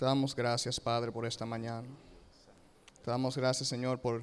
Te 0.00 0.06
damos 0.06 0.34
gracias, 0.34 0.80
Padre, 0.80 1.12
por 1.12 1.26
esta 1.26 1.44
mañana. 1.44 1.86
Te 3.04 3.10
damos 3.10 3.36
gracias, 3.36 3.68
Señor, 3.68 4.00
por 4.00 4.22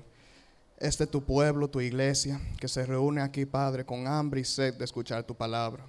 este 0.79 1.05
tu 1.05 1.23
pueblo, 1.23 1.69
tu 1.69 1.79
iglesia, 1.79 2.41
que 2.59 2.67
se 2.67 2.83
reúne 2.83 3.21
aquí, 3.21 3.45
Padre, 3.45 3.85
con 3.85 4.07
hambre 4.07 4.41
y 4.41 4.43
sed 4.43 4.73
de 4.73 4.85
escuchar 4.85 5.23
tu 5.23 5.35
palabra. 5.35 5.85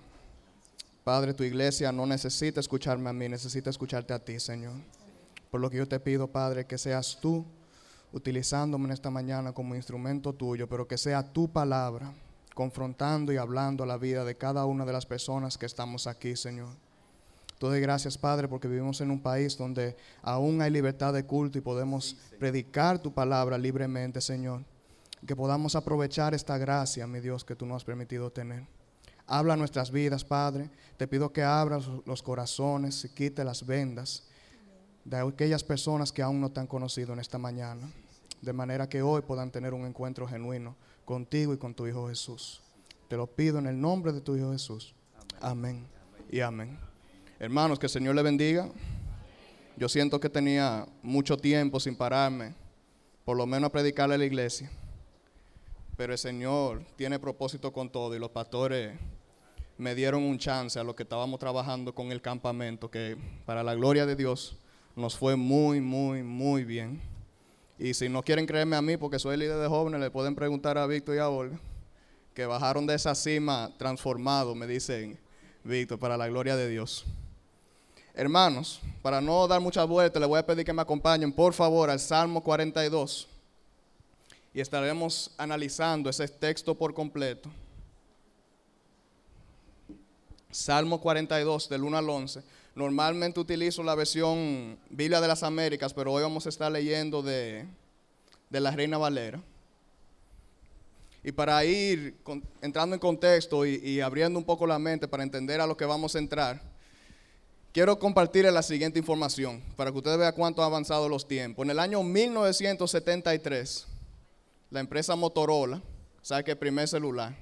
Padre, 1.04 1.32
tu 1.32 1.42
iglesia 1.42 1.90
no 1.90 2.04
necesita 2.04 2.60
escucharme 2.60 3.08
a 3.08 3.14
mí, 3.14 3.30
necesita 3.30 3.70
escucharte 3.70 4.12
a 4.12 4.22
ti, 4.22 4.38
Señor. 4.38 4.74
Por 5.50 5.62
lo 5.62 5.70
que 5.70 5.78
yo 5.78 5.88
te 5.88 5.98
pido, 5.98 6.26
Padre, 6.26 6.66
que 6.66 6.76
seas 6.76 7.16
tú 7.18 7.46
utilizándome 8.12 8.84
en 8.84 8.90
esta 8.90 9.08
mañana 9.08 9.54
como 9.54 9.74
instrumento 9.74 10.34
tuyo, 10.34 10.68
pero 10.68 10.86
que 10.86 10.98
sea 10.98 11.22
tu 11.22 11.50
palabra, 11.50 12.12
confrontando 12.54 13.32
y 13.32 13.38
hablando 13.38 13.84
a 13.84 13.86
la 13.86 13.96
vida 13.96 14.26
de 14.26 14.36
cada 14.36 14.66
una 14.66 14.84
de 14.84 14.92
las 14.92 15.06
personas 15.06 15.56
que 15.56 15.64
estamos 15.64 16.06
aquí, 16.06 16.36
Señor. 16.36 16.87
Te 17.58 17.66
doy 17.66 17.80
gracias, 17.80 18.16
Padre, 18.16 18.46
porque 18.46 18.68
vivimos 18.68 19.00
en 19.00 19.10
un 19.10 19.20
país 19.20 19.56
donde 19.56 19.96
aún 20.22 20.62
hay 20.62 20.70
libertad 20.70 21.12
de 21.12 21.24
culto 21.24 21.58
y 21.58 21.60
podemos 21.60 22.16
predicar 22.38 23.00
tu 23.00 23.12
palabra 23.12 23.58
libremente, 23.58 24.20
Señor. 24.20 24.64
Que 25.26 25.34
podamos 25.34 25.74
aprovechar 25.74 26.34
esta 26.34 26.56
gracia, 26.56 27.06
mi 27.08 27.18
Dios, 27.18 27.44
que 27.44 27.56
tú 27.56 27.66
nos 27.66 27.78
has 27.78 27.84
permitido 27.84 28.30
tener. 28.30 28.64
Habla 29.26 29.56
nuestras 29.56 29.90
vidas, 29.90 30.24
Padre. 30.24 30.70
Te 30.96 31.08
pido 31.08 31.32
que 31.32 31.42
abras 31.42 31.86
los 32.06 32.22
corazones 32.22 33.04
y 33.04 33.08
quite 33.08 33.44
las 33.44 33.66
vendas 33.66 34.28
de 35.04 35.16
aquellas 35.16 35.64
personas 35.64 36.12
que 36.12 36.22
aún 36.22 36.40
no 36.40 36.50
te 36.50 36.60
han 36.60 36.66
conocido 36.68 37.12
en 37.12 37.18
esta 37.18 37.38
mañana. 37.38 37.90
De 38.40 38.52
manera 38.52 38.88
que 38.88 39.02
hoy 39.02 39.22
puedan 39.22 39.50
tener 39.50 39.74
un 39.74 39.84
encuentro 39.84 40.28
genuino 40.28 40.76
contigo 41.04 41.52
y 41.52 41.58
con 41.58 41.74
tu 41.74 41.88
Hijo 41.88 42.08
Jesús. 42.08 42.62
Te 43.08 43.16
lo 43.16 43.26
pido 43.26 43.58
en 43.58 43.66
el 43.66 43.80
nombre 43.80 44.12
de 44.12 44.20
tu 44.20 44.36
Hijo 44.36 44.52
Jesús. 44.52 44.94
Amén, 45.40 45.86
y 46.30 46.40
amén. 46.40 46.87
Hermanos, 47.40 47.78
que 47.78 47.86
el 47.86 47.90
Señor 47.90 48.16
le 48.16 48.22
bendiga. 48.22 48.68
Yo 49.76 49.88
siento 49.88 50.18
que 50.18 50.28
tenía 50.28 50.86
mucho 51.02 51.36
tiempo 51.36 51.78
sin 51.78 51.94
pararme, 51.94 52.52
por 53.24 53.36
lo 53.36 53.46
menos 53.46 53.68
a 53.68 53.72
predicarle 53.72 54.16
a 54.16 54.18
la 54.18 54.24
iglesia. 54.24 54.68
Pero 55.96 56.12
el 56.12 56.18
Señor 56.18 56.82
tiene 56.96 57.20
propósito 57.20 57.72
con 57.72 57.90
todo 57.90 58.16
y 58.16 58.18
los 58.18 58.30
pastores 58.30 58.98
me 59.76 59.94
dieron 59.94 60.24
un 60.24 60.36
chance 60.36 60.80
a 60.80 60.82
los 60.82 60.96
que 60.96 61.04
estábamos 61.04 61.38
trabajando 61.38 61.94
con 61.94 62.10
el 62.10 62.20
campamento, 62.20 62.90
que 62.90 63.16
para 63.46 63.62
la 63.62 63.76
gloria 63.76 64.04
de 64.04 64.16
Dios 64.16 64.58
nos 64.96 65.16
fue 65.16 65.36
muy, 65.36 65.80
muy, 65.80 66.24
muy 66.24 66.64
bien. 66.64 67.00
Y 67.78 67.94
si 67.94 68.08
no 68.08 68.24
quieren 68.24 68.46
creerme 68.46 68.74
a 68.74 68.82
mí, 68.82 68.96
porque 68.96 69.20
soy 69.20 69.36
líder 69.36 69.58
de 69.58 69.68
jóvenes, 69.68 70.00
le 70.00 70.10
pueden 70.10 70.34
preguntar 70.34 70.76
a 70.76 70.88
Víctor 70.88 71.14
y 71.14 71.18
a 71.18 71.28
Olga, 71.28 71.60
que 72.34 72.46
bajaron 72.46 72.84
de 72.84 72.96
esa 72.96 73.14
cima 73.14 73.70
transformados, 73.78 74.56
me 74.56 74.66
dicen, 74.66 75.20
Víctor, 75.62 76.00
para 76.00 76.16
la 76.16 76.26
gloria 76.26 76.56
de 76.56 76.68
Dios. 76.68 77.06
Hermanos, 78.18 78.80
para 79.00 79.20
no 79.20 79.46
dar 79.46 79.60
muchas 79.60 79.86
vueltas, 79.86 80.18
les 80.18 80.28
voy 80.28 80.40
a 80.40 80.44
pedir 80.44 80.64
que 80.64 80.72
me 80.72 80.82
acompañen, 80.82 81.30
por 81.30 81.54
favor, 81.54 81.88
al 81.88 82.00
Salmo 82.00 82.42
42. 82.42 83.28
Y 84.52 84.58
estaremos 84.60 85.30
analizando 85.38 86.10
ese 86.10 86.26
texto 86.26 86.74
por 86.74 86.92
completo. 86.92 87.48
Salmo 90.50 91.00
42, 91.00 91.68
del 91.68 91.84
1 91.84 91.96
al 91.96 92.10
11. 92.10 92.42
Normalmente 92.74 93.38
utilizo 93.38 93.84
la 93.84 93.94
versión 93.94 94.76
Biblia 94.90 95.20
de 95.20 95.28
las 95.28 95.44
Américas, 95.44 95.94
pero 95.94 96.12
hoy 96.12 96.24
vamos 96.24 96.44
a 96.46 96.48
estar 96.48 96.72
leyendo 96.72 97.22
de, 97.22 97.68
la 98.50 98.72
Reina 98.72 98.98
Valera. 98.98 99.40
Y 101.22 101.30
para 101.30 101.64
ir 101.64 102.16
entrando 102.62 102.96
en 102.96 103.00
contexto 103.00 103.64
y 103.64 104.00
abriendo 104.00 104.40
un 104.40 104.44
poco 104.44 104.66
la 104.66 104.80
mente 104.80 105.06
para 105.06 105.22
entender 105.22 105.60
a 105.60 105.68
lo 105.68 105.76
que 105.76 105.84
vamos 105.84 106.16
a 106.16 106.18
entrar, 106.18 106.77
Quiero 107.78 107.96
compartir 107.96 108.44
la 108.46 108.62
siguiente 108.64 108.98
información 108.98 109.62
para 109.76 109.92
que 109.92 109.98
ustedes 109.98 110.18
vean 110.18 110.34
cuánto 110.34 110.62
han 110.62 110.66
avanzado 110.66 111.08
los 111.08 111.28
tiempos. 111.28 111.64
En 111.64 111.70
el 111.70 111.78
año 111.78 112.02
1973, 112.02 113.86
la 114.70 114.80
empresa 114.80 115.14
Motorola 115.14 115.80
saque 116.20 116.50
el 116.50 116.58
primer 116.58 116.88
celular. 116.88 117.36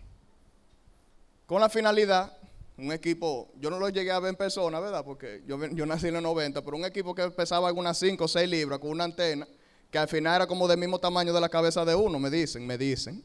Con 1.47 1.63
la 1.63 1.71
finalidad, 1.71 2.37
un 2.77 2.93
equipo, 2.93 3.49
yo 3.59 3.71
no 3.71 3.79
lo 3.79 3.89
llegué 3.89 4.11
a 4.11 4.21
ver 4.21 4.29
en 4.29 4.37
persona, 4.37 4.79
¿verdad? 4.79 5.07
Porque 5.07 5.43
yo, 5.47 5.59
yo 5.69 5.87
nací 5.87 6.09
en 6.09 6.17
el 6.17 6.23
90, 6.23 6.61
pero 6.61 6.77
un 6.77 6.85
equipo 6.85 7.15
que 7.15 7.31
pesaba 7.31 7.69
algunas 7.69 7.97
5 7.97 8.23
o 8.23 8.29
6 8.29 8.47
libras 8.47 8.79
con 8.79 8.91
una 8.91 9.05
antena 9.05 9.49
que 9.91 9.97
al 9.97 10.07
final 10.07 10.37
era 10.37 10.47
como 10.47 10.69
del 10.69 10.77
mismo 10.77 10.99
tamaño 10.99 11.33
de 11.33 11.41
la 11.41 11.49
cabeza 11.49 11.83
de 11.87 11.95
uno, 11.95 12.19
me 12.19 12.29
dicen, 12.29 12.67
me 12.67 12.77
dicen. 12.77 13.25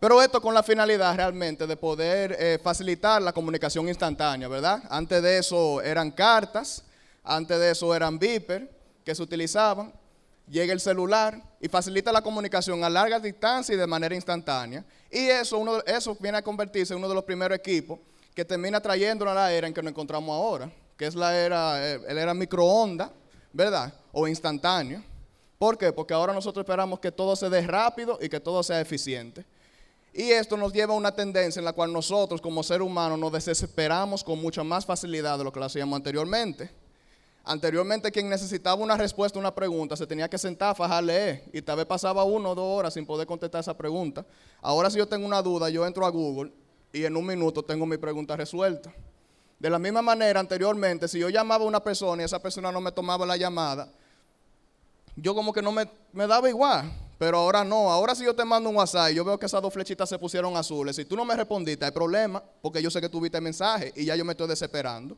Pero 0.00 0.22
esto 0.22 0.40
con 0.40 0.54
la 0.54 0.62
finalidad 0.62 1.16
realmente 1.16 1.66
de 1.66 1.76
poder 1.76 2.36
eh, 2.38 2.58
facilitar 2.62 3.20
la 3.20 3.32
comunicación 3.32 3.88
instantánea, 3.88 4.46
¿verdad? 4.46 4.82
Antes 4.90 5.20
de 5.22 5.38
eso 5.38 5.82
eran 5.82 6.12
cartas, 6.12 6.84
antes 7.24 7.58
de 7.58 7.72
eso 7.72 7.94
eran 7.94 8.18
beeper 8.18 8.70
que 9.04 9.14
se 9.14 9.22
utilizaban. 9.22 9.92
Llega 10.46 10.72
el 10.72 10.80
celular 10.80 11.42
y 11.60 11.68
facilita 11.68 12.12
la 12.12 12.22
comunicación 12.22 12.84
a 12.84 12.88
larga 12.88 13.18
distancia 13.18 13.74
y 13.74 13.78
de 13.78 13.86
manera 13.88 14.14
instantánea. 14.14 14.84
Y 15.10 15.26
eso, 15.26 15.84
eso 15.84 16.16
viene 16.20 16.38
a 16.38 16.42
convertirse 16.42 16.94
en 16.94 16.98
uno 16.98 17.08
de 17.08 17.14
los 17.16 17.24
primeros 17.24 17.58
equipos 17.58 17.98
que 18.34 18.44
termina 18.44 18.80
trayendo 18.80 19.28
a 19.28 19.34
la 19.34 19.52
era 19.52 19.66
en 19.66 19.74
que 19.74 19.82
nos 19.82 19.90
encontramos 19.90 20.30
ahora, 20.30 20.70
que 20.96 21.06
es 21.06 21.16
la 21.16 21.36
era, 21.36 21.84
eh, 21.84 22.00
el 22.06 22.18
era 22.18 22.32
microondas, 22.34 23.10
¿verdad? 23.52 23.92
O 24.12 24.28
instantáneo. 24.28 25.02
¿Por 25.58 25.76
qué? 25.76 25.92
Porque 25.92 26.14
ahora 26.14 26.32
nosotros 26.32 26.62
esperamos 26.62 27.00
que 27.00 27.10
todo 27.10 27.34
se 27.34 27.50
dé 27.50 27.62
rápido 27.62 28.16
y 28.22 28.28
que 28.28 28.38
todo 28.38 28.62
sea 28.62 28.80
eficiente. 28.80 29.44
Y 30.18 30.32
esto 30.32 30.56
nos 30.56 30.72
lleva 30.72 30.94
a 30.94 30.96
una 30.96 31.12
tendencia 31.12 31.60
en 31.60 31.64
la 31.64 31.72
cual 31.72 31.92
nosotros 31.92 32.40
como 32.40 32.64
ser 32.64 32.82
humano 32.82 33.16
nos 33.16 33.30
desesperamos 33.30 34.24
con 34.24 34.42
mucha 34.42 34.64
más 34.64 34.84
facilidad 34.84 35.38
de 35.38 35.44
lo 35.44 35.52
que 35.52 35.60
lo 35.60 35.66
hacíamos 35.66 35.96
anteriormente. 35.96 36.72
Anteriormente 37.44 38.10
quien 38.10 38.28
necesitaba 38.28 38.82
una 38.82 38.96
respuesta 38.96 39.38
a 39.38 39.40
una 39.40 39.54
pregunta 39.54 39.96
se 39.96 40.08
tenía 40.08 40.28
que 40.28 40.36
sentar, 40.36 40.74
fajar, 40.74 41.04
leer 41.04 41.44
y 41.52 41.62
tal 41.62 41.76
vez 41.76 41.86
pasaba 41.86 42.24
uno 42.24 42.50
o 42.50 42.54
dos 42.56 42.64
horas 42.64 42.94
sin 42.94 43.06
poder 43.06 43.28
contestar 43.28 43.60
esa 43.60 43.76
pregunta. 43.76 44.26
Ahora 44.60 44.90
si 44.90 44.98
yo 44.98 45.06
tengo 45.06 45.24
una 45.24 45.40
duda, 45.40 45.70
yo 45.70 45.86
entro 45.86 46.04
a 46.04 46.10
Google 46.10 46.50
y 46.92 47.04
en 47.04 47.16
un 47.16 47.24
minuto 47.24 47.62
tengo 47.62 47.86
mi 47.86 47.96
pregunta 47.96 48.36
resuelta. 48.36 48.92
De 49.60 49.70
la 49.70 49.78
misma 49.78 50.02
manera, 50.02 50.40
anteriormente, 50.40 51.06
si 51.06 51.20
yo 51.20 51.28
llamaba 51.28 51.62
a 51.62 51.68
una 51.68 51.80
persona 51.80 52.22
y 52.22 52.24
esa 52.24 52.42
persona 52.42 52.72
no 52.72 52.80
me 52.80 52.90
tomaba 52.90 53.24
la 53.24 53.36
llamada, 53.36 53.88
yo 55.14 55.32
como 55.32 55.52
que 55.52 55.62
no 55.62 55.70
me 55.70 55.86
daba 56.26 56.48
igual. 56.48 57.07
Pero 57.18 57.38
ahora 57.38 57.64
no, 57.64 57.90
ahora 57.90 58.14
si 58.14 58.24
yo 58.24 58.34
te 58.34 58.44
mando 58.44 58.70
un 58.70 58.76
WhatsApp 58.76 59.10
y 59.10 59.14
yo 59.16 59.24
veo 59.24 59.38
que 59.38 59.46
esas 59.46 59.60
dos 59.60 59.74
flechitas 59.74 60.08
se 60.08 60.18
pusieron 60.18 60.56
azules, 60.56 60.94
si 60.94 61.04
tú 61.04 61.16
no 61.16 61.24
me 61.24 61.34
respondiste 61.34 61.84
hay 61.84 61.90
problema, 61.90 62.42
porque 62.62 62.80
yo 62.80 62.90
sé 62.90 63.00
que 63.00 63.08
tuviste 63.08 63.36
el 63.38 63.42
mensaje 63.42 63.92
y 63.96 64.04
ya 64.04 64.14
yo 64.14 64.24
me 64.24 64.32
estoy 64.32 64.46
desesperando. 64.46 65.16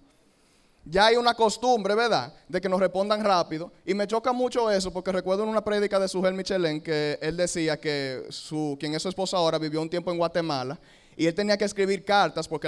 Ya 0.86 1.06
hay 1.06 1.16
una 1.16 1.34
costumbre, 1.34 1.94
¿verdad?, 1.94 2.32
de 2.48 2.58
que 2.58 2.66
nos 2.66 2.80
respondan 2.80 3.22
rápido. 3.22 3.70
Y 3.84 3.92
me 3.92 4.06
choca 4.06 4.32
mucho 4.32 4.70
eso, 4.70 4.90
porque 4.90 5.12
recuerdo 5.12 5.42
en 5.42 5.50
una 5.50 5.62
prédica 5.62 6.00
de 6.00 6.08
Sujel 6.08 6.32
Michelén 6.32 6.80
que 6.80 7.18
él 7.20 7.36
decía 7.36 7.78
que 7.78 8.24
su, 8.30 8.78
quien 8.80 8.94
es 8.94 9.02
su 9.02 9.10
esposa 9.10 9.36
ahora 9.36 9.58
vivió 9.58 9.82
un 9.82 9.90
tiempo 9.90 10.10
en 10.10 10.16
Guatemala 10.16 10.78
y 11.20 11.26
él 11.26 11.34
tenía 11.34 11.58
que 11.58 11.66
escribir 11.66 12.02
cartas 12.02 12.48
porque 12.48 12.66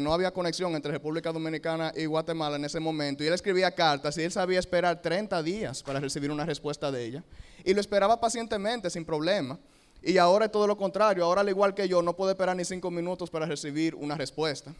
no 0.00 0.14
había 0.14 0.30
conexión 0.30 0.74
entre 0.74 0.92
República 0.92 1.30
Dominicana 1.30 1.92
y 1.94 2.06
Guatemala 2.06 2.56
en 2.56 2.64
ese 2.64 2.80
momento. 2.80 3.22
Y 3.22 3.26
él 3.26 3.34
escribía 3.34 3.70
cartas 3.70 4.16
y 4.16 4.22
él 4.22 4.32
sabía 4.32 4.58
esperar 4.58 5.02
30 5.02 5.42
días 5.42 5.82
para 5.82 6.00
recibir 6.00 6.30
una 6.30 6.46
respuesta 6.46 6.90
de 6.90 7.04
ella. 7.04 7.24
Y 7.64 7.74
lo 7.74 7.80
esperaba 7.82 8.18
pacientemente, 8.18 8.88
sin 8.88 9.04
problema. 9.04 9.58
Y 10.02 10.16
ahora 10.16 10.46
es 10.46 10.52
todo 10.52 10.66
lo 10.66 10.74
contrario. 10.78 11.22
Ahora, 11.22 11.42
al 11.42 11.50
igual 11.50 11.74
que 11.74 11.86
yo, 11.86 12.00
no 12.00 12.16
puede 12.16 12.32
esperar 12.32 12.56
ni 12.56 12.64
cinco 12.64 12.90
minutos 12.90 13.28
para 13.28 13.44
recibir 13.44 13.94
una 13.94 14.14
respuesta. 14.14 14.74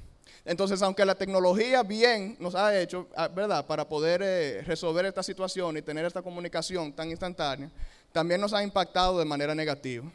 Entonces, 0.47 0.81
aunque 0.81 1.05
la 1.05 1.17
tecnología 1.17 1.83
bien 1.83 2.39
nos 2.41 2.55
ha 2.55 2.81
hecho, 2.81 3.09
ah, 3.15 3.28
¿verdad?, 3.28 3.67
para 3.67 3.87
poder 3.87 4.23
eh, 4.25 4.63
resolver 4.63 5.05
esta 5.05 5.23
situación 5.23 5.77
y 5.77 5.83
tener 5.83 6.07
esta 6.07 6.23
comunicación 6.23 6.95
tan 6.95 7.11
instantánea, 7.11 7.71
también 8.11 8.41
nos 8.41 8.55
ha 8.55 8.63
impactado 8.63 9.19
de 9.19 9.27
manera 9.27 9.55
negativa. 9.55 10.11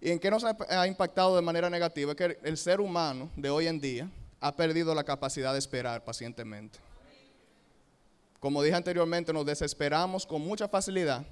¿Y 0.00 0.10
en 0.10 0.18
qué 0.18 0.30
nos 0.30 0.44
ha 0.44 0.86
impactado 0.86 1.36
de 1.36 1.42
manera 1.42 1.68
negativa? 1.68 2.12
Es 2.12 2.16
que 2.16 2.38
el 2.42 2.56
ser 2.56 2.80
humano 2.80 3.30
de 3.36 3.50
hoy 3.50 3.66
en 3.66 3.78
día 3.78 4.10
ha 4.40 4.56
perdido 4.56 4.94
la 4.94 5.04
capacidad 5.04 5.52
de 5.52 5.58
esperar 5.58 6.02
pacientemente. 6.02 6.78
Como 8.38 8.62
dije 8.62 8.74
anteriormente, 8.74 9.32
nos 9.32 9.44
desesperamos 9.44 10.24
con 10.24 10.40
mucha 10.40 10.66
facilidad 10.66 11.26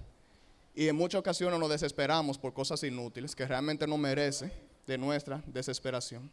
y 0.75 0.89
en 0.89 0.97
muchas 0.97 1.21
ocasiones 1.21 1.59
nos 1.59 1.71
desesperamos 1.71 2.37
por 2.37 2.53
cosas 2.53 2.83
inútiles 2.83 3.35
que 3.35 3.47
realmente 3.47 3.87
no 3.87 3.97
merece 3.97 4.53
de 4.87 4.99
nuestra 4.99 5.43
desesperación. 5.47 6.31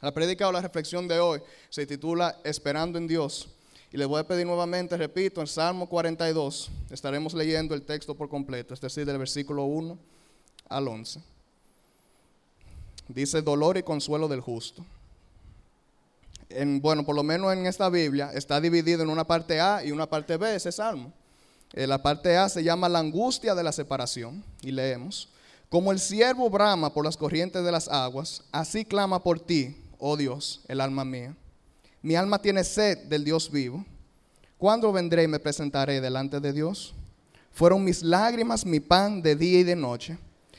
La 0.00 0.12
prédica 0.12 0.46
o 0.46 0.52
la 0.52 0.60
reflexión 0.60 1.08
de 1.08 1.18
hoy 1.18 1.42
se 1.68 1.86
titula 1.86 2.38
Esperando 2.44 2.98
en 2.98 3.08
Dios. 3.08 3.48
Y 3.92 3.96
les 3.96 4.06
voy 4.06 4.20
a 4.20 4.26
pedir 4.26 4.46
nuevamente, 4.46 4.96
repito, 4.96 5.40
en 5.40 5.46
Salmo 5.48 5.88
42 5.88 6.70
estaremos 6.90 7.34
leyendo 7.34 7.74
el 7.74 7.82
texto 7.82 8.14
por 8.14 8.28
completo, 8.28 8.74
es 8.74 8.80
decir, 8.80 9.06
del 9.06 9.18
versículo 9.18 9.64
1 9.64 10.15
al 10.68 10.88
11. 10.88 11.20
Dice 13.08 13.42
dolor 13.42 13.76
y 13.76 13.82
consuelo 13.82 14.28
del 14.28 14.40
justo. 14.40 14.84
En, 16.48 16.80
bueno, 16.80 17.04
por 17.04 17.14
lo 17.14 17.22
menos 17.22 17.52
en 17.52 17.66
esta 17.66 17.88
Biblia 17.88 18.30
está 18.34 18.60
dividido 18.60 19.02
en 19.02 19.10
una 19.10 19.26
parte 19.26 19.60
A 19.60 19.84
y 19.84 19.92
una 19.92 20.06
parte 20.06 20.36
B, 20.36 20.54
ese 20.54 20.72
salmo. 20.72 21.12
Eh, 21.72 21.86
la 21.86 22.02
parte 22.02 22.36
A 22.36 22.48
se 22.48 22.62
llama 22.62 22.88
la 22.88 23.00
angustia 23.00 23.54
de 23.54 23.62
la 23.62 23.72
separación 23.72 24.44
y 24.62 24.70
leemos, 24.70 25.28
como 25.68 25.90
el 25.92 25.98
siervo 25.98 26.48
brama 26.48 26.92
por 26.92 27.04
las 27.04 27.16
corrientes 27.16 27.64
de 27.64 27.72
las 27.72 27.88
aguas, 27.88 28.42
así 28.52 28.84
clama 28.84 29.22
por 29.22 29.40
ti, 29.40 29.76
oh 29.98 30.16
Dios, 30.16 30.62
el 30.68 30.80
alma 30.80 31.04
mía. 31.04 31.34
Mi 32.02 32.14
alma 32.14 32.40
tiene 32.40 32.62
sed 32.62 32.98
del 33.08 33.24
Dios 33.24 33.50
vivo. 33.50 33.84
¿Cuándo 34.58 34.92
vendré 34.92 35.24
y 35.24 35.28
me 35.28 35.40
presentaré 35.40 36.00
delante 36.00 36.38
de 36.40 36.52
Dios? 36.52 36.94
Fueron 37.52 37.82
mis 37.82 38.02
lágrimas 38.02 38.64
mi 38.64 38.80
pan 38.80 39.22
de 39.22 39.34
día 39.34 39.60
y 39.60 39.64
de 39.64 39.76
noche, 39.76 40.18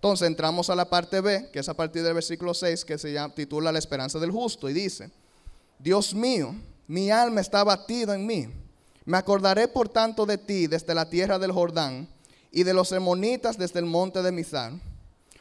Entonces 0.00 0.26
entramos 0.26 0.70
a 0.70 0.74
la 0.74 0.88
parte 0.88 1.20
B, 1.20 1.50
que 1.52 1.58
es 1.58 1.68
a 1.68 1.74
partir 1.74 2.02
del 2.02 2.14
versículo 2.14 2.54
6, 2.54 2.84
que 2.84 2.98
se 2.98 3.12
llama, 3.12 3.34
titula 3.34 3.70
La 3.70 3.78
esperanza 3.78 4.18
del 4.18 4.30
justo, 4.30 4.68
y 4.68 4.72
dice, 4.72 5.10
Dios 5.78 6.14
mío, 6.14 6.54
mi 6.88 7.10
alma 7.10 7.40
está 7.40 7.62
batida 7.62 8.14
en 8.14 8.26
mí 8.26 8.48
me 9.10 9.16
acordaré 9.16 9.66
por 9.66 9.88
tanto 9.88 10.26
de 10.26 10.38
ti 10.38 10.68
desde 10.68 10.94
la 10.94 11.08
tierra 11.08 11.36
del 11.38 11.52
Jordán 11.52 12.08
y 12.52 12.62
de 12.62 12.74
los 12.74 12.92
hermonitas 12.92 13.58
desde 13.58 13.78
el 13.78 13.86
monte 13.86 14.22
de 14.22 14.30
Mizar. 14.30 14.72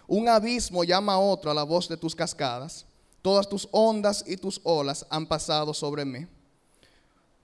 Un 0.07 0.27
abismo 0.27 0.83
llama 0.83 1.13
a 1.13 1.19
otro 1.19 1.51
a 1.51 1.53
la 1.53 1.61
voz 1.61 1.87
de 1.87 1.95
tus 1.95 2.15
cascadas. 2.15 2.85
Todas 3.21 3.47
tus 3.47 3.67
ondas 3.71 4.23
y 4.25 4.37
tus 4.37 4.59
olas 4.63 5.05
han 5.09 5.27
pasado 5.27 5.73
sobre 5.73 6.03
mí. 6.03 6.25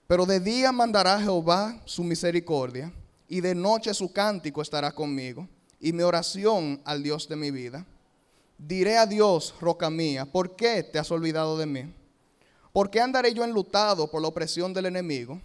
Pero 0.08 0.26
de 0.26 0.40
día 0.40 0.72
mandará 0.72 1.20
Jehová 1.20 1.80
su 1.84 2.02
misericordia 2.02 2.92
y 3.28 3.40
de 3.40 3.54
noche 3.54 3.92
su 3.92 4.12
cántico 4.12 4.62
estará 4.62 4.90
conmigo 4.92 5.48
y 5.80 5.92
mi 5.92 6.02
oración 6.02 6.80
al 6.84 7.02
Dios 7.02 7.28
de 7.28 7.36
mi 7.36 7.50
vida. 7.50 7.86
Diré 8.58 8.96
a 8.96 9.06
Dios, 9.06 9.54
roca 9.60 9.90
mía, 9.90 10.24
¿por 10.24 10.56
qué 10.56 10.82
te 10.82 10.98
has 10.98 11.10
olvidado 11.10 11.58
de 11.58 11.66
mí? 11.66 11.92
¿Por 12.72 12.90
qué 12.90 13.00
andaré 13.00 13.32
yo 13.32 13.44
enlutado 13.44 14.10
por 14.10 14.20
la 14.20 14.28
opresión 14.28 14.72
del 14.72 14.86
enemigo? 14.86 15.40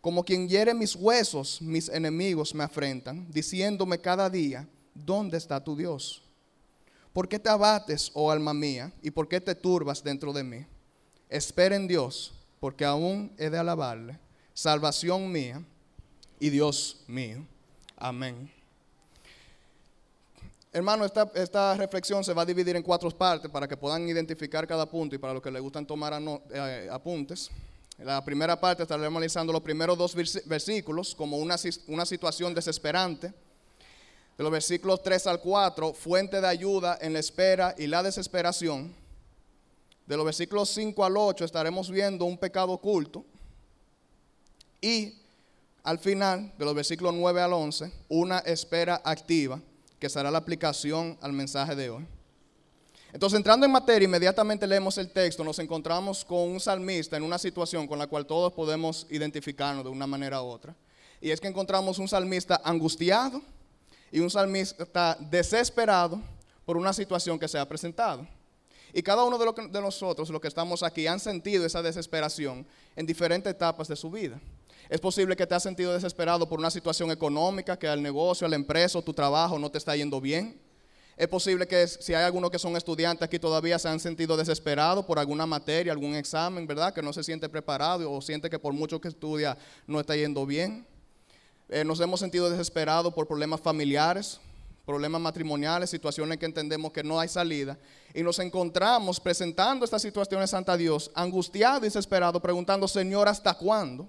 Como 0.00 0.22
quien 0.24 0.48
hiere 0.48 0.74
mis 0.74 0.94
huesos, 0.94 1.60
mis 1.62 1.88
enemigos 1.88 2.54
me 2.54 2.64
afrentan, 2.64 3.26
diciéndome 3.30 3.98
cada 3.98 4.28
día, 4.28 4.68
¿dónde 4.94 5.38
está 5.38 5.62
tu 5.62 5.74
Dios? 5.76 6.22
¿Por 7.12 7.28
qué 7.28 7.38
te 7.38 7.48
abates, 7.48 8.10
oh 8.14 8.30
alma 8.30 8.52
mía, 8.52 8.92
y 9.02 9.10
por 9.10 9.28
qué 9.28 9.40
te 9.40 9.54
turbas 9.54 10.02
dentro 10.02 10.32
de 10.32 10.44
mí? 10.44 10.66
Espera 11.28 11.76
en 11.76 11.88
Dios, 11.88 12.34
porque 12.60 12.84
aún 12.84 13.32
he 13.38 13.48
de 13.50 13.58
alabarle, 13.58 14.18
salvación 14.52 15.30
mía 15.30 15.62
y 16.38 16.50
Dios 16.50 17.02
mío. 17.06 17.46
Amén. 17.96 18.53
Hermano, 20.74 21.04
esta, 21.04 21.30
esta, 21.36 21.76
reflexión 21.76 22.24
se 22.24 22.34
va 22.34 22.42
a 22.42 22.44
dividir 22.44 22.74
en 22.74 22.82
cuatro 22.82 23.08
partes 23.10 23.48
para 23.48 23.68
que 23.68 23.76
puedan 23.76 24.08
identificar 24.08 24.66
cada 24.66 24.86
punto 24.86 25.14
y 25.14 25.18
para 25.18 25.32
los 25.32 25.40
que 25.40 25.48
les 25.48 25.62
gustan 25.62 25.86
tomar 25.86 26.20
eh, 26.52 26.88
apuntes. 26.90 27.48
La 27.98 28.24
primera 28.24 28.58
parte 28.58 28.82
estaremos 28.82 29.06
analizando 29.06 29.52
los 29.52 29.62
primeros 29.62 29.96
dos 29.96 30.16
versículos 30.46 31.14
como 31.14 31.36
una, 31.36 31.54
una 31.86 32.04
situación 32.04 32.52
desesperante. 32.52 33.28
De 34.36 34.42
los 34.42 34.50
versículos 34.50 35.00
3 35.00 35.28
al 35.28 35.40
4, 35.40 35.94
fuente 35.94 36.40
de 36.40 36.48
ayuda 36.48 36.98
en 37.00 37.12
la 37.12 37.20
espera 37.20 37.76
y 37.78 37.86
la 37.86 38.02
desesperación. 38.02 38.92
De 40.08 40.16
los 40.16 40.24
versículos 40.24 40.70
5 40.70 41.04
al 41.04 41.16
8 41.16 41.44
estaremos 41.44 41.88
viendo 41.88 42.24
un 42.24 42.36
pecado 42.36 42.72
oculto. 42.72 43.24
Y 44.80 45.14
al 45.84 46.00
final, 46.00 46.52
de 46.58 46.64
los 46.64 46.74
versículos 46.74 47.14
9 47.14 47.42
al 47.42 47.52
11, 47.52 47.92
una 48.08 48.40
espera 48.40 49.00
activa, 49.04 49.60
que 50.04 50.10
será 50.10 50.30
la 50.30 50.36
aplicación 50.36 51.16
al 51.22 51.32
mensaje 51.32 51.74
de 51.74 51.88
hoy. 51.88 52.06
Entonces, 53.10 53.38
entrando 53.38 53.64
en 53.64 53.72
materia, 53.72 54.04
inmediatamente 54.04 54.66
leemos 54.66 54.98
el 54.98 55.10
texto, 55.10 55.42
nos 55.42 55.58
encontramos 55.60 56.26
con 56.26 56.40
un 56.40 56.60
salmista 56.60 57.16
en 57.16 57.22
una 57.22 57.38
situación 57.38 57.86
con 57.88 57.98
la 57.98 58.06
cual 58.06 58.26
todos 58.26 58.52
podemos 58.52 59.06
identificarnos 59.08 59.82
de 59.82 59.88
una 59.88 60.06
manera 60.06 60.42
u 60.42 60.44
otra. 60.44 60.76
Y 61.22 61.30
es 61.30 61.40
que 61.40 61.48
encontramos 61.48 61.98
un 61.98 62.06
salmista 62.06 62.60
angustiado 62.62 63.40
y 64.12 64.20
un 64.20 64.28
salmista 64.28 65.16
desesperado 65.18 66.20
por 66.66 66.76
una 66.76 66.92
situación 66.92 67.38
que 67.38 67.48
se 67.48 67.58
ha 67.58 67.66
presentado. 67.66 68.26
Y 68.92 69.02
cada 69.02 69.24
uno 69.24 69.38
de, 69.38 69.68
de 69.70 69.80
nosotros, 69.80 70.28
los 70.28 70.40
que 70.42 70.48
estamos 70.48 70.82
aquí, 70.82 71.06
han 71.06 71.18
sentido 71.18 71.64
esa 71.64 71.80
desesperación 71.80 72.66
en 72.94 73.06
diferentes 73.06 73.50
etapas 73.50 73.88
de 73.88 73.96
su 73.96 74.10
vida. 74.10 74.38
Es 74.88 75.00
posible 75.00 75.34
que 75.36 75.46
te 75.46 75.54
has 75.54 75.62
sentido 75.62 75.92
desesperado 75.92 76.48
por 76.48 76.58
una 76.58 76.70
situación 76.70 77.10
económica, 77.10 77.78
que 77.78 77.88
al 77.88 78.02
negocio, 78.02 78.46
a 78.46 78.50
la 78.50 78.56
empresa 78.56 79.00
tu 79.00 79.14
trabajo 79.14 79.58
no 79.58 79.70
te 79.70 79.78
está 79.78 79.96
yendo 79.96 80.20
bien. 80.20 80.60
Es 81.16 81.28
posible 81.28 81.66
que 81.68 81.86
si 81.86 82.12
hay 82.12 82.24
algunos 82.24 82.50
que 82.50 82.58
son 82.58 82.76
estudiantes 82.76 83.24
aquí 83.24 83.38
todavía 83.38 83.78
se 83.78 83.88
han 83.88 84.00
sentido 84.00 84.36
desesperados 84.36 85.04
por 85.04 85.18
alguna 85.18 85.46
materia, 85.46 85.92
algún 85.92 86.16
examen, 86.16 86.66
¿verdad? 86.66 86.92
Que 86.92 87.02
no 87.02 87.12
se 87.12 87.22
siente 87.22 87.48
preparado 87.48 88.10
o 88.10 88.20
siente 88.20 88.50
que 88.50 88.58
por 88.58 88.72
mucho 88.72 89.00
que 89.00 89.08
estudia 89.08 89.56
no 89.86 90.00
está 90.00 90.16
yendo 90.16 90.44
bien. 90.44 90.86
Eh, 91.68 91.84
nos 91.84 92.00
hemos 92.00 92.18
sentido 92.18 92.50
desesperados 92.50 93.14
por 93.14 93.28
problemas 93.28 93.60
familiares, 93.60 94.40
problemas 94.84 95.20
matrimoniales, 95.20 95.88
situaciones 95.88 96.36
que 96.38 96.46
entendemos 96.46 96.92
que 96.92 97.04
no 97.04 97.20
hay 97.20 97.28
salida. 97.28 97.78
Y 98.12 98.22
nos 98.22 98.40
encontramos 98.40 99.20
presentando 99.20 99.84
estas 99.84 100.02
situaciones 100.02 100.52
ante 100.52 100.76
Dios, 100.76 101.12
angustiado 101.14 101.78
y 101.78 101.82
desesperado, 101.82 102.40
preguntando, 102.40 102.88
Señor, 102.88 103.28
¿hasta 103.28 103.54
cuándo? 103.54 104.08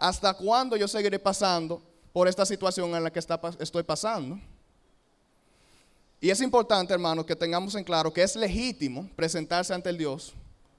¿Hasta 0.00 0.32
cuándo 0.32 0.78
yo 0.78 0.88
seguiré 0.88 1.18
pasando 1.18 1.82
por 2.10 2.26
esta 2.26 2.46
situación 2.46 2.94
en 2.94 3.04
la 3.04 3.12
que 3.12 3.18
estoy 3.18 3.82
pasando? 3.82 4.40
Y 6.22 6.30
es 6.30 6.40
importante, 6.40 6.94
hermanos, 6.94 7.26
que 7.26 7.36
tengamos 7.36 7.74
en 7.74 7.84
claro 7.84 8.10
que 8.10 8.22
es 8.22 8.34
legítimo 8.34 9.10
presentarse 9.14 9.74
ante 9.74 9.90
el 9.90 9.98
Dios 9.98 10.32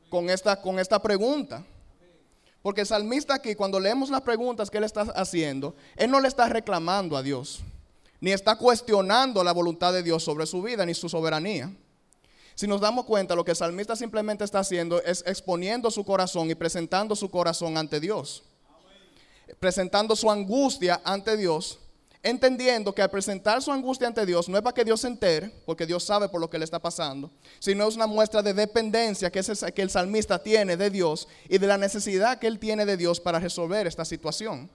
con 0.10 0.28
esta, 0.28 0.60
con 0.60 0.80
esta 0.80 1.00
pregunta. 1.00 1.64
Porque 2.64 2.82
el 2.82 2.88
salmista 2.88 3.36
aquí, 3.36 3.54
cuando 3.54 3.80
leemos 3.80 4.10
las 4.10 4.22
preguntas 4.22 4.72
que 4.72 4.80
él 4.80 4.86
está 4.86 5.02
haciendo, 5.02 5.76
él 5.98 6.10
no 6.10 6.20
le 6.20 6.28
está 6.28 6.50
reclamando 6.50 7.16
a 7.16 7.22
Dios, 7.22 7.60
ni 8.20 8.32
está 8.32 8.56
cuestionando 8.56 9.44
la 9.44 9.52
voluntad 9.52 9.94
de 9.94 10.02
Dios 10.02 10.24
sobre 10.24 10.48
su 10.48 10.64
vida, 10.64 10.84
ni 10.84 10.96
su 10.96 11.08
soberanía. 11.10 11.72
Si 12.56 12.66
nos 12.66 12.82
damos 12.82 13.06
cuenta, 13.06 13.36
lo 13.36 13.46
que 13.46 13.52
el 13.52 13.58
salmista 13.58 13.96
simplemente 13.96 14.44
está 14.44 14.60
haciendo 14.60 15.00
es 15.04 15.24
exponiendo 15.28 15.92
su 15.92 16.04
corazón 16.04 16.50
y 16.50 16.56
presentando 16.56 17.16
su 17.16 17.30
corazón 17.30 17.78
ante 17.78 18.00
Dios. 18.00 18.46
Presentando 19.60 20.16
su 20.16 20.30
angustia 20.30 21.02
ante 21.04 21.38
Dios 21.38 21.80
entendiendo 22.24 22.94
que 22.94 23.02
al 23.02 23.10
presentar 23.10 23.62
su 23.62 23.72
angustia 23.72 24.08
ante 24.08 24.26
Dios 24.26 24.48
no 24.48 24.58
es 24.58 24.64
para 24.64 24.74
que 24.74 24.86
Dios 24.86 25.02
se 25.02 25.08
entere, 25.08 25.52
porque 25.66 25.86
Dios 25.86 26.04
sabe 26.04 26.30
por 26.30 26.40
lo 26.40 26.50
que 26.50 26.60
le 26.60 26.66
está 26.66 26.80
pasando, 26.80 27.32
sino 27.60 27.88
es 27.88 27.96
una 27.96 28.08
muestra 28.08 28.42
de 28.42 28.54
dependencia 28.54 29.32
que, 29.32 29.42
que 29.74 29.82
el 29.82 29.90
salmista 29.90 30.40
tiene 30.40 30.78
de 30.78 30.90
Dios 30.90 31.28
y 31.50 31.58
de 31.58 31.68
la 31.68 31.78
necesidad 31.78 32.40
que 32.40 32.48
él 32.48 32.60
tiene 32.60 32.86
de 32.86 32.98
Dios 32.98 33.20
para 33.20 33.40
resolver 33.40 33.88
esta 33.88 34.06
situación. 34.06 34.70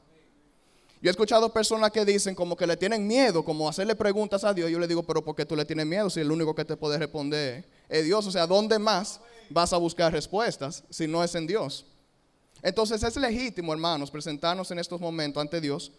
Yo 1.01 1.11
he 1.11 1.13
escuchado 1.13 1.53
personas 1.53 1.93
que 1.93 2.05
dicen 2.05 2.35
como 2.35 2.57
que 2.57 2.67
le 2.67 2.77
tienen 2.77 3.07
miedo, 3.07 3.45
como 3.45 3.69
hacerle 3.69 3.95
preguntas 3.95 4.43
a 4.45 4.55
Dios. 4.55 4.71
Yo 4.71 4.79
le 4.79 4.89
digo, 4.89 5.03
pero 5.03 5.23
¿por 5.23 5.37
qué 5.37 5.45
tú 5.45 5.55
le 5.55 5.65
tienes 5.65 5.87
miedo 5.87 6.09
si 6.09 6.21
el 6.21 6.33
único 6.33 6.55
que 6.55 6.65
te 6.65 6.77
puede 6.77 6.99
responder 6.99 7.69
es 7.89 8.07
Dios? 8.07 8.27
O 8.27 8.31
sea, 8.31 8.47
¿dónde 8.47 8.79
más 8.79 9.21
vas 9.51 9.73
a 9.73 9.77
buscar 9.77 10.11
respuestas 10.11 10.83
si 10.91 11.07
no 11.07 11.23
es 11.23 11.35
en 11.35 11.47
Dios? 11.47 11.85
Entonces 12.63 13.03
es 13.03 13.17
legítimo, 13.17 13.73
hermanos, 13.73 14.11
presentarnos 14.11 14.71
en 14.71 14.79
estos 14.79 15.01
momentos 15.01 15.41
ante 15.41 15.61
Dios 15.61 15.93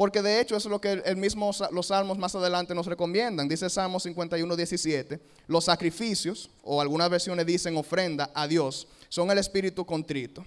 porque 0.00 0.22
de 0.22 0.40
hecho 0.40 0.56
es 0.56 0.64
lo 0.64 0.80
que 0.80 0.92
el 1.04 1.16
mismo, 1.18 1.50
los 1.72 1.88
salmos 1.88 2.16
más 2.16 2.34
adelante 2.34 2.74
nos 2.74 2.86
recomiendan. 2.86 3.46
Dice 3.46 3.68
Salmo 3.68 4.00
51, 4.00 4.56
17, 4.56 5.20
los 5.46 5.66
sacrificios, 5.66 6.48
o 6.62 6.80
algunas 6.80 7.10
versiones 7.10 7.44
dicen 7.44 7.76
ofrenda 7.76 8.30
a 8.32 8.48
Dios, 8.48 8.88
son 9.10 9.30
el 9.30 9.36
espíritu 9.36 9.84
contrito. 9.84 10.42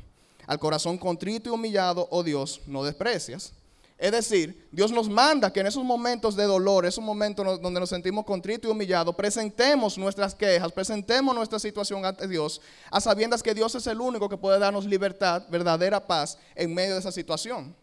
Al 0.47 0.57
corazón 0.57 0.97
contrito 0.97 1.51
y 1.51 1.53
humillado, 1.53 2.07
oh 2.09 2.23
Dios, 2.23 2.61
no 2.65 2.83
desprecias. 2.83 3.53
Es 3.97 4.11
decir, 4.11 4.67
Dios 4.71 4.91
nos 4.91 5.07
manda 5.07 5.53
que 5.53 5.59
en 5.59 5.67
esos 5.67 5.83
momentos 5.83 6.35
de 6.35 6.43
dolor, 6.43 6.85
esos 6.85 7.03
momentos 7.03 7.61
donde 7.61 7.79
nos 7.79 7.89
sentimos 7.89 8.25
contritos 8.25 8.67
y 8.67 8.71
humillados, 8.71 9.15
presentemos 9.15 9.97
nuestras 9.97 10.35
quejas, 10.35 10.71
presentemos 10.71 11.33
nuestra 11.33 11.59
situación 11.59 12.05
ante 12.05 12.27
Dios, 12.27 12.59
a 12.89 12.99
sabiendas 12.99 13.43
que 13.43 13.53
Dios 13.53 13.75
es 13.75 13.87
el 13.87 14.01
único 14.01 14.27
que 14.27 14.37
puede 14.37 14.59
darnos 14.59 14.85
libertad, 14.85 15.43
verdadera 15.49 16.05
paz 16.05 16.37
en 16.55 16.73
medio 16.73 16.93
de 16.93 16.99
esa 16.99 17.11
situación. 17.11 17.75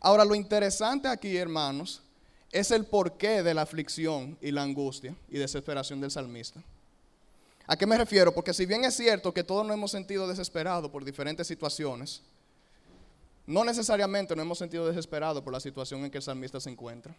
Ahora, 0.00 0.24
lo 0.24 0.34
interesante 0.34 1.08
aquí, 1.08 1.36
hermanos, 1.36 2.02
es 2.52 2.70
el 2.70 2.84
porqué 2.84 3.42
de 3.42 3.54
la 3.54 3.62
aflicción 3.62 4.36
y 4.40 4.50
la 4.50 4.62
angustia 4.62 5.14
y 5.28 5.38
desesperación 5.38 6.00
del 6.00 6.10
salmista. 6.10 6.62
¿A 7.66 7.76
qué 7.76 7.86
me 7.86 7.96
refiero? 7.96 8.34
Porque 8.34 8.54
si 8.54 8.66
bien 8.66 8.84
es 8.84 8.94
cierto 8.94 9.32
que 9.32 9.44
todos 9.44 9.64
nos 9.64 9.74
hemos 9.74 9.90
sentido 9.90 10.26
desesperados 10.26 10.90
por 10.90 11.04
diferentes 11.04 11.46
situaciones, 11.46 12.22
no 13.46 13.64
necesariamente 13.64 14.36
nos 14.36 14.44
hemos 14.44 14.58
sentido 14.58 14.86
desesperados 14.86 15.42
por 15.42 15.52
la 15.52 15.60
situación 15.60 16.04
en 16.04 16.10
que 16.10 16.18
el 16.18 16.22
salmista 16.22 16.60
se 16.60 16.70
encuentra. 16.70 17.14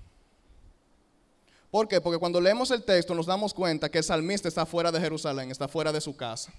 ¿Por 1.69 1.87
qué? 1.87 2.01
Porque 2.01 2.19
cuando 2.19 2.41
leemos 2.41 2.69
el 2.71 2.83
texto 2.83 3.15
nos 3.15 3.25
damos 3.25 3.53
cuenta 3.53 3.89
que 3.89 3.99
el 3.99 4.03
salmista 4.03 4.47
está 4.47 4.65
fuera 4.65 4.91
de 4.91 4.99
Jerusalén, 4.99 5.51
está 5.51 5.67
fuera 5.67 5.91
de 5.91 6.01
su 6.01 6.15
casa. 6.15 6.53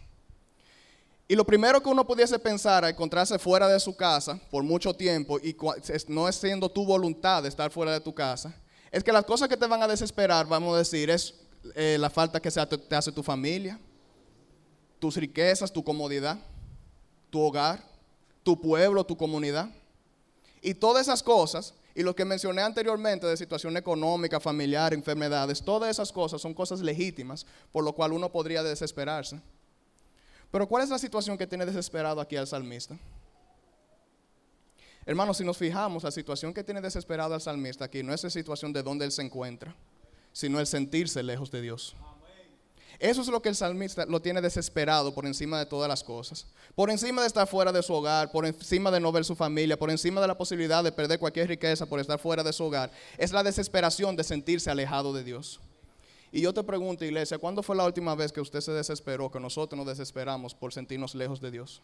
Y 1.28 1.37
lo 1.37 1.45
primero 1.47 1.83
que 1.83 1.88
uno 1.88 2.07
pudiese 2.07 2.38
pensar 2.38 2.85
a 2.85 2.90
encontrarse 2.90 3.38
fuera 3.38 3.69
de 3.69 3.78
su 3.78 3.95
casa 3.95 4.40
por 4.50 4.62
mucho 4.62 4.95
tiempo 4.95 5.38
y 5.38 5.57
no 6.09 6.28
es 6.28 6.37
siendo 6.37 6.69
tu 6.69 6.85
voluntad 6.85 7.42
de 7.42 7.49
estar 7.49 7.71
fuera 7.71 7.92
de 7.92 8.00
tu 8.00 8.14
casa, 8.14 8.54
es 8.90 9.04
que 9.04 9.12
las 9.12 9.25
cosas 9.25 9.49
que 9.49 9.57
te 9.57 9.66
van 9.66 9.83
a 9.83 9.88
desesperar, 9.88 10.47
vamos 10.47 10.75
a 10.75 10.78
decir, 10.78 11.09
es 11.09 11.35
eh, 11.75 11.97
la 11.99 12.11
falta 12.11 12.40
que 12.40 12.50
te 12.50 12.97
hace 12.97 13.12
tu 13.12 13.23
familia, 13.23 13.78
tus 14.99 15.16
riquezas, 15.16 15.73
tu 15.73 15.83
comodidad, 15.83 16.38
tu 17.31 17.40
hogar, 17.40 17.83
tu 18.43 18.61
pueblo, 18.61 19.05
tu 19.05 19.17
comunidad. 19.17 19.71
Y 20.61 20.75
todas 20.75 21.03
esas 21.03 21.23
cosas, 21.23 21.75
y 21.95 22.03
lo 22.03 22.15
que 22.15 22.25
mencioné 22.25 22.63
anteriormente 22.63 23.27
de 23.27 23.37
situación 23.37 23.77
económica, 23.77 24.41
familiar, 24.41 24.95
enfermedades, 24.95 25.63
todas 25.63 25.91
esas 25.91 26.13
cosas 26.13 26.41
son 26.41 26.55
cosas 26.55 26.81
legítimas, 26.81 27.47
por 27.71 27.85
lo 27.85 27.93
cual 27.93 28.13
uno 28.13 28.31
podría 28.31 28.63
desesperarse. 28.63 29.41
Pero 30.51 30.69
¿cuál 30.69 30.85
es 30.85 30.91
la 30.91 30.99
situación 30.99 31.37
que 31.37 31.47
tiene 31.47 31.67
desesperado 31.67 32.21
aquí 32.21 32.37
al 32.37 32.47
salmista? 32.47 32.97
Hermanos, 35.05 35.39
si 35.39 35.45
nos 35.45 35.57
fijamos, 35.57 36.05
la 36.05 36.13
situación 36.13 36.55
que 36.55 36.63
tiene 36.63 36.81
desesperado 36.81 37.35
al 37.35 37.41
salmista 37.41 37.87
aquí 37.87 38.03
no 38.03 38.15
es 38.15 38.23
la 38.23 38.31
situación 38.31 38.73
de 38.73 38.83
donde 38.83 39.05
él 39.05 39.11
se 39.11 39.23
encuentra, 39.23 39.75
sino 40.33 40.61
el 40.61 40.67
sentirse 40.67 41.23
lejos 41.23 41.51
de 41.51 41.61
Dios. 41.61 41.97
Eso 43.03 43.21
es 43.21 43.27
lo 43.27 43.43
que 43.43 43.49
el 43.49 43.57
salmista 43.57 44.07
lo 44.07 44.23
tiene 44.23 44.41
desesperado 44.41 45.13
por 45.13 45.27
encima 45.27 45.59
de 45.59 45.67
todas 45.67 45.89
las 45.89 46.05
cosas. 46.05 46.47
Por 46.77 46.89
encima 46.89 47.21
de 47.21 47.27
estar 47.27 47.49
fuera 47.49 47.73
de 47.73 47.83
su 47.83 47.93
hogar, 47.93 48.31
por 48.31 48.47
encima 48.47 48.93
de 48.93 49.01
no 49.01 49.11
ver 49.11 49.25
su 49.25 49.35
familia, 49.35 49.77
por 49.77 49.91
encima 49.91 50.21
de 50.21 50.29
la 50.29 50.39
posibilidad 50.39 50.85
de 50.85 50.93
perder 50.93 51.19
cualquier 51.19 51.49
riqueza 51.49 51.85
por 51.85 51.99
estar 51.99 52.21
fuera 52.21 52.45
de 52.45 52.53
su 52.53 52.63
hogar. 52.63 52.93
Es 53.19 53.33
la 53.33 53.43
desesperación 53.43 54.15
de 54.15 54.23
sentirse 54.23 54.71
alejado 54.71 55.13
de 55.13 55.25
Dios. 55.25 55.59
Y 56.31 56.43
yo 56.43 56.55
te 56.55 56.63
pregunto, 56.63 57.05
iglesia, 57.05 57.39
¿cuándo 57.39 57.65
fue 57.65 57.75
la 57.75 57.85
última 57.87 58.15
vez 58.15 58.31
que 58.31 58.41
usted 58.41 58.61
se 58.61 58.71
desesperó, 58.71 59.33
que 59.33 59.41
nosotros 59.41 59.77
nos 59.77 59.89
desesperamos 59.89 60.55
por 60.55 60.73
sentirnos 60.73 61.17
lejos 61.17 61.41
de 61.41 61.51
Dios? 61.51 61.83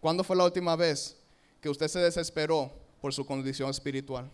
¿Cuándo 0.00 0.24
fue 0.24 0.34
la 0.34 0.46
última 0.46 0.74
vez 0.74 1.16
que 1.60 1.68
usted 1.68 1.86
se 1.86 2.00
desesperó 2.00 2.72
por 3.00 3.14
su 3.14 3.24
condición 3.24 3.70
espiritual? 3.70 4.28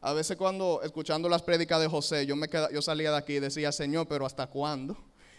A 0.00 0.12
veces 0.12 0.36
cuando 0.36 0.80
escuchando 0.82 1.28
las 1.28 1.42
prédicas 1.42 1.80
de 1.80 1.88
José, 1.88 2.26
yo, 2.26 2.36
me 2.36 2.48
yo 2.72 2.82
salía 2.82 3.10
de 3.10 3.16
aquí 3.16 3.34
y 3.34 3.40
decía, 3.40 3.72
Señor, 3.72 4.06
pero 4.06 4.26
¿hasta 4.26 4.46
cuándo? 4.46 4.96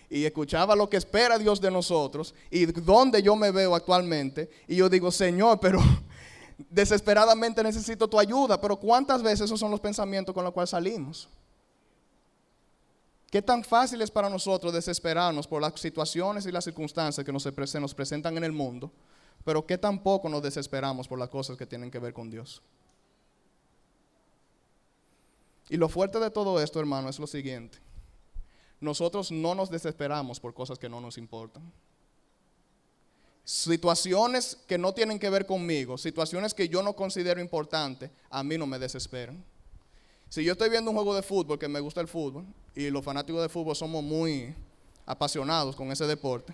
Y 0.09 0.25
escuchaba 0.25 0.75
lo 0.75 0.89
que 0.89 0.97
espera 0.97 1.37
Dios 1.37 1.59
de 1.59 1.69
nosotros 1.69 2.33
y 2.49 2.65
dónde 2.65 3.21
yo 3.21 3.35
me 3.35 3.51
veo 3.51 3.75
actualmente. 3.75 4.49
Y 4.67 4.77
yo 4.77 4.89
digo, 4.89 5.11
Señor, 5.11 5.59
pero 5.59 5.79
desesperadamente 6.69 7.61
necesito 7.61 8.07
tu 8.07 8.19
ayuda. 8.19 8.59
Pero 8.59 8.77
¿cuántas 8.77 9.21
veces 9.21 9.41
esos 9.41 9.59
son 9.59 9.71
los 9.71 9.79
pensamientos 9.79 10.33
con 10.33 10.43
los 10.43 10.53
cuales 10.53 10.69
salimos? 10.69 11.29
¿Qué 13.29 13.41
tan 13.41 13.63
fácil 13.63 14.01
es 14.01 14.09
para 14.09 14.29
nosotros 14.29 14.71
desesperarnos 14.71 15.45
por 15.47 15.61
las 15.61 15.77
situaciones 15.79 16.45
y 16.45 16.51
las 16.51 16.63
circunstancias 16.63 17.25
que 17.25 17.33
nos, 17.33 17.43
se 17.43 17.79
nos 17.79 17.93
presentan 17.93 18.37
en 18.37 18.45
el 18.45 18.53
mundo? 18.53 18.89
Pero 19.43 19.65
qué 19.65 19.77
tan 19.77 20.01
poco 20.01 20.29
nos 20.29 20.41
desesperamos 20.41 21.07
por 21.07 21.19
las 21.19 21.29
cosas 21.29 21.57
que 21.57 21.65
tienen 21.65 21.91
que 21.91 21.99
ver 21.99 22.13
con 22.13 22.29
Dios. 22.29 22.61
Y 25.69 25.77
lo 25.77 25.89
fuerte 25.89 26.19
de 26.19 26.31
todo 26.31 26.61
esto, 26.61 26.79
hermano, 26.79 27.09
es 27.09 27.19
lo 27.19 27.27
siguiente. 27.27 27.77
Nosotros 28.79 29.31
no 29.31 29.55
nos 29.55 29.69
desesperamos 29.69 30.39
por 30.39 30.53
cosas 30.53 30.77
que 30.77 30.89
no 30.89 31.01
nos 31.01 31.17
importan. 31.17 31.63
Situaciones 33.43 34.57
que 34.67 34.77
no 34.77 34.93
tienen 34.93 35.19
que 35.19 35.29
ver 35.29 35.45
conmigo, 35.45 35.97
situaciones 35.97 36.53
que 36.53 36.67
yo 36.67 36.83
no 36.83 36.93
considero 36.93 37.39
importantes, 37.39 38.11
a 38.29 38.43
mí 38.43 38.57
no 38.57 38.67
me 38.67 38.77
desesperan. 38.77 39.43
Si 40.29 40.43
yo 40.43 40.51
estoy 40.51 40.69
viendo 40.69 40.91
un 40.91 40.97
juego 40.97 41.15
de 41.15 41.21
fútbol, 41.21 41.57
que 41.57 41.67
me 41.67 41.79
gusta 41.79 42.01
el 42.01 42.07
fútbol, 42.07 42.45
y 42.75 42.89
los 42.89 43.03
fanáticos 43.03 43.41
de 43.41 43.49
fútbol 43.49 43.75
somos 43.75 44.03
muy 44.03 44.53
apasionados 45.05 45.75
con 45.75 45.91
ese 45.91 46.05
deporte, 46.05 46.53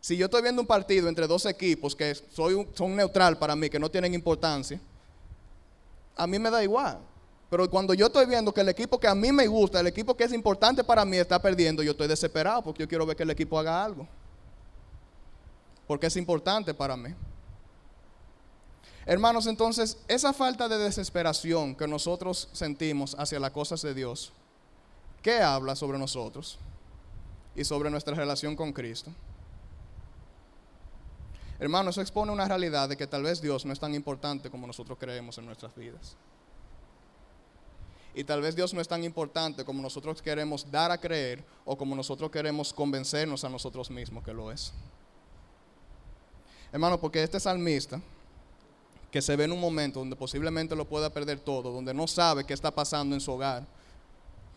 si 0.00 0.16
yo 0.16 0.26
estoy 0.26 0.42
viendo 0.42 0.60
un 0.60 0.66
partido 0.66 1.08
entre 1.08 1.26
dos 1.26 1.46
equipos 1.46 1.94
que 1.94 2.14
soy 2.14 2.66
son 2.74 2.96
neutral 2.96 3.38
para 3.38 3.54
mí, 3.54 3.70
que 3.70 3.78
no 3.78 3.90
tienen 3.90 4.12
importancia, 4.12 4.80
a 6.16 6.26
mí 6.26 6.38
me 6.38 6.50
da 6.50 6.62
igual. 6.62 7.00
Pero 7.50 7.68
cuando 7.70 7.94
yo 7.94 8.06
estoy 8.06 8.26
viendo 8.26 8.52
que 8.52 8.62
el 8.62 8.68
equipo 8.68 8.98
que 8.98 9.06
a 9.06 9.14
mí 9.14 9.30
me 9.30 9.46
gusta, 9.46 9.80
el 9.80 9.86
equipo 9.86 10.16
que 10.16 10.24
es 10.24 10.32
importante 10.32 10.82
para 10.82 11.04
mí 11.04 11.16
está 11.16 11.40
perdiendo, 11.40 11.82
yo 11.82 11.92
estoy 11.92 12.08
desesperado 12.08 12.62
porque 12.62 12.82
yo 12.82 12.88
quiero 12.88 13.06
ver 13.06 13.16
que 13.16 13.22
el 13.22 13.30
equipo 13.30 13.58
haga 13.58 13.84
algo. 13.84 14.08
Porque 15.86 16.06
es 16.06 16.16
importante 16.16 16.72
para 16.72 16.96
mí. 16.96 17.14
Hermanos, 19.06 19.46
entonces, 19.46 19.98
esa 20.08 20.32
falta 20.32 20.66
de 20.66 20.78
desesperación 20.78 21.74
que 21.74 21.86
nosotros 21.86 22.48
sentimos 22.52 23.14
hacia 23.18 23.38
las 23.38 23.50
cosas 23.50 23.82
de 23.82 23.92
Dios, 23.92 24.32
¿qué 25.22 25.40
habla 25.40 25.76
sobre 25.76 25.98
nosotros 25.98 26.58
y 27.54 27.64
sobre 27.64 27.90
nuestra 27.90 28.14
relación 28.14 28.56
con 28.56 28.72
Cristo? 28.72 29.12
Hermanos, 31.58 31.94
eso 31.94 32.00
expone 32.00 32.32
una 32.32 32.48
realidad 32.48 32.88
de 32.88 32.96
que 32.96 33.06
tal 33.06 33.22
vez 33.22 33.40
Dios 33.40 33.64
no 33.64 33.72
es 33.72 33.78
tan 33.78 33.94
importante 33.94 34.50
como 34.50 34.66
nosotros 34.66 34.98
creemos 34.98 35.36
en 35.38 35.46
nuestras 35.46 35.74
vidas. 35.76 36.16
Y 38.14 38.22
tal 38.24 38.40
vez 38.40 38.54
Dios 38.54 38.72
no 38.72 38.80
es 38.80 38.86
tan 38.86 39.02
importante 39.02 39.64
como 39.64 39.82
nosotros 39.82 40.22
queremos 40.22 40.70
dar 40.70 40.90
a 40.90 40.98
creer 40.98 41.44
o 41.64 41.76
como 41.76 41.96
nosotros 41.96 42.30
queremos 42.30 42.72
convencernos 42.72 43.42
a 43.44 43.48
nosotros 43.48 43.90
mismos 43.90 44.22
que 44.22 44.32
lo 44.32 44.52
es. 44.52 44.72
Hermano, 46.72 47.00
porque 47.00 47.22
este 47.22 47.40
salmista, 47.40 48.00
que 49.10 49.22
se 49.22 49.36
ve 49.36 49.44
en 49.44 49.52
un 49.52 49.60
momento 49.60 50.00
donde 50.00 50.16
posiblemente 50.16 50.74
lo 50.74 50.84
pueda 50.84 51.10
perder 51.10 51.38
todo, 51.38 51.70
donde 51.72 51.94
no 51.94 52.06
sabe 52.06 52.44
qué 52.44 52.52
está 52.52 52.70
pasando 52.70 53.14
en 53.14 53.20
su 53.20 53.32
hogar, 53.32 53.64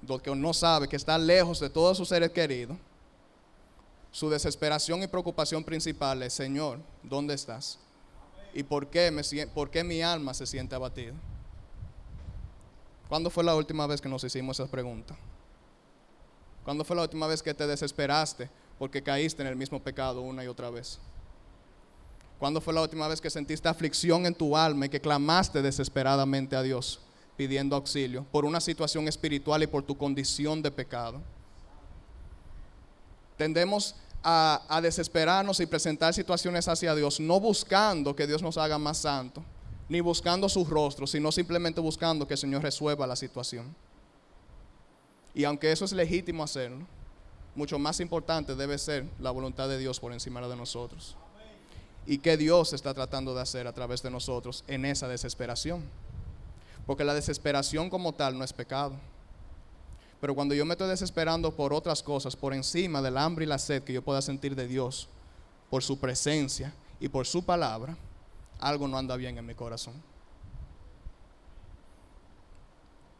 donde 0.02 0.36
no 0.36 0.54
sabe 0.54 0.88
que 0.88 0.96
está 0.96 1.18
lejos 1.18 1.60
de 1.60 1.70
todos 1.70 1.98
sus 1.98 2.10
seres 2.10 2.32
queridos, 2.32 2.78
su 4.12 4.30
desesperación 4.30 5.04
y 5.04 5.08
preocupación 5.08 5.64
principal 5.64 6.24
es, 6.24 6.34
Señor, 6.34 6.80
¿dónde 7.04 7.36
estás? 7.36 7.78
¿Y 8.54 8.64
por 8.64 8.88
qué, 8.88 9.12
me, 9.12 9.22
por 9.48 9.70
qué 9.70 9.84
mi 9.84 10.02
alma 10.02 10.34
se 10.34 10.48
siente 10.48 10.74
abatida? 10.74 11.14
¿Cuándo 13.10 13.30
fue 13.30 13.44
la 13.44 13.56
última 13.56 13.88
vez 13.88 14.02
que 14.02 14.10
nos 14.10 14.24
hicimos 14.24 14.60
esa 14.60 14.70
pregunta? 14.70 15.16
¿Cuándo 16.64 16.84
fue 16.84 16.96
la 16.96 17.04
última 17.04 17.28
vez 17.28 17.42
que 17.42 17.54
te 17.54 17.66
desesperaste 17.66 18.50
porque 18.78 19.02
caíste 19.02 19.42
en 19.42 19.48
el 19.48 19.56
mismo 19.56 19.82
pecado 19.82 20.22
una 20.22 20.44
y 20.44 20.48
otra 20.48 20.70
vez? 20.70 21.00
¿Cuándo 22.40 22.60
fue 22.60 22.74
la 22.74 22.82
última 22.82 23.08
vez 23.08 23.22
que 23.22 23.30
sentiste 23.30 23.70
aflicción 23.70 24.26
en 24.26 24.36
tu 24.36 24.56
alma 24.58 24.86
y 24.86 24.90
que 24.90 25.00
clamaste 25.00 25.62
desesperadamente 25.62 26.56
a 26.56 26.62
Dios 26.62 27.00
pidiendo 27.38 27.76
auxilio 27.76 28.26
por 28.32 28.46
una 28.46 28.60
situación 28.60 29.08
espiritual 29.08 29.64
y 29.64 29.68
por 29.68 29.84
tu 29.84 29.98
condición 29.98 30.62
de 30.62 30.70
pecado? 30.70 31.22
Tendemos 33.38 33.96
a, 34.22 34.62
a 34.68 34.82
desesperarnos 34.82 35.62
y 35.62 35.66
presentar 35.66 36.14
situaciones 36.14 36.68
hacia 36.68 36.94
Dios, 36.94 37.22
no 37.22 37.40
buscando 37.40 38.16
que 38.16 38.28
Dios 38.28 38.42
nos 38.42 38.58
haga 38.58 38.78
más 38.78 38.98
santos 38.98 39.44
ni 39.89 40.01
buscando 40.01 40.50
su 40.50 40.65
rostro, 40.65 41.08
sino 41.08 41.32
simplemente 41.32 41.79
buscando 41.79 42.27
que 42.27 42.34
el 42.34 42.38
Señor 42.38 42.62
resuelva 42.62 43.08
la 43.08 43.15
situación. 43.15 43.75
Y 45.34 45.44
aunque 45.44 45.72
eso 45.72 45.86
es 45.86 45.94
legítimo 45.94 46.44
hacerlo, 46.44 46.86
mucho 47.56 47.79
más 47.79 48.00
importante 48.00 48.56
debe 48.56 48.77
ser 48.77 49.06
la 49.20 49.32
voluntad 49.32 49.70
de 49.70 49.77
Dios 49.77 50.00
por 50.00 50.13
encima 50.13 50.46
de 50.48 50.56
nosotros. 50.56 51.15
Y 52.06 52.20
qué 52.20 52.38
Dios 52.38 52.74
está 52.74 52.94
tratando 52.94 53.36
de 53.36 53.41
hacer 53.41 53.67
a 53.67 53.74
través 53.74 54.01
de 54.01 54.12
nosotros 54.12 54.63
en 54.67 54.86
esa 54.86 55.08
desesperación. 55.08 55.84
Porque 56.86 57.03
la 57.03 57.13
desesperación 57.13 57.89
como 57.89 58.13
tal 58.13 58.38
no 58.38 58.44
es 58.44 58.53
pecado. 58.53 58.94
Pero 60.22 60.34
cuando 60.34 60.56
yo 60.56 60.65
me 60.65 60.74
estoy 60.74 60.88
desesperando 60.88 61.51
por 61.51 61.74
otras 61.74 62.01
cosas, 62.01 62.36
por 62.36 62.53
encima 62.53 63.01
del 63.01 63.17
hambre 63.17 63.46
y 63.46 63.48
la 63.48 63.60
sed 63.60 63.84
que 63.84 63.94
yo 63.94 64.01
pueda 64.01 64.22
sentir 64.22 64.56
de 64.56 64.67
Dios, 64.67 65.10
por 65.70 65.84
su 65.84 66.00
presencia 66.00 66.74
y 67.00 67.10
por 67.10 67.27
su 67.27 67.44
palabra, 67.44 67.98
algo 68.60 68.88
no 68.88 68.98
anda 68.98 69.16
bien 69.16 69.38
en 69.38 69.46
mi 69.46 69.56
corazón. 69.56 69.94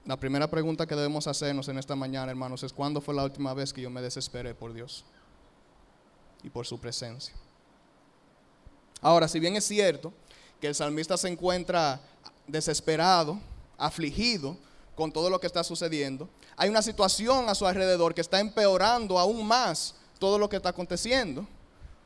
La 0.06 0.18
primera 0.18 0.50
pregunta 0.50 0.86
que 0.88 0.96
debemos 0.96 1.28
hacernos 1.28 1.68
en 1.68 1.78
esta 1.78 1.96
mañana, 1.96 2.32
hermanos, 2.32 2.64
es 2.64 2.72
¿cuándo 2.72 3.02
fue 3.02 3.14
la 3.14 3.26
última 3.26 3.54
vez 3.54 3.74
que 3.74 3.82
yo 3.82 3.90
me 3.90 4.02
desesperé 4.02 4.56
por 4.56 4.74
Dios 4.74 5.04
y 6.44 6.50
por 6.50 6.66
su 6.66 6.80
presencia? 6.80 7.36
Ahora, 9.02 9.28
si 9.28 9.40
bien 9.40 9.56
es 9.58 9.66
cierto 9.66 10.14
que 10.62 10.68
el 10.68 10.76
salmista 10.76 11.18
se 11.18 11.28
encuentra 11.28 12.00
desesperado, 12.48 13.38
afligido 13.78 14.58
con 14.96 15.12
todo 15.12 15.30
lo 15.30 15.40
que 15.40 15.48
está 15.48 15.64
sucediendo, 15.64 16.30
hay 16.56 16.70
una 16.70 16.82
situación 16.82 17.50
a 17.50 17.56
su 17.56 17.68
alrededor 17.68 18.16
que 18.16 18.22
está 18.22 18.40
empeorando 18.40 19.20
aún 19.20 19.46
más 19.46 19.94
todo 20.20 20.40
lo 20.40 20.50
que 20.50 20.56
está 20.56 20.70
aconteciendo. 20.70 21.46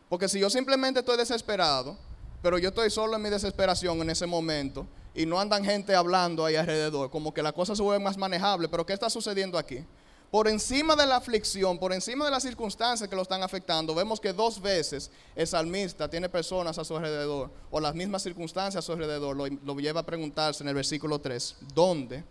Porque 0.10 0.28
si 0.28 0.40
yo 0.40 0.50
simplemente 0.50 1.00
estoy 1.00 1.18
desesperado, 1.18 1.98
pero 2.42 2.58
yo 2.58 2.70
estoy 2.70 2.90
solo 2.90 3.16
en 3.16 3.22
mi 3.22 3.30
desesperación 3.30 4.02
en 4.02 4.10
ese 4.10 4.26
momento 4.26 4.88
y 5.14 5.26
no 5.26 5.40
andan 5.40 5.64
gente 5.64 5.94
hablando 5.94 6.46
ahí 6.46 6.56
alrededor, 6.56 7.10
como 7.10 7.34
que 7.34 7.44
la 7.44 7.52
cosa 7.52 7.76
se 7.76 7.84
vuelve 7.84 8.04
más 8.04 8.18
manejable. 8.18 8.68
Pero 8.70 8.86
¿qué 8.86 8.94
está 8.94 9.10
sucediendo 9.10 9.58
aquí? 9.58 9.86
Por 10.32 10.48
encima 10.48 10.96
de 10.96 11.06
la 11.06 11.18
aflicción, 11.18 11.78
por 11.78 11.92
encima 11.92 12.24
de 12.24 12.32
las 12.32 12.44
circunstancias 12.44 13.10
que 13.10 13.16
lo 13.16 13.22
están 13.22 13.44
afectando, 13.44 13.94
vemos 13.94 14.20
que 14.22 14.32
dos 14.32 14.62
veces 14.62 15.12
el 15.36 15.46
salmista 15.46 16.10
tiene 16.10 16.30
personas 16.30 16.78
a 16.78 16.86
su 16.86 16.96
alrededor, 16.96 17.52
o 17.70 17.82
las 17.82 17.94
mismas 17.94 18.24
circunstancias 18.24 18.82
a 18.82 18.86
su 18.86 18.94
alrededor, 18.94 19.36
lo, 19.36 19.46
lo 19.48 19.76
lleva 19.80 20.00
a 20.00 20.06
preguntarse 20.06 20.64
en 20.64 20.70
el 20.70 20.76
versículo 20.76 21.20
3, 21.20 21.58
¿dónde 21.74 22.24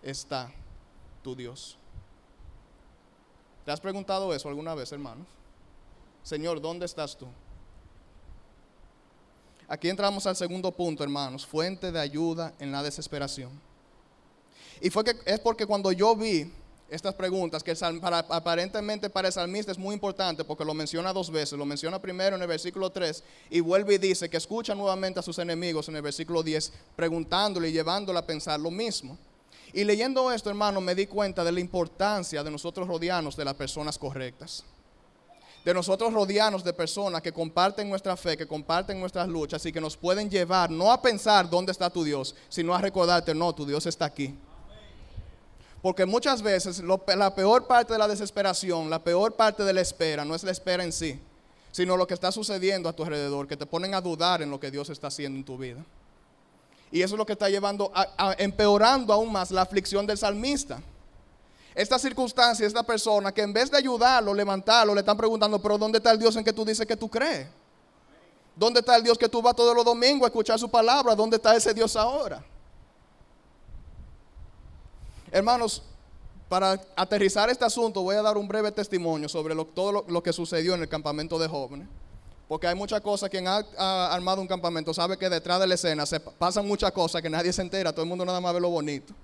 está 0.00 0.52
tu 1.24 1.34
Dios? 1.34 1.76
¿Te 3.64 3.72
has 3.72 3.80
preguntado 3.80 4.32
eso 4.32 4.48
alguna 4.48 4.76
vez, 4.76 4.92
hermanos? 4.92 5.26
Señor, 6.22 6.60
¿dónde 6.60 6.86
estás 6.86 7.18
tú? 7.18 7.26
Aquí 9.70 9.88
entramos 9.88 10.26
al 10.26 10.34
segundo 10.34 10.72
punto, 10.72 11.04
hermanos, 11.04 11.46
fuente 11.46 11.92
de 11.92 12.00
ayuda 12.00 12.52
en 12.58 12.72
la 12.72 12.82
desesperación. 12.82 13.50
Y 14.80 14.90
fue 14.90 15.04
que 15.04 15.14
es 15.24 15.38
porque 15.38 15.64
cuando 15.64 15.92
yo 15.92 16.16
vi 16.16 16.52
estas 16.88 17.14
preguntas, 17.14 17.62
que 17.62 17.72
aparentemente 17.80 19.08
para 19.08 19.28
el 19.28 19.32
salmista 19.32 19.70
es 19.70 19.78
muy 19.78 19.94
importante 19.94 20.42
porque 20.42 20.64
lo 20.64 20.74
menciona 20.74 21.12
dos 21.12 21.30
veces, 21.30 21.56
lo 21.56 21.64
menciona 21.64 22.02
primero 22.02 22.34
en 22.34 22.42
el 22.42 22.48
versículo 22.48 22.90
3 22.90 23.22
y 23.48 23.60
vuelve 23.60 23.94
y 23.94 23.98
dice 23.98 24.28
que 24.28 24.38
escucha 24.38 24.74
nuevamente 24.74 25.20
a 25.20 25.22
sus 25.22 25.38
enemigos 25.38 25.88
en 25.88 25.94
el 25.94 26.02
versículo 26.02 26.42
10, 26.42 26.72
preguntándole 26.96 27.68
y 27.68 27.72
llevándole 27.72 28.18
a 28.18 28.26
pensar 28.26 28.58
lo 28.58 28.72
mismo. 28.72 29.16
Y 29.72 29.84
leyendo 29.84 30.32
esto, 30.32 30.50
hermano, 30.50 30.80
me 30.80 30.96
di 30.96 31.06
cuenta 31.06 31.44
de 31.44 31.52
la 31.52 31.60
importancia 31.60 32.42
de 32.42 32.50
nosotros 32.50 32.88
rodearnos 32.88 33.36
de 33.36 33.44
las 33.44 33.54
personas 33.54 33.96
correctas. 33.96 34.64
De 35.64 35.74
nosotros 35.74 36.12
rodearnos 36.12 36.64
de 36.64 36.72
personas 36.72 37.20
que 37.20 37.32
comparten 37.32 37.88
nuestra 37.88 38.16
fe, 38.16 38.36
que 38.36 38.46
comparten 38.46 38.98
nuestras 38.98 39.28
luchas 39.28 39.64
y 39.66 39.72
que 39.72 39.80
nos 39.80 39.96
pueden 39.96 40.30
llevar 40.30 40.70
no 40.70 40.90
a 40.90 41.02
pensar 41.02 41.50
dónde 41.50 41.72
está 41.72 41.90
tu 41.90 42.02
Dios, 42.02 42.34
sino 42.48 42.74
a 42.74 42.80
recordarte, 42.80 43.34
no, 43.34 43.54
tu 43.54 43.66
Dios 43.66 43.84
está 43.84 44.06
aquí. 44.06 44.34
Porque 45.82 46.04
muchas 46.06 46.42
veces 46.42 46.82
la 46.82 47.34
peor 47.34 47.66
parte 47.66 47.92
de 47.92 47.98
la 47.98 48.08
desesperación, 48.08 48.90
la 48.90 49.02
peor 49.02 49.34
parte 49.34 49.62
de 49.62 49.72
la 49.72 49.80
espera, 49.80 50.24
no 50.24 50.34
es 50.34 50.44
la 50.44 50.50
espera 50.50 50.84
en 50.84 50.92
sí, 50.92 51.18
sino 51.72 51.96
lo 51.96 52.06
que 52.06 52.14
está 52.14 52.32
sucediendo 52.32 52.88
a 52.88 52.92
tu 52.92 53.02
alrededor, 53.02 53.46
que 53.46 53.56
te 53.56 53.66
ponen 53.66 53.94
a 53.94 54.00
dudar 54.00 54.42
en 54.42 54.50
lo 54.50 54.60
que 54.60 54.70
Dios 54.70 54.90
está 54.90 55.06
haciendo 55.06 55.38
en 55.38 55.44
tu 55.44 55.56
vida. 55.56 55.84
Y 56.92 57.02
eso 57.02 57.14
es 57.14 57.18
lo 57.18 57.26
que 57.26 57.32
está 57.32 57.48
llevando, 57.48 57.90
a, 57.94 58.34
empeorando 58.38 59.12
aún 59.12 59.30
más 59.30 59.50
la 59.50 59.62
aflicción 59.62 60.06
del 60.06 60.18
salmista. 60.18 60.82
Esta 61.80 61.98
circunstancia, 61.98 62.66
esta 62.66 62.82
persona 62.82 63.32
que 63.32 63.40
en 63.40 63.54
vez 63.54 63.70
de 63.70 63.78
ayudarlo, 63.78 64.34
levantarlo, 64.34 64.94
le 64.94 65.00
están 65.00 65.16
preguntando, 65.16 65.58
pero 65.62 65.78
¿dónde 65.78 65.96
está 65.96 66.10
el 66.10 66.18
Dios 66.18 66.36
en 66.36 66.44
que 66.44 66.52
tú 66.52 66.62
dices 66.62 66.86
que 66.86 66.94
tú 66.94 67.08
crees? 67.08 67.48
¿Dónde 68.54 68.80
está 68.80 68.96
el 68.96 69.02
Dios 69.02 69.16
que 69.16 69.30
tú 69.30 69.40
vas 69.40 69.56
todos 69.56 69.74
los 69.74 69.82
domingos 69.82 70.24
a 70.24 70.26
escuchar 70.26 70.58
su 70.58 70.70
palabra? 70.70 71.14
¿Dónde 71.14 71.36
está 71.36 71.56
ese 71.56 71.72
Dios 71.72 71.96
ahora? 71.96 72.44
Hermanos, 75.32 75.82
para 76.50 76.78
aterrizar 76.94 77.48
este 77.48 77.64
asunto 77.64 78.02
voy 78.02 78.16
a 78.16 78.20
dar 78.20 78.36
un 78.36 78.46
breve 78.46 78.70
testimonio 78.72 79.26
sobre 79.30 79.54
todo 79.74 80.04
lo, 80.06 80.22
que 80.22 80.34
sucedió 80.34 80.74
en 80.74 80.82
el 80.82 80.88
campamento 80.90 81.38
de 81.38 81.48
jóvenes. 81.48 81.88
Porque 82.46 82.66
hay 82.66 82.74
muchas 82.74 83.00
cosas, 83.00 83.30
quien 83.30 83.48
ha, 83.48 83.64
armado 84.12 84.42
un 84.42 84.48
campamento 84.48 84.92
sabe 84.92 85.16
que 85.16 85.30
detrás 85.30 85.58
de 85.58 85.66
la 85.66 85.76
escena 85.76 86.04
se 86.04 86.20
pasan 86.20 86.68
muchas 86.68 86.92
cosas 86.92 87.22
que 87.22 87.30
nadie 87.30 87.54
se 87.54 87.62
entera, 87.62 87.90
todo 87.90 88.02
el 88.02 88.08
mundo 88.10 88.26
nada 88.26 88.38
más 88.38 88.52
ve 88.52 88.60
lo 88.60 88.68
bonito. 88.68 89.14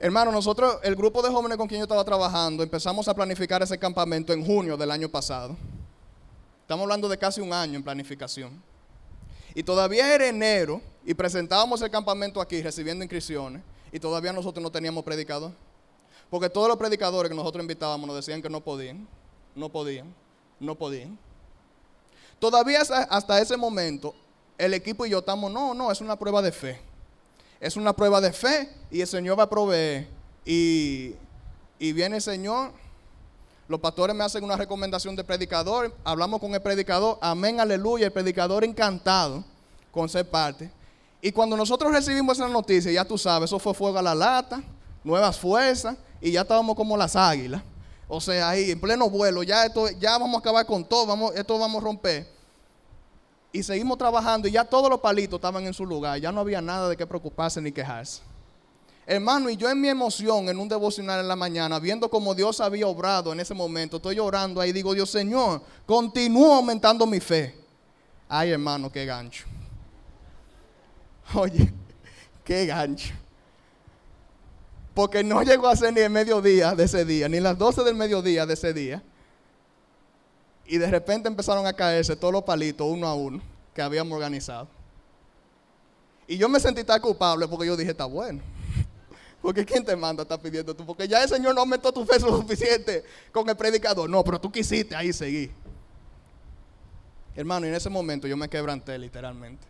Hermano, 0.00 0.30
nosotros, 0.30 0.78
el 0.84 0.94
grupo 0.94 1.22
de 1.22 1.28
jóvenes 1.28 1.58
con 1.58 1.66
quien 1.66 1.80
yo 1.80 1.84
estaba 1.84 2.04
trabajando, 2.04 2.62
empezamos 2.62 3.08
a 3.08 3.14
planificar 3.14 3.60
ese 3.62 3.76
campamento 3.76 4.32
en 4.32 4.44
junio 4.44 4.76
del 4.76 4.92
año 4.92 5.08
pasado. 5.08 5.56
Estamos 6.60 6.84
hablando 6.84 7.08
de 7.08 7.18
casi 7.18 7.40
un 7.40 7.52
año 7.52 7.74
en 7.74 7.82
planificación. 7.82 8.62
Y 9.56 9.64
todavía 9.64 10.14
era 10.14 10.28
enero 10.28 10.80
y 11.04 11.14
presentábamos 11.14 11.82
el 11.82 11.90
campamento 11.90 12.40
aquí 12.40 12.62
recibiendo 12.62 13.02
inscripciones 13.02 13.60
y 13.90 13.98
todavía 13.98 14.32
nosotros 14.32 14.62
no 14.62 14.70
teníamos 14.70 15.02
predicador. 15.02 15.50
Porque 16.30 16.48
todos 16.48 16.68
los 16.68 16.76
predicadores 16.76 17.28
que 17.28 17.36
nosotros 17.36 17.60
invitábamos 17.60 18.06
nos 18.06 18.14
decían 18.14 18.40
que 18.40 18.48
no 18.48 18.60
podían, 18.60 19.08
no 19.56 19.68
podían, 19.68 20.14
no 20.60 20.76
podían. 20.76 21.18
Todavía 22.38 22.82
hasta 22.82 23.40
ese 23.40 23.56
momento, 23.56 24.14
el 24.58 24.74
equipo 24.74 25.04
y 25.06 25.10
yo 25.10 25.18
estamos, 25.18 25.50
no, 25.50 25.74
no, 25.74 25.90
es 25.90 26.00
una 26.00 26.16
prueba 26.16 26.40
de 26.40 26.52
fe. 26.52 26.87
Es 27.60 27.76
una 27.76 27.92
prueba 27.92 28.20
de 28.20 28.32
fe 28.32 28.70
y 28.90 29.00
el 29.00 29.06
Señor 29.06 29.38
va 29.38 29.44
a 29.44 29.50
proveer. 29.50 30.08
Y, 30.44 31.14
y 31.78 31.92
viene 31.92 32.16
el 32.16 32.22
Señor, 32.22 32.72
los 33.68 33.80
pastores 33.80 34.16
me 34.16 34.24
hacen 34.24 34.42
una 34.42 34.56
recomendación 34.56 35.14
de 35.14 35.24
predicador, 35.24 35.94
hablamos 36.04 36.40
con 36.40 36.54
el 36.54 36.62
predicador, 36.62 37.18
amén, 37.20 37.60
aleluya, 37.60 38.06
el 38.06 38.12
predicador 38.12 38.64
encantado 38.64 39.44
con 39.90 40.08
ser 40.08 40.28
parte. 40.28 40.70
Y 41.20 41.32
cuando 41.32 41.56
nosotros 41.56 41.92
recibimos 41.92 42.38
esa 42.38 42.48
noticia, 42.48 42.92
ya 42.92 43.04
tú 43.04 43.18
sabes, 43.18 43.50
eso 43.50 43.58
fue 43.58 43.74
fuego 43.74 43.98
a 43.98 44.02
la 44.02 44.14
lata, 44.14 44.62
nuevas 45.02 45.36
fuerzas, 45.36 45.96
y 46.20 46.30
ya 46.30 46.42
estábamos 46.42 46.76
como 46.76 46.96
las 46.96 47.16
águilas. 47.16 47.62
O 48.06 48.20
sea, 48.20 48.48
ahí 48.48 48.70
en 48.70 48.80
pleno 48.80 49.10
vuelo, 49.10 49.42
ya 49.42 49.66
esto, 49.66 49.90
ya 49.98 50.12
vamos 50.16 50.36
a 50.36 50.38
acabar 50.38 50.64
con 50.64 50.84
todo, 50.84 51.06
vamos, 51.06 51.34
esto 51.34 51.58
vamos 51.58 51.82
a 51.82 51.84
romper. 51.84 52.37
Y 53.52 53.62
seguimos 53.62 53.96
trabajando 53.96 54.46
y 54.46 54.52
ya 54.52 54.64
todos 54.64 54.90
los 54.90 55.00
palitos 55.00 55.38
estaban 55.38 55.64
en 55.64 55.74
su 55.74 55.86
lugar, 55.86 56.20
ya 56.20 56.30
no 56.30 56.40
había 56.40 56.60
nada 56.60 56.88
de 56.88 56.96
qué 56.96 57.06
preocuparse 57.06 57.60
ni 57.60 57.72
quejarse. 57.72 58.20
Hermano, 59.06 59.48
y 59.48 59.56
yo 59.56 59.70
en 59.70 59.80
mi 59.80 59.88
emoción, 59.88 60.50
en 60.50 60.58
un 60.58 60.68
devocional 60.68 61.20
en 61.20 61.28
la 61.28 61.34
mañana, 61.34 61.78
viendo 61.78 62.10
cómo 62.10 62.34
Dios 62.34 62.60
había 62.60 62.86
obrado 62.86 63.32
en 63.32 63.40
ese 63.40 63.54
momento, 63.54 63.96
estoy 63.96 64.16
llorando 64.16 64.60
ahí, 64.60 64.70
digo, 64.70 64.92
Dios 64.92 65.08
Señor, 65.08 65.62
continúa 65.86 66.56
aumentando 66.56 67.06
mi 67.06 67.18
fe. 67.18 67.54
Ay, 68.28 68.50
hermano, 68.50 68.92
qué 68.92 69.06
gancho. 69.06 69.46
Oye, 71.34 71.72
qué 72.44 72.66
gancho. 72.66 73.14
Porque 74.92 75.24
no 75.24 75.42
llegó 75.42 75.68
a 75.68 75.76
ser 75.76 75.94
ni 75.94 76.00
el 76.00 76.10
mediodía 76.10 76.74
de 76.74 76.84
ese 76.84 77.06
día, 77.06 77.30
ni 77.30 77.40
las 77.40 77.56
12 77.56 77.84
del 77.84 77.94
mediodía 77.94 78.44
de 78.44 78.52
ese 78.52 78.74
día. 78.74 79.02
Y 80.68 80.76
de 80.76 80.86
repente 80.86 81.28
empezaron 81.28 81.66
a 81.66 81.72
caerse 81.72 82.14
todos 82.14 82.32
los 82.32 82.44
palitos 82.44 82.86
uno 82.86 83.06
a 83.06 83.14
uno 83.14 83.40
que 83.74 83.80
habíamos 83.80 84.12
organizado. 84.12 84.68
Y 86.26 86.36
yo 86.36 86.46
me 86.48 86.60
sentí 86.60 86.84
tan 86.84 87.00
culpable 87.00 87.48
porque 87.48 87.66
yo 87.66 87.74
dije, 87.74 87.90
está 87.90 88.04
bueno. 88.04 88.42
Porque 89.40 89.64
¿quién 89.64 89.84
te 89.84 89.94
manda 89.96 90.24
está 90.24 90.36
pidiendo 90.36 90.74
tú? 90.74 90.84
Porque 90.84 91.06
ya 91.06 91.22
el 91.22 91.28
Señor 91.28 91.54
no 91.54 91.60
aumentó 91.60 91.92
tu 91.92 92.04
fe 92.04 92.20
suficiente 92.20 93.04
con 93.32 93.48
el 93.48 93.56
predicador. 93.56 94.10
No, 94.10 94.22
pero 94.22 94.38
tú 94.40 94.50
quisiste 94.52 94.94
ahí 94.94 95.12
seguir. 95.12 95.52
Hermano, 97.34 97.64
y 97.64 97.68
en 97.70 97.76
ese 97.76 97.88
momento 97.88 98.26
yo 98.26 98.36
me 98.36 98.48
quebranté 98.48 98.98
literalmente. 98.98 99.64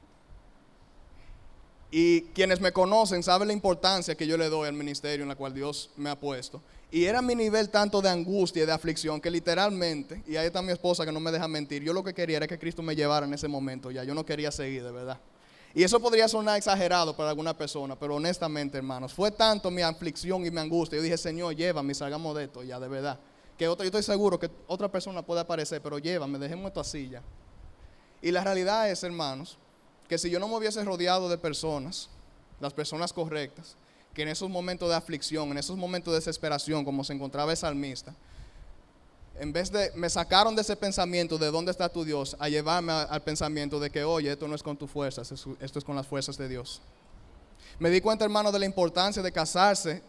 Y 1.91 2.23
quienes 2.33 2.61
me 2.61 2.73
conocen 2.73 3.23
saben 3.23 3.49
la 3.49 3.55
importancia 3.55 4.15
que 4.15 4.27
yo 4.27 4.37
le 4.37 4.49
doy 4.49 4.69
al 4.69 4.75
ministerio 4.75 5.23
en 5.23 5.29
la 5.29 5.37
cual 5.37 5.55
Dios 5.55 5.91
me 5.97 6.11
ha 6.11 6.19
puesto. 6.19 6.61
Y 6.91 7.05
era 7.05 7.21
mi 7.21 7.35
nivel 7.35 7.69
tanto 7.69 8.01
de 8.01 8.09
angustia 8.09 8.63
y 8.63 8.67
de 8.67 8.73
aflicción 8.73 9.21
que 9.21 9.31
literalmente, 9.31 10.23
y 10.27 10.37
ahí 10.37 10.47
está 10.47 10.63
mi 10.63 10.73
esposa 10.73 11.05
que 11.05 11.13
no 11.13 11.21
me 11.21 11.31
deja 11.31 11.47
mentir, 11.47 11.83
yo 11.83 11.93
lo 11.93 12.03
que 12.03 12.15
quería 12.15 12.39
era 12.39 12.47
que 12.47 12.59
Cristo 12.59 12.83
me 12.83 12.97
llevara 12.97 13.27
en 13.27 13.35
ese 13.35 13.47
momento 13.47 13.91
ya, 13.91 14.05
yo 14.05 14.15
no 14.15 14.25
quería 14.25 14.51
seguir 14.51 14.83
de 14.83 14.91
verdad. 14.91 15.19
Y 15.75 15.83
eso 15.83 16.01
podría 16.01 16.29
sonar 16.29 16.57
exagerado 16.57 17.15
para 17.15 17.29
alguna 17.29 17.57
persona, 17.57 17.95
pero 17.95 18.15
honestamente 18.15 18.79
hermanos, 18.79 19.13
fue 19.13 19.31
tanto 19.31 19.71
mi 19.71 19.83
aflicción 19.83 20.47
y 20.47 20.51
mi 20.51 20.59
angustia, 20.59 20.97
yo 20.97 21.03
dije, 21.03 21.19
Señor, 21.19 21.55
llévame, 21.55 21.95
salgamos 21.95 22.35
de 22.35 22.45
esto 22.45 22.63
ya, 22.63 22.81
de 22.81 22.89
verdad. 22.89 23.21
Que 23.59 23.69
otra, 23.69 23.85
yo 23.85 23.89
estoy 23.89 24.03
seguro 24.03 24.39
que 24.39 24.51
otra 24.67 24.91
persona 24.91 25.21
puede 25.21 25.43
aparecer, 25.43 25.83
pero 25.83 25.99
llévame, 25.99 26.39
dejemos 26.39 26.69
esto 26.69 26.81
así 26.81 27.11
ya. 27.11 27.23
Y 28.23 28.31
la 28.31 28.43
realidad 28.43 28.91
es, 28.91 29.03
hermanos, 29.03 29.59
que 30.09 30.17
si 30.17 30.31
yo 30.31 30.41
no 30.41 30.49
me 30.49 30.57
hubiese 30.57 30.83
rodeado 30.85 31.29
de 31.29 31.37
personas, 31.37 32.09
las 32.61 32.73
personas 32.73 33.13
correctas, 33.13 33.77
que 34.19 34.23
en 34.23 34.31
esos 34.31 34.51
momentos 34.51 34.89
de 34.89 34.97
aflicción, 34.97 35.49
en 35.53 35.59
esos 35.59 35.77
momentos 35.77 36.13
de 36.13 36.19
desesperación, 36.19 36.85
como 36.85 37.05
se 37.05 37.13
encontraba 37.13 37.53
el 37.53 37.57
salmista, 37.57 38.13
en 39.39 39.53
vez 39.53 39.71
de, 39.71 39.93
me 39.95 40.11
sacaron 40.11 40.57
de 40.57 40.63
ese 40.63 40.75
pensamiento 40.75 41.39
de 41.39 41.53
dónde 41.53 41.71
está 41.71 41.89
tu 41.89 42.05
Dios, 42.05 42.35
a 42.41 42.49
llevarme 42.49 42.91
al 42.91 43.23
pensamiento 43.23 43.79
de 43.79 43.91
que, 43.91 44.03
oye, 44.03 44.33
esto 44.33 44.49
no 44.49 44.57
es 44.57 44.63
con 44.65 44.77
tus 44.77 44.91
fuerzas, 44.91 45.31
esto 45.61 45.79
es 45.79 45.85
con 45.85 45.95
las 45.95 46.05
fuerzas 46.05 46.37
de 46.37 46.49
Dios. 46.49 46.83
Me 47.79 47.91
di 47.91 48.01
cuenta, 48.01 48.25
hermano, 48.25 48.51
de 48.51 48.59
la 48.59 48.65
importancia 48.65 49.23
de 49.23 49.31
casarse 49.31 50.03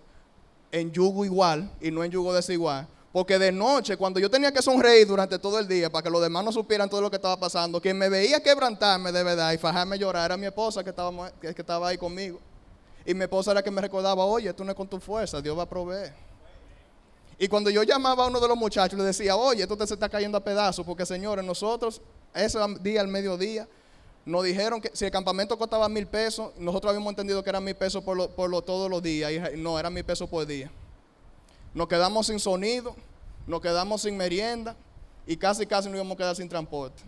en 0.72 0.92
yugo 0.92 1.24
igual 1.24 1.72
y 1.80 1.92
no 1.92 2.04
en 2.04 2.10
yugo 2.10 2.34
desigual, 2.34 2.88
porque 3.14 3.38
de 3.38 3.52
noche, 3.52 3.96
cuando 3.96 4.20
yo 4.20 4.28
tenía 4.28 4.52
que 4.52 4.64
sonreír 4.64 5.06
durante 5.06 5.38
todo 5.38 5.60
el 5.60 5.68
día 5.68 5.92
para 5.92 6.02
que 6.02 6.10
los 6.10 6.20
demás 6.24 6.44
no 6.44 6.52
supieran 6.52 6.90
todo 6.90 7.02
lo 7.02 7.12
que 7.12 7.18
estaba 7.18 7.40
pasando, 7.40 7.80
quien 7.80 7.96
me 7.96 8.10
veía 8.10 8.42
quebrantarme 8.42 9.12
de 9.12 9.22
verdad 9.22 9.52
y 9.52 9.60
fajarme 9.60 10.00
llorar 10.00 10.26
era 10.26 10.36
mi 10.38 10.48
esposa 10.48 10.84
que 10.84 10.90
estaba, 10.90 11.32
que 11.34 11.50
estaba 11.50 11.90
ahí 11.90 11.98
conmigo. 12.00 12.40
Y 13.10 13.16
mi 13.16 13.24
esposa 13.24 13.50
era 13.50 13.64
que 13.64 13.72
me 13.72 13.82
recordaba, 13.82 14.24
oye, 14.24 14.54
tú 14.54 14.64
no 14.64 14.70
es 14.70 14.78
con 14.78 14.88
tu 14.88 15.00
fuerza, 15.00 15.42
Dios 15.42 15.58
va 15.58 15.64
a 15.64 15.66
proveer. 15.68 16.14
Y 17.40 17.48
cuando 17.48 17.72
yo 17.72 17.82
llamaba 17.82 18.26
a 18.26 18.28
uno 18.28 18.40
de 18.40 18.48
los 18.48 18.56
muchachos, 18.56 19.00
le 19.00 19.04
decía, 19.04 19.36
oye, 19.36 19.64
esto 19.64 19.76
te 19.76 19.88
se 19.88 19.96
está 19.96 20.08
cayendo 20.08 20.38
a 20.38 20.44
pedazos, 20.44 20.86
porque 20.86 21.08
señores, 21.08 21.44
nosotros, 21.44 22.04
ese 22.36 22.60
día, 22.82 23.02
al 23.02 23.08
mediodía, 23.08 23.68
nos 24.26 24.44
dijeron 24.44 24.80
que 24.80 24.92
si 24.94 25.06
el 25.06 25.12
campamento 25.12 25.58
costaba 25.58 25.90
mil 25.90 26.06
pesos, 26.06 26.52
nosotros 26.60 26.92
habíamos 26.92 27.10
entendido 27.10 27.44
que 27.44 27.50
era 27.50 27.60
mil 27.60 27.74
pesos 27.74 28.04
por, 28.04 28.30
por 28.30 28.62
todos 28.62 28.92
los 28.92 29.02
días, 29.02 29.32
y 29.32 29.58
no, 29.58 29.80
era 29.80 29.90
mil 29.90 30.04
pesos 30.04 30.30
por 30.30 30.46
día. 30.46 30.70
Nos 31.74 31.88
quedamos 31.88 32.28
sin 32.28 32.40
sonido, 32.40 32.96
nos 33.48 33.60
quedamos 33.60 34.04
sin 34.04 34.18
merienda 34.18 34.76
y 35.26 35.36
casi 35.36 35.66
casi 35.66 35.88
nos 35.90 35.96
íbamos 35.96 36.14
a 36.14 36.18
quedar 36.18 36.36
sin 36.36 36.48
transporte. 36.48 37.02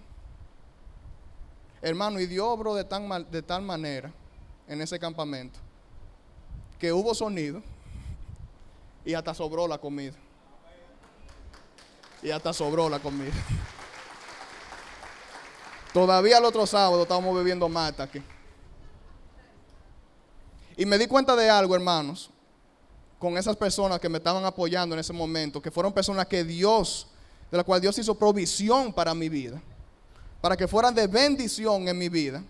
Hermano, 1.80 2.20
y 2.20 2.26
Dios 2.26 2.48
obró 2.48 2.74
de, 2.74 2.86
de 3.30 3.42
tal 3.44 3.62
manera 3.62 4.12
en 4.68 4.82
ese 4.82 4.98
campamento 4.98 5.60
que 6.82 6.92
hubo 6.92 7.14
sonido 7.14 7.62
y 9.06 9.14
hasta 9.14 9.36
sobró 9.36 9.68
la 9.68 9.78
comida. 9.78 10.16
Y 12.24 12.32
hasta 12.32 12.52
sobró 12.52 12.90
la 12.90 13.00
comida. 13.00 13.32
Todavía 15.94 16.40
el 16.40 16.46
otro 16.46 16.66
sábado 16.66 17.04
estábamos 17.04 17.36
bebiendo 17.36 17.70
mata 17.70 18.04
aquí. 18.04 18.22
Y 20.76 20.86
me 20.86 20.98
di 20.98 21.06
cuenta 21.06 21.36
de 21.36 21.50
algo, 21.50 21.76
hermanos 21.76 22.32
con 23.20 23.38
esas 23.38 23.56
personas 23.56 24.00
que 24.00 24.10
me 24.10 24.18
estaban 24.18 24.44
apoyando 24.46 24.96
en 24.96 25.00
ese 25.00 25.14
momento, 25.14 25.62
que 25.62 25.70
fueron 25.70 25.94
personas 25.94 26.26
que 26.26 26.44
Dios, 26.44 27.06
de 27.52 27.58
la 27.58 27.64
cual 27.64 27.80
Dios 27.80 27.96
hizo 28.00 28.16
provisión 28.16 28.92
para 28.92 29.14
mi 29.14 29.30
vida, 29.30 29.62
para 30.42 30.58
que 30.58 30.68
fueran 30.68 30.96
de 30.96 31.06
bendición 31.06 31.88
en 31.88 32.00
mi 32.00 32.10
vida 32.10 32.44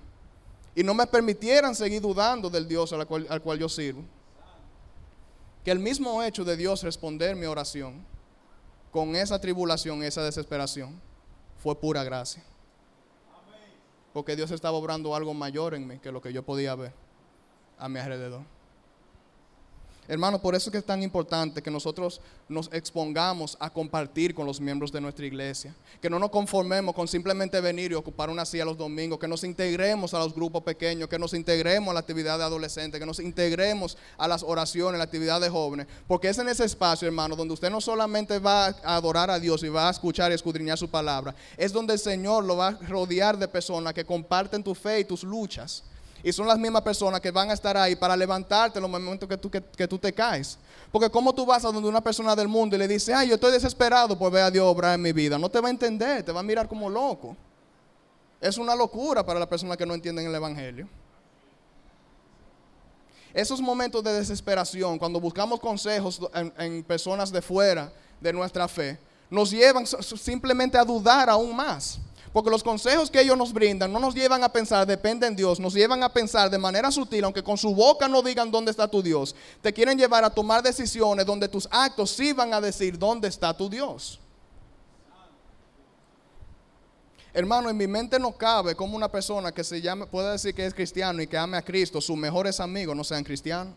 y 0.74 0.82
no 0.82 0.94
me 0.94 1.06
permitieran 1.06 1.76
seguir 1.76 2.02
dudando 2.02 2.50
del 2.50 2.70
Dios 2.70 2.94
al 2.94 3.06
cual, 3.06 3.28
al 3.30 3.42
cual 3.42 3.60
yo 3.60 3.68
sirvo. 3.68 4.02
Que 5.64 5.72
el 5.72 5.80
mismo 5.80 6.24
hecho 6.24 6.44
de 6.44 6.58
Dios 6.58 6.84
responder 6.84 7.36
mi 7.36 7.46
oración 7.46 8.06
con 8.92 9.16
esa 9.16 9.40
tribulación, 9.40 10.04
esa 10.04 10.24
desesperación, 10.24 11.00
fue 11.58 11.80
pura 11.80 12.04
gracia. 12.04 12.44
Porque 14.14 14.36
Dios 14.36 14.52
estaba 14.52 14.78
obrando 14.78 15.16
algo 15.16 15.34
mayor 15.34 15.74
en 15.74 15.88
mí 15.88 16.00
que 16.00 16.12
lo 16.12 16.22
que 16.22 16.34
yo 16.34 16.44
podía 16.44 16.76
ver 16.76 16.94
a 17.78 17.88
mi 17.88 18.00
alrededor. 18.00 18.44
Hermano, 20.12 20.42
por 20.42 20.56
eso 20.56 20.70
es 20.70 20.74
que 20.74 20.78
es 20.80 20.86
tan 20.86 21.02
importante 21.02 21.62
que 21.62 21.72
nosotros 21.72 22.20
nos 22.50 22.70
expongamos 22.74 23.56
a 23.62 23.70
compartir 23.70 24.36
con 24.36 24.46
los 24.46 24.60
miembros 24.60 24.92
de 24.92 25.00
nuestra 25.00 25.26
iglesia. 25.26 25.74
Que 26.02 26.10
no 26.10 26.20
nos 26.20 26.32
conformemos 26.32 26.94
con 26.94 27.08
simplemente 27.08 27.62
venir 27.62 27.94
y 27.94 27.96
ocupar 27.96 28.30
una 28.30 28.44
silla 28.44 28.66
los 28.66 28.78
domingos. 28.78 29.20
Que 29.20 29.30
nos 29.30 29.46
integremos 29.46 30.14
a 30.14 30.20
los 30.20 30.36
grupos 30.36 30.64
pequeños. 30.64 31.08
Que 31.08 31.18
nos 31.18 31.34
integremos 31.34 31.92
a 31.92 31.94
la 31.94 32.02
actividad 32.02 32.38
de 32.38 32.44
adolescentes. 32.44 33.00
Que 33.00 33.06
nos 33.06 33.22
integremos 33.22 33.98
a 34.18 34.28
las 34.28 34.44
oraciones, 34.44 34.96
a 34.96 34.98
la 34.98 35.06
actividad 35.06 35.40
de 35.40 35.48
jóvenes. 35.48 35.88
Porque 36.10 36.28
es 36.28 36.38
en 36.40 36.50
ese 36.50 36.66
espacio, 36.66 37.08
hermano, 37.08 37.38
donde 37.38 37.54
usted 37.54 37.70
no 37.70 37.80
solamente 37.80 38.38
va 38.38 38.66
a 38.66 38.98
adorar 38.98 39.32
a 39.32 39.40
Dios 39.40 39.64
y 39.64 39.70
va 39.70 39.88
a 39.88 39.92
escuchar 39.92 40.30
y 40.34 40.36
escudriñar 40.36 40.78
su 40.78 40.90
palabra. 40.90 41.34
Es 41.56 41.72
donde 41.72 41.94
el 41.94 42.00
Señor 42.00 42.44
lo 42.44 42.58
va 42.58 42.68
a 42.68 42.72
rodear 42.86 43.38
de 43.38 43.48
personas 43.48 43.94
que 43.94 44.04
comparten 44.04 44.62
tu 44.62 44.76
fe 44.76 45.00
y 45.00 45.06
tus 45.06 45.24
luchas. 45.24 45.86
Y 46.24 46.32
son 46.32 46.48
las 46.48 46.58
mismas 46.60 46.82
personas 46.82 47.20
que 47.20 47.32
van 47.32 47.50
a 47.50 47.54
estar 47.54 47.76
ahí 47.76 47.96
para 47.96 48.16
levantarte 48.16 48.78
en 48.78 48.84
los 48.84 48.92
momentos 48.92 49.28
que 49.28 49.38
tú, 49.38 49.50
que, 49.50 49.88
tú 49.88 49.98
te 49.98 50.14
caes. 50.14 50.58
Porque 50.92 51.10
como 51.10 51.34
tú 51.34 51.46
vas 51.46 51.66
a 51.66 51.72
donde 51.72 51.90
una 51.90 52.02
persona 52.02 52.36
del 52.36 52.48
mundo 52.48 52.76
y 52.76 52.80
le 52.80 52.88
dice, 52.88 53.14
ay, 53.14 53.30
yo 53.30 53.36
estoy 53.36 53.52
desesperado 53.52 54.18
por 54.18 54.32
ver 54.32 54.44
a 54.44 54.52
Dios 54.52 54.66
obrar 54.66 54.96
en 54.96 55.02
mi 55.02 55.12
vida, 55.12 55.38
no 55.38 55.50
te 55.50 55.60
va 55.60 55.68
a 55.68 55.72
entender, 55.72 56.24
te 56.24 56.32
va 56.32 56.42
a 56.42 56.44
mirar 56.44 56.68
como 56.68 56.90
loco. 56.90 57.36
Es 58.40 58.58
una 58.58 58.76
locura 58.76 59.26
para 59.26 59.40
las 59.40 59.48
personas 59.48 59.78
que 59.78 59.86
no 59.86 59.94
entienden 59.94 60.28
el 60.28 60.36
Evangelio. 60.36 60.88
Esos 63.34 63.62
momentos 63.62 64.04
de 64.04 64.14
desesperación, 64.14 65.00
cuando 65.00 65.20
buscamos 65.20 65.60
consejos 65.60 66.20
en 66.58 66.84
personas 66.84 67.32
de 67.32 67.42
fuera 67.42 67.92
de 68.20 68.34
nuestra 68.34 68.68
fe, 68.68 69.00
nos 69.30 69.50
llevan 69.50 69.86
simplemente 69.88 70.78
a 70.78 70.84
dudar 70.84 71.30
aún 71.30 71.56
más. 71.56 72.00
Porque 72.34 72.50
los 72.50 72.64
consejos 72.64 73.12
que 73.12 73.20
ellos 73.20 73.38
nos 73.38 73.52
brindan 73.52 73.92
no 73.92 74.00
nos 74.00 74.16
llevan 74.16 74.44
a 74.44 74.50
pensar, 74.50 74.88
depende 74.88 75.28
en 75.28 75.36
Dios, 75.36 75.60
nos 75.60 75.74
llevan 75.74 76.02
a 76.02 76.10
pensar 76.10 76.50
de 76.50 76.58
manera 76.58 76.90
sutil, 76.90 77.26
aunque 77.26 77.44
con 77.44 77.58
su 77.58 77.76
boca 77.76 78.08
no 78.08 78.22
digan 78.22 78.50
dónde 78.50 78.72
está 78.72 78.88
tu 78.88 79.02
Dios. 79.02 79.36
Te 79.62 79.74
quieren 79.74 79.98
llevar 79.98 80.24
a 80.24 80.30
tomar 80.30 80.64
decisiones 80.64 81.26
donde 81.26 81.50
tus 81.50 81.68
actos 81.70 82.12
sí 82.12 82.32
van 82.32 82.54
a 82.54 82.62
decir 82.62 82.98
dónde 82.98 83.28
está 83.28 83.56
tu 83.56 83.70
Dios. 83.70 84.20
Hermano, 87.34 87.70
en 87.70 87.78
mi 87.78 87.88
mente 87.88 88.20
no 88.20 88.32
cabe 88.32 88.76
como 88.76 88.96
una 88.96 89.10
persona 89.10 89.52
que 89.52 89.64
se 89.64 89.82
llame, 89.82 90.06
puede 90.06 90.32
decir 90.32 90.54
que 90.54 90.66
es 90.66 90.74
cristiano 90.74 91.22
y 91.22 91.28
que 91.28 91.38
ame 91.38 91.58
a 91.58 91.62
Cristo, 91.62 92.02
sus 92.02 92.18
mejores 92.18 92.60
amigos 92.60 92.96
no 92.96 93.04
sean 93.04 93.24
cristianos. 93.24 93.74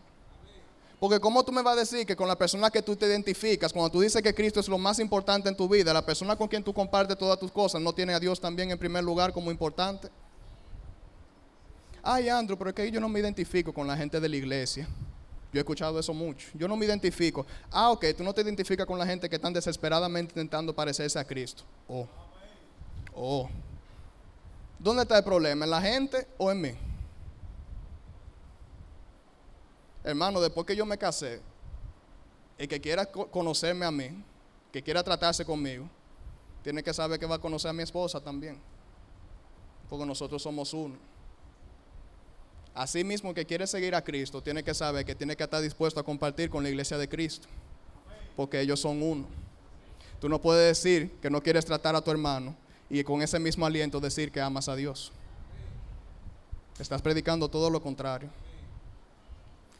Porque 1.05 1.19
¿cómo 1.19 1.45
tú 1.45 1.51
me 1.51 1.61
vas 1.61 1.77
a 1.77 1.81
decir 1.81 2.03
que 2.03 2.15
con 2.15 2.27
la 2.27 2.35
persona 2.35 2.71
que 2.71 2.81
tú 2.81 2.95
te 2.95 3.05
identificas, 3.05 3.71
cuando 3.71 3.91
tú 3.91 4.01
dices 4.01 4.23
que 4.23 4.33
Cristo 4.33 4.59
es 4.59 4.67
lo 4.67 4.79
más 4.79 4.97
importante 4.97 5.47
en 5.47 5.55
tu 5.55 5.69
vida, 5.69 5.93
la 5.93 6.03
persona 6.03 6.35
con 6.35 6.47
quien 6.47 6.63
tú 6.63 6.73
compartes 6.73 7.15
todas 7.15 7.37
tus 7.37 7.51
cosas, 7.51 7.79
no 7.79 7.93
tiene 7.93 8.15
a 8.15 8.19
Dios 8.19 8.41
también 8.41 8.71
en 8.71 8.79
primer 8.79 9.03
lugar 9.03 9.31
como 9.31 9.51
importante? 9.51 10.09
Ay, 12.01 12.27
Andrew, 12.27 12.57
pero 12.57 12.71
es 12.71 12.75
que 12.75 12.89
yo 12.89 12.99
no 12.99 13.07
me 13.07 13.19
identifico 13.19 13.71
con 13.71 13.85
la 13.85 13.95
gente 13.95 14.19
de 14.19 14.27
la 14.27 14.35
iglesia. 14.35 14.87
Yo 15.53 15.59
he 15.59 15.61
escuchado 15.61 15.99
eso 15.99 16.11
mucho. 16.11 16.47
Yo 16.55 16.67
no 16.67 16.75
me 16.75 16.87
identifico. 16.87 17.45
Ah, 17.69 17.91
ok, 17.91 18.05
tú 18.17 18.23
no 18.23 18.33
te 18.33 18.41
identificas 18.41 18.87
con 18.87 18.97
la 18.97 19.05
gente 19.05 19.29
que 19.29 19.35
están 19.35 19.53
desesperadamente 19.53 20.31
intentando 20.31 20.73
parecerse 20.73 21.19
a 21.19 21.23
Cristo. 21.23 21.61
Oh. 21.87 22.07
Oh. 23.13 23.47
¿Dónde 24.79 25.03
está 25.03 25.19
el 25.19 25.23
problema? 25.23 25.65
¿En 25.65 25.69
la 25.69 25.81
gente 25.81 26.27
o 26.39 26.51
en 26.51 26.61
mí? 26.61 26.71
Hermano, 30.05 30.39
después 30.39 30.67
que 30.67 30.75
yo 30.75 30.85
me 30.85 30.99
casé, 30.99 31.41
el 32.59 32.67
que 32.67 32.79
quiera 32.79 33.07
conocerme 33.07 33.87
a 33.87 33.91
mí, 33.91 34.23
que 34.71 34.83
quiera 34.83 35.03
tratarse 35.03 35.43
conmigo, 35.43 35.89
tiene 36.61 36.83
que 36.83 36.93
saber 36.93 37.19
que 37.19 37.25
va 37.25 37.35
a 37.35 37.39
conocer 37.39 37.69
a 37.69 37.73
mi 37.73 37.81
esposa 37.81 38.21
también. 38.21 38.59
Porque 39.89 40.05
nosotros 40.05 40.43
somos 40.43 40.73
uno. 40.75 40.95
Así 42.75 43.03
mismo 43.03 43.33
que 43.33 43.45
quiere 43.45 43.65
seguir 43.65 43.95
a 43.95 44.03
Cristo, 44.03 44.43
tiene 44.43 44.63
que 44.63 44.75
saber 44.75 45.05
que 45.05 45.15
tiene 45.15 45.35
que 45.35 45.43
estar 45.43 45.61
dispuesto 45.61 45.99
a 45.99 46.03
compartir 46.03 46.51
con 46.51 46.61
la 46.61 46.69
iglesia 46.69 46.99
de 46.99 47.09
Cristo. 47.09 47.47
Porque 48.35 48.61
ellos 48.61 48.79
son 48.79 49.01
uno. 49.01 49.25
Tú 50.21 50.29
no 50.29 50.39
puedes 50.39 50.77
decir 50.77 51.11
que 51.19 51.31
no 51.31 51.41
quieres 51.41 51.65
tratar 51.65 51.95
a 51.95 52.01
tu 52.01 52.11
hermano 52.11 52.55
y 52.91 53.03
con 53.03 53.23
ese 53.23 53.39
mismo 53.39 53.65
aliento 53.65 53.99
decir 53.99 54.31
que 54.31 54.39
amas 54.39 54.69
a 54.69 54.75
Dios. 54.75 55.11
Estás 56.77 57.01
predicando 57.01 57.49
todo 57.49 57.71
lo 57.71 57.81
contrario. 57.81 58.29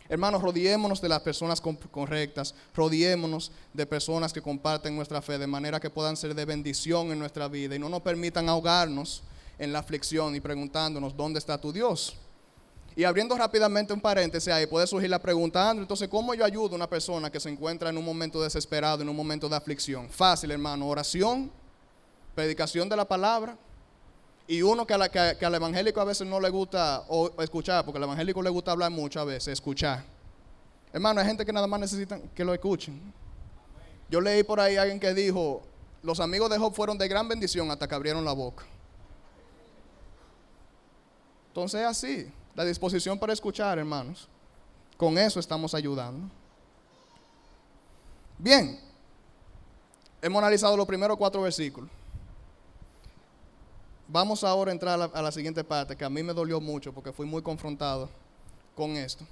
Hermanos, 0.07 0.41
rodeémonos 0.41 1.01
de 1.01 1.09
las 1.09 1.21
personas 1.21 1.59
correctas, 1.61 2.53
rodeémonos 2.75 3.51
de 3.73 3.85
personas 3.87 4.31
que 4.31 4.41
comparten 4.41 4.95
nuestra 4.95 5.21
fe 5.21 5.37
de 5.39 5.47
manera 5.47 5.79
que 5.79 5.89
puedan 5.89 6.15
ser 6.15 6.35
de 6.35 6.45
bendición 6.45 7.11
en 7.11 7.17
nuestra 7.17 7.47
vida 7.47 7.75
y 7.75 7.79
no 7.79 7.89
nos 7.89 8.01
permitan 8.01 8.47
ahogarnos 8.47 9.23
en 9.57 9.73
la 9.73 9.79
aflicción 9.79 10.35
y 10.35 10.39
preguntándonos, 10.39 11.15
¿dónde 11.15 11.39
está 11.39 11.59
tu 11.59 11.73
Dios? 11.73 12.17
Y 12.95 13.03
abriendo 13.03 13.35
rápidamente 13.35 13.93
un 13.93 13.99
paréntesis 13.99 14.53
ahí, 14.53 14.67
puede 14.67 14.87
surgir 14.87 15.09
la 15.09 15.19
pregunta, 15.19 15.69
Andrew, 15.69 15.83
entonces, 15.83 16.07
¿cómo 16.07 16.33
yo 16.33 16.45
ayudo 16.45 16.73
a 16.73 16.75
una 16.75 16.89
persona 16.89 17.29
que 17.29 17.39
se 17.39 17.49
encuentra 17.49 17.89
en 17.89 17.97
un 17.97 18.05
momento 18.05 18.41
desesperado, 18.41 19.01
en 19.01 19.09
un 19.09 19.15
momento 19.15 19.49
de 19.49 19.55
aflicción? 19.55 20.09
Fácil, 20.09 20.51
hermano, 20.51 20.87
oración, 20.87 21.51
predicación 22.35 22.87
de 22.87 22.95
la 22.95 23.05
palabra, 23.05 23.57
y 24.47 24.62
uno 24.62 24.86
que, 24.86 24.93
al 24.93 25.55
evangélico 25.55 25.99
a 25.99 26.05
veces 26.05 26.27
no 26.27 26.39
le 26.39 26.49
gusta 26.49 27.03
escuchar, 27.39 27.84
porque 27.84 27.97
al 27.97 28.03
evangélico 28.03 28.41
le 28.41 28.49
gusta 28.49 28.71
hablar 28.71 28.91
mucho 28.91 29.19
a 29.19 29.25
veces, 29.25 29.47
escuchar. 29.53 30.03
Hermano, 30.93 31.19
hay 31.19 31.27
gente 31.27 31.45
que 31.45 31.51
nada 31.51 31.67
más 31.67 31.79
necesitan 31.79 32.21
que 32.29 32.45
lo 32.45 32.53
escuchen. 32.53 33.01
Yo 34.10 34.21
leí 34.21 34.43
por 34.43 34.60
ahí 34.60 34.77
a 34.77 34.84
alguien 34.84 34.99
que 34.99 35.13
dijo, 35.13 35.63
los 36.03 36.19
amigos 36.19 36.49
de 36.51 36.60
Job 36.60 36.73
fueron 36.73 36.97
de 36.97 37.08
gran 37.08 37.27
bendición 37.27 37.71
hasta 37.71 37.88
que 37.88 37.95
abrieron 37.95 38.23
la 38.23 38.34
boca. 38.34 38.63
Entonces 41.47 41.81
es 41.81 41.88
así, 41.88 42.31
la 42.53 42.63
disposición 42.63 43.17
para 43.17 43.34
escuchar, 43.34 43.79
hermanos. 43.79 44.29
Con 44.95 45.17
eso 45.17 45.39
estamos 45.39 45.73
ayudando. 45.73 46.29
Bien, 48.38 48.79
hemos 50.21 50.39
analizado 50.39 50.77
los 50.77 50.86
primeros 50.86 51.17
cuatro 51.17 51.41
versículos. 51.41 51.89
Vamos 54.07 54.43
ahora 54.43 54.71
a 54.71 54.73
entrar 54.73 55.11
a 55.13 55.21
la, 55.21 55.31
siguiente 55.31 55.63
parte, 55.63 55.95
que 55.95 56.05
a 56.05 56.09
mí 56.09 56.21
me 56.21 56.33
dolió 56.33 56.61
mucho 56.61 56.93
porque 56.93 57.11
fui 57.11 57.25
muy 57.25 57.41
confrontado 57.41 58.09
con 58.75 58.91
esto. 58.91 59.25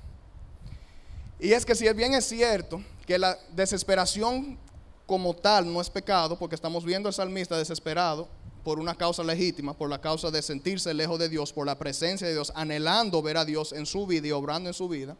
Y 1.40 1.54
es 1.54 1.66
que 1.66 1.76
si 1.76 1.92
bien 1.94 2.14
es 2.14 2.26
cierto 2.26 2.82
que 3.06 3.20
la 3.20 3.38
desesperación 3.52 4.58
como 5.06 5.36
tal 5.36 5.72
no 5.72 5.80
es 5.80 5.90
pecado, 5.90 6.40
porque 6.40 6.56
estamos 6.56 6.86
viendo 6.86 7.08
al 7.08 7.14
salmista 7.14 7.58
desesperado 7.58 8.28
por 8.64 8.80
una 8.80 8.96
causa 8.96 9.24
legítima, 9.24 9.74
por 9.74 9.90
la 9.90 10.00
causa 10.00 10.32
de 10.32 10.42
sentirse 10.42 10.94
lejos 10.94 11.20
de 11.20 11.30
Dios, 11.30 11.52
por 11.52 11.66
la 11.68 11.78
presencia 11.78 12.26
de 12.26 12.34
Dios, 12.34 12.52
anhelando 12.56 13.22
ver 13.22 13.38
a 13.38 13.46
Dios 13.46 13.74
en 13.74 13.86
su 13.86 14.08
vida 14.08 14.28
y 14.28 14.32
obrando 14.32 14.70
en 14.70 14.74
su 14.74 14.88
vida. 14.88 15.18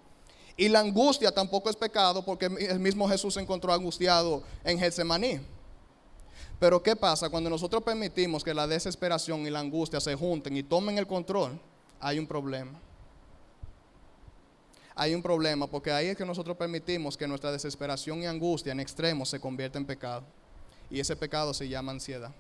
Y 0.56 0.70
la 0.70 0.80
angustia 0.80 1.32
tampoco 1.32 1.70
es 1.70 1.76
pecado, 1.76 2.24
porque 2.24 2.46
el 2.46 2.80
mismo 2.80 3.08
Jesús 3.08 3.34
se 3.34 3.42
encontró 3.42 3.74
angustiado 3.74 4.44
en 4.64 4.80
Getsemaní. 4.80 5.42
Pero 6.64 6.82
¿qué 6.82 6.96
pasa? 6.96 7.30
Cuando 7.30 7.50
nosotros 7.50 7.84
permitimos 7.84 8.42
que 8.42 8.54
la 8.54 8.66
desesperación 8.66 9.46
y 9.46 9.50
la 9.50 9.60
angustia 9.60 10.00
se 10.00 10.16
junten 10.16 10.56
y 10.56 10.64
tomen 10.64 10.98
el 10.98 11.06
control, 11.06 11.60
hay 12.00 12.18
un 12.18 12.26
problema. 12.26 12.80
Hay 14.96 15.14
un 15.14 15.22
problema 15.22 15.68
porque 15.68 15.92
ahí 15.92 16.08
es 16.08 16.16
que 16.16 16.26
nosotros 16.26 16.56
permitimos 16.56 17.18
que 17.18 17.28
nuestra 17.28 17.52
desesperación 17.52 18.24
y 18.24 18.28
angustia 18.28 18.72
en 18.72 18.80
extremos 18.80 19.28
se 19.28 19.42
convierta 19.42 19.78
en 19.78 19.86
pecado. 19.86 20.24
Y 20.90 21.02
ese 21.02 21.18
pecado 21.18 21.54
se 21.54 21.68
llama 21.68 21.92
ansiedad. 21.92 22.32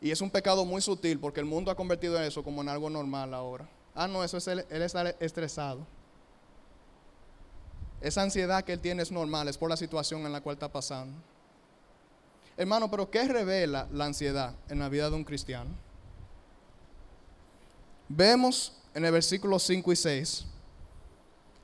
Y 0.00 0.12
es 0.12 0.22
un 0.22 0.30
pecado 0.30 0.64
muy 0.64 0.80
sutil 0.80 1.20
porque 1.20 1.40
el 1.40 1.46
mundo 1.46 1.70
ha 1.70 1.74
convertido 1.74 2.18
eso 2.18 2.42
como 2.42 2.62
en 2.62 2.70
algo 2.70 2.88
normal 2.88 3.34
ahora. 3.34 3.68
Ah, 3.94 4.08
no, 4.08 4.24
eso 4.24 4.38
es 4.38 4.48
él, 4.48 4.64
él 4.70 4.82
estresado. 5.20 5.86
Esa 8.00 8.22
ansiedad 8.22 8.64
que 8.64 8.72
él 8.72 8.80
tiene 8.80 9.02
es 9.02 9.10
normal, 9.10 9.48
es 9.48 9.58
por 9.58 9.70
la 9.70 9.76
situación 9.76 10.24
en 10.26 10.32
la 10.32 10.40
cual 10.40 10.54
está 10.54 10.70
pasando. 10.70 11.14
Hermano, 12.56 12.90
pero 12.90 13.10
¿qué 13.10 13.26
revela 13.28 13.86
la 13.92 14.06
ansiedad 14.06 14.54
en 14.68 14.78
la 14.78 14.88
vida 14.88 15.10
de 15.10 15.16
un 15.16 15.24
cristiano? 15.24 15.70
Vemos 18.08 18.72
en 18.94 19.04
el 19.04 19.12
versículo 19.12 19.58
5 19.58 19.92
y 19.92 19.96
6. 19.96 20.46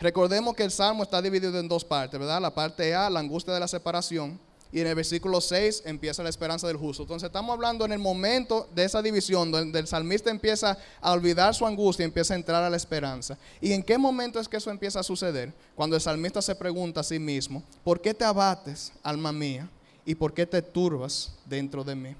Recordemos 0.01 0.55
que 0.55 0.64
el 0.64 0.71
salmo 0.71 1.05
está 1.05 1.23
dividido 1.23 1.59
en 1.59 1.68
dos 1.68 1.85
partes, 1.85 2.18
¿verdad? 2.18 2.40
La 2.40 2.53
parte 2.53 2.95
A, 2.95 3.09
la 3.09 3.21
angustia 3.21 3.55
de 3.55 3.61
la 3.61 3.68
separación, 3.68 4.38
y 4.73 4.81
en 4.81 4.87
el 4.87 4.95
versículo 4.95 5.43
6 5.43 5.83
empieza 5.85 6.23
la 6.23 6.31
esperanza 6.31 6.67
del 6.67 6.79
justo. 6.79 7.03
Entonces 7.03 7.27
estamos 7.27 7.53
hablando 7.53 7.85
en 7.85 7.93
el 7.93 7.99
momento 7.99 8.67
de 8.75 8.85
esa 8.85 9.03
división, 9.03 9.53
donde 9.53 9.79
el 9.79 9.87
salmista 9.87 10.31
empieza 10.31 10.79
a 11.01 11.13
olvidar 11.13 11.55
su 11.55 11.67
angustia 11.67 12.05
y 12.05 12.07
empieza 12.07 12.33
a 12.33 12.39
entrar 12.39 12.65
a 12.65 12.71
la 12.71 12.79
esperanza. 12.79 13.37
¿Y 13.61 13.75
en 13.75 13.83
qué 13.83 13.99
momento 13.99 14.41
es 14.41 14.49
que 14.49 14.57
eso 14.57 14.71
empieza 14.71 15.01
a 15.01 15.03
suceder? 15.03 15.53
Cuando 15.75 15.95
el 15.95 16.01
salmista 16.01 16.41
se 16.41 16.55
pregunta 16.55 17.01
a 17.01 17.05
sí 17.05 17.19
mismo, 17.19 17.63
¿por 17.85 18.01
qué 18.01 18.15
te 18.15 18.25
abates, 18.25 18.93
alma 19.03 19.31
mía? 19.31 19.69
¿Y 20.07 20.15
por 20.15 20.33
qué 20.33 20.47
te 20.47 20.63
turbas 20.63 21.35
dentro 21.45 21.85
de 21.85 21.95
mí? 21.95 22.17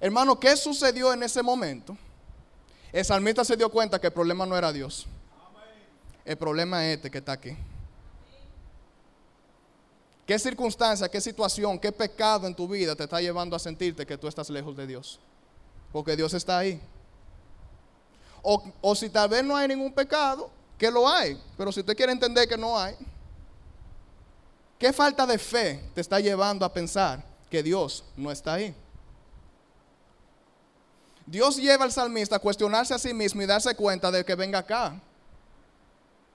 Hermano, 0.00 0.38
¿qué 0.40 0.56
sucedió 0.56 1.12
en 1.12 1.22
ese 1.22 1.40
momento? 1.40 1.96
El 2.92 3.04
salmista 3.04 3.44
se 3.44 3.56
dio 3.56 3.70
cuenta 3.70 4.00
que 4.00 4.08
el 4.08 4.12
problema 4.12 4.44
no 4.44 4.58
era 4.58 4.72
Dios. 4.72 5.06
El 6.24 6.36
problema 6.36 6.84
es 6.84 6.96
este 6.96 7.10
que 7.10 7.18
está 7.18 7.32
aquí. 7.32 7.56
¿Qué 10.26 10.38
circunstancia, 10.38 11.08
qué 11.08 11.20
situación, 11.20 11.78
qué 11.78 11.90
pecado 11.90 12.46
en 12.46 12.54
tu 12.54 12.68
vida 12.68 12.94
te 12.94 13.04
está 13.04 13.20
llevando 13.20 13.56
a 13.56 13.58
sentirte 13.58 14.06
que 14.06 14.16
tú 14.16 14.28
estás 14.28 14.48
lejos 14.50 14.76
de 14.76 14.86
Dios? 14.86 15.18
Porque 15.92 16.16
Dios 16.16 16.32
está 16.34 16.58
ahí. 16.58 16.80
O, 18.40 18.62
o 18.80 18.94
si 18.94 19.08
tal 19.08 19.28
vez 19.28 19.44
no 19.44 19.56
hay 19.56 19.68
ningún 19.68 19.92
pecado, 19.92 20.50
que 20.78 20.90
lo 20.90 21.08
hay. 21.08 21.40
Pero 21.56 21.72
si 21.72 21.80
usted 21.80 21.96
quiere 21.96 22.12
entender 22.12 22.48
que 22.48 22.56
no 22.56 22.78
hay, 22.78 22.96
¿qué 24.78 24.92
falta 24.92 25.26
de 25.26 25.38
fe 25.38 25.90
te 25.94 26.00
está 26.00 26.20
llevando 26.20 26.64
a 26.64 26.72
pensar 26.72 27.24
que 27.50 27.62
Dios 27.62 28.04
no 28.16 28.30
está 28.30 28.54
ahí? 28.54 28.74
Dios 31.26 31.56
lleva 31.56 31.84
al 31.84 31.92
salmista 31.92 32.36
a 32.36 32.38
cuestionarse 32.38 32.94
a 32.94 32.98
sí 32.98 33.14
mismo 33.14 33.42
y 33.42 33.46
darse 33.46 33.74
cuenta 33.74 34.10
de 34.10 34.24
que 34.24 34.34
venga 34.34 34.58
acá. 34.58 35.00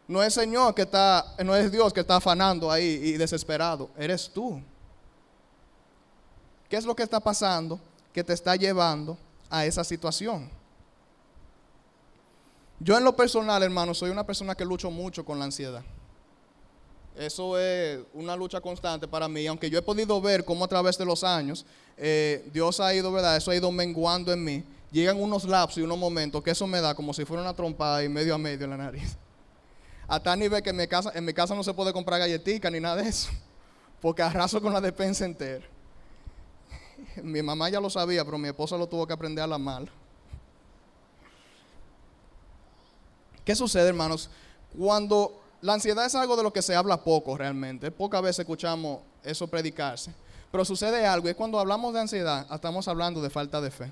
No 0.08 0.24
es 0.24 0.34
Señor 0.34 0.74
que 0.74 0.84
está, 0.84 1.36
no 1.44 1.56
es 1.56 1.72
Dios 1.72 1.92
que 1.92 2.00
está 2.00 2.16
afanando 2.16 2.72
ahí 2.72 2.86
y 3.04 3.14
desesperado, 3.14 3.90
eres 3.98 4.30
tú. 4.30 4.62
¿Qué 6.70 6.78
es 6.78 6.86
lo 6.86 6.96
que 6.96 7.04
está 7.04 7.20
pasando 7.20 7.80
que 8.14 8.24
te 8.24 8.34
está 8.34 8.56
llevando 8.56 9.18
a 9.50 9.66
esa 9.66 9.84
situación? 9.84 10.50
Yo 12.80 12.98
en 12.98 13.04
lo 13.04 13.16
personal, 13.16 13.64
hermano, 13.64 13.94
soy 13.94 14.10
una 14.10 14.26
persona 14.26 14.56
que 14.56 14.64
lucho 14.64 14.92
mucho 14.92 15.26
con 15.26 15.40
la 15.40 15.46
ansiedad. 15.46 15.84
Eso 17.18 17.58
es 17.58 18.00
una 18.14 18.36
lucha 18.36 18.62
constante 18.62 19.08
para 19.08 19.28
mí, 19.28 19.48
aunque 19.48 19.70
yo 19.70 19.80
he 19.80 19.82
podido 19.82 20.22
ver 20.22 20.46
cómo 20.46 20.64
a 20.64 20.68
través 20.68 20.98
de 20.98 21.06
los 21.06 21.24
años 21.24 21.66
eh, 21.98 22.48
Dios 22.54 22.80
ha 22.80 22.94
ido, 22.94 23.12
¿verdad? 23.12 23.36
Eso 23.36 23.50
ha 23.50 23.56
ido 23.56 23.72
menguando 23.72 24.32
en 24.32 24.44
mí. 24.44 24.64
Llegan 24.92 25.20
unos 25.20 25.44
lapsos 25.46 25.80
y 25.80 25.82
unos 25.82 25.98
momentos 25.98 26.44
que 26.44 26.52
eso 26.52 26.68
me 26.68 26.80
da 26.80 26.94
como 26.94 27.14
si 27.14 27.26
fuera 27.26 27.42
una 27.42 27.56
trompada 27.56 28.04
y 28.04 28.10
medio 28.10 28.36
a 28.36 28.38
medio 28.38 28.66
en 28.66 28.70
la 28.70 28.78
nariz. 28.78 29.18
A 30.08 30.20
tal 30.22 30.40
nivel 30.40 30.64
que 30.64 30.70
en 30.70 30.78
mi 31.26 31.34
casa, 31.34 31.54
no 31.54 31.64
se 31.64 31.74
puede 31.74 31.92
comprar 31.92 32.20
galletica 32.20 32.72
ni 32.72 32.80
nada 32.80 32.96
de 32.96 33.10
eso, 33.10 33.30
porque 34.02 34.22
arraso 34.22 34.62
con 34.62 34.72
la 34.72 34.80
despensa 34.80 35.26
entera. 35.26 35.66
Mi 37.24 37.42
mamá 37.42 37.70
ya 37.70 37.82
lo 37.82 37.90
sabía, 37.90 38.24
pero 38.24 38.38
mi 38.38 38.48
esposa 38.48 38.78
lo 38.78 38.88
tuvo 38.88 39.06
que 39.06 39.14
aprender 39.14 39.44
a 39.44 39.48
la 39.48 39.58
mal. 39.58 39.90
¿Qué 43.44 43.56
sucede, 43.56 43.90
hermanos? 43.90 44.30
Cuando 44.78 45.42
la 45.62 45.74
ansiedad 45.74 46.06
es 46.06 46.16
algo 46.16 46.36
de 46.36 46.44
lo 46.44 46.54
que 46.54 46.62
se 46.62 46.76
habla 46.76 47.04
poco 47.04 47.38
realmente, 47.38 47.92
pocas 47.92 48.22
veces 48.22 48.40
escuchamos 48.40 49.02
eso 49.24 49.48
predicarse, 49.48 50.14
pero 50.52 50.64
sucede 50.64 51.06
algo, 51.06 51.30
y 51.30 51.34
cuando 51.34 51.60
hablamos 51.60 51.94
de 51.94 52.00
ansiedad, 52.00 52.48
estamos 52.54 52.88
hablando 52.88 53.22
de 53.22 53.30
falta 53.30 53.60
de 53.60 53.72
fe. 53.72 53.92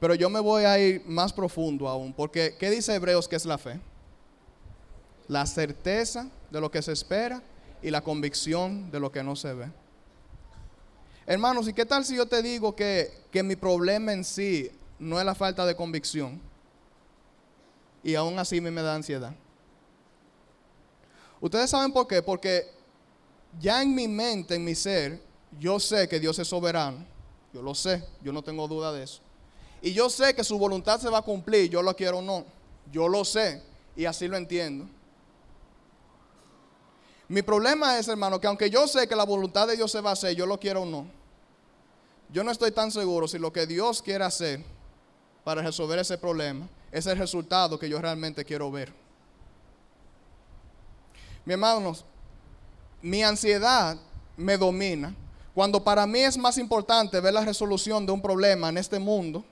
Pero 0.00 0.14
yo 0.14 0.28
me 0.28 0.40
voy 0.40 0.64
a 0.64 0.78
ir 0.78 1.02
más 1.06 1.32
profundo 1.32 1.88
aún, 1.88 2.12
porque 2.12 2.56
¿qué 2.58 2.70
dice 2.70 2.94
Hebreos 2.94 3.28
que 3.28 3.36
es 3.36 3.44
la 3.44 3.58
fe? 3.58 3.80
La 5.28 5.46
certeza 5.46 6.28
de 6.50 6.60
lo 6.60 6.70
que 6.70 6.82
se 6.82 6.92
espera 6.92 7.42
y 7.82 7.90
la 7.90 8.02
convicción 8.02 8.90
de 8.90 9.00
lo 9.00 9.10
que 9.10 9.22
no 9.22 9.36
se 9.36 9.52
ve. 9.52 9.70
Hermanos, 11.26 11.68
¿y 11.68 11.72
qué 11.72 11.86
tal 11.86 12.04
si 12.04 12.16
yo 12.16 12.26
te 12.26 12.42
digo 12.42 12.76
que, 12.76 13.12
que 13.30 13.42
mi 13.42 13.56
problema 13.56 14.12
en 14.12 14.24
sí 14.24 14.70
no 14.98 15.18
es 15.18 15.24
la 15.24 15.34
falta 15.34 15.64
de 15.64 15.74
convicción? 15.74 16.40
Y 18.02 18.14
aún 18.14 18.38
así 18.38 18.60
me, 18.60 18.70
da 18.70 18.94
ansiedad. 18.94 19.34
Ustedes 21.40 21.70
saben 21.70 21.92
por 21.92 22.06
qué, 22.06 22.22
porque 22.22 22.70
ya 23.58 23.82
en 23.82 23.94
mi 23.94 24.06
mente, 24.06 24.54
en 24.54 24.64
mi 24.64 24.74
ser, 24.74 25.20
yo 25.58 25.80
sé 25.80 26.06
que 26.06 26.20
Dios 26.20 26.38
es 26.38 26.48
soberano. 26.48 27.04
Yo 27.54 27.62
lo 27.62 27.74
sé, 27.74 28.04
yo 28.22 28.32
no 28.32 28.42
tengo 28.42 28.68
duda 28.68 28.92
de 28.92 29.04
eso. 29.04 29.20
Y 29.80 29.92
yo 29.92 30.10
sé 30.10 30.34
que 30.34 30.44
su 30.44 30.58
voluntad 30.58 31.00
se 31.00 31.08
va 31.08 31.18
a 31.18 31.22
cumplir, 31.22 31.70
yo 31.70 31.80
lo 31.80 31.96
quiero 31.96 32.18
o 32.18 32.22
no. 32.22 32.44
Yo 32.92 33.08
lo 33.08 33.24
sé 33.24 33.62
y 33.96 34.04
así 34.04 34.28
lo 34.28 34.36
entiendo. 34.36 34.86
Mi 37.28 37.42
problema 37.42 37.98
es, 37.98 38.08
hermano, 38.08 38.40
que 38.40 38.46
aunque 38.46 38.68
yo 38.68 38.86
sé 38.86 39.08
que 39.08 39.16
la 39.16 39.24
voluntad 39.24 39.66
de 39.66 39.76
Dios 39.76 39.90
se 39.90 40.00
va 40.00 40.10
a 40.10 40.12
hacer, 40.12 40.34
yo 40.36 40.46
lo 40.46 40.60
quiero 40.60 40.82
o 40.82 40.86
no, 40.86 41.06
yo 42.30 42.44
no 42.44 42.50
estoy 42.50 42.70
tan 42.70 42.90
seguro 42.90 43.28
si 43.28 43.38
lo 43.38 43.52
que 43.52 43.66
Dios 43.66 44.02
quiere 44.02 44.24
hacer 44.24 44.62
para 45.44 45.62
resolver 45.62 45.98
ese 45.98 46.18
problema 46.18 46.68
es 46.90 47.06
el 47.06 47.18
resultado 47.18 47.78
que 47.78 47.88
yo 47.88 48.00
realmente 48.00 48.44
quiero 48.44 48.70
ver. 48.70 48.92
Mi 51.44 51.52
hermanos, 51.52 52.04
mi 53.02 53.22
ansiedad 53.22 53.98
me 54.36 54.56
domina 54.56 55.14
cuando 55.54 55.82
para 55.82 56.06
mí 56.06 56.20
es 56.20 56.36
más 56.36 56.58
importante 56.58 57.20
ver 57.20 57.34
la 57.34 57.44
resolución 57.44 58.04
de 58.04 58.12
un 58.12 58.20
problema 58.20 58.68
en 58.68 58.78
este 58.78 58.98
mundo, 58.98 59.44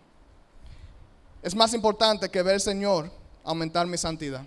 es 1.42 1.54
más 1.54 1.74
importante 1.74 2.28
que 2.28 2.42
ver, 2.42 2.60
Señor, 2.60 3.10
aumentar 3.44 3.86
mi 3.86 3.96
santidad. 3.96 4.44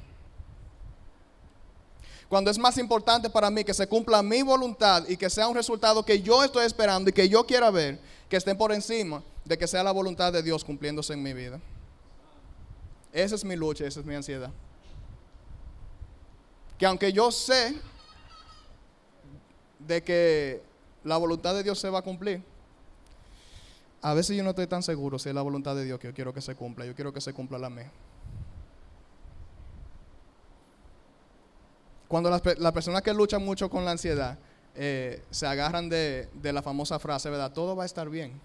Cuando 2.29 2.49
es 2.49 2.57
más 2.57 2.77
importante 2.77 3.29
para 3.29 3.49
mí 3.49 3.63
que 3.63 3.73
se 3.73 3.87
cumpla 3.87 4.23
mi 4.23 4.41
voluntad 4.41 5.07
y 5.07 5.15
que 5.15 5.29
sea 5.29 5.47
un 5.47 5.55
resultado 5.55 6.03
que 6.03 6.21
yo 6.21 6.43
estoy 6.43 6.65
esperando 6.65 7.09
y 7.09 7.13
que 7.13 7.29
yo 7.29 7.45
quiera 7.45 7.69
ver, 7.69 7.99
que 8.29 8.37
estén 8.37 8.57
por 8.57 8.71
encima 8.71 9.23
de 9.43 9.57
que 9.57 9.67
sea 9.67 9.83
la 9.83 9.91
voluntad 9.91 10.33
de 10.33 10.41
Dios 10.41 10.63
cumpliéndose 10.63 11.13
en 11.13 11.21
mi 11.21 11.33
vida. 11.33 11.59
Esa 13.13 13.35
es 13.35 13.45
mi 13.45 13.55
lucha, 13.55 13.85
esa 13.85 13.99
es 13.99 14.05
mi 14.05 14.15
ansiedad. 14.15 14.51
Que 16.77 16.85
aunque 16.85 17.13
yo 17.13 17.31
sé 17.31 17.75
de 19.79 20.03
que 20.03 20.61
la 21.03 21.17
voluntad 21.17 21.53
de 21.53 21.63
Dios 21.63 21.79
se 21.79 21.89
va 21.89 21.99
a 21.99 22.01
cumplir, 22.01 22.43
a 24.01 24.13
veces 24.13 24.35
yo 24.35 24.43
no 24.43 24.49
estoy 24.49 24.67
tan 24.67 24.83
seguro 24.83 25.17
si 25.17 25.29
es 25.29 25.35
la 25.35 25.41
voluntad 25.41 25.75
de 25.75 25.85
Dios 25.85 25.99
que 25.99 26.07
yo 26.07 26.13
quiero 26.13 26.33
que 26.33 26.41
se 26.41 26.55
cumpla, 26.55 26.85
yo 26.85 26.95
quiero 26.95 27.13
que 27.13 27.21
se 27.21 27.33
cumpla 27.33 27.57
la 27.57 27.69
mía. 27.69 27.91
Cuando 32.07 32.29
las, 32.29 32.41
personas 32.41 33.01
que 33.01 33.13
luchan 33.13 33.43
mucho 33.43 33.69
con 33.69 33.83
la 33.85 33.91
ansiedad 33.91 34.37
eh, 34.75 35.23
se 35.31 35.47
agarran 35.47 35.89
de, 35.89 36.29
de 36.33 36.53
la 36.53 36.61
famosa 36.61 36.99
frase, 36.99 37.29
¿verdad? 37.29 37.51
Todo 37.51 37.75
va 37.75 37.83
a 37.83 37.85
estar 37.85 38.09
bien. 38.09 38.39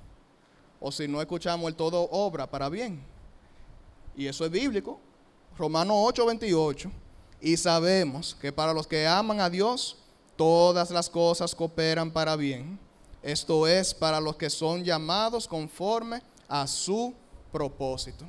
O 0.80 0.90
si 0.90 1.06
no 1.06 1.20
escuchamos 1.20 1.68
el 1.68 1.76
todo 1.76 2.08
obra 2.10 2.46
para 2.50 2.68
bien. 2.68 3.02
Y 4.16 4.26
eso 4.26 4.44
es 4.44 4.50
bíblico. 4.50 4.98
Romanos 5.58 5.96
8, 5.98 6.26
28. 6.26 6.90
Y 7.42 7.56
sabemos 7.56 8.36
que 8.40 8.52
para 8.52 8.72
los 8.72 8.86
que 8.86 9.06
aman 9.06 9.40
a 9.40 9.50
Dios, 9.50 9.98
todas 10.36 10.90
las 10.90 11.10
cosas 11.10 11.54
cooperan 11.54 12.10
para 12.10 12.36
bien. 12.36 12.78
Esto 13.22 13.66
es 13.66 13.92
para 13.92 14.20
los 14.20 14.36
que 14.36 14.48
son 14.48 14.82
llamados 14.82 15.46
conforme 15.46 16.22
a 16.48 16.66
su 16.66 17.12
propósito. 17.52 18.24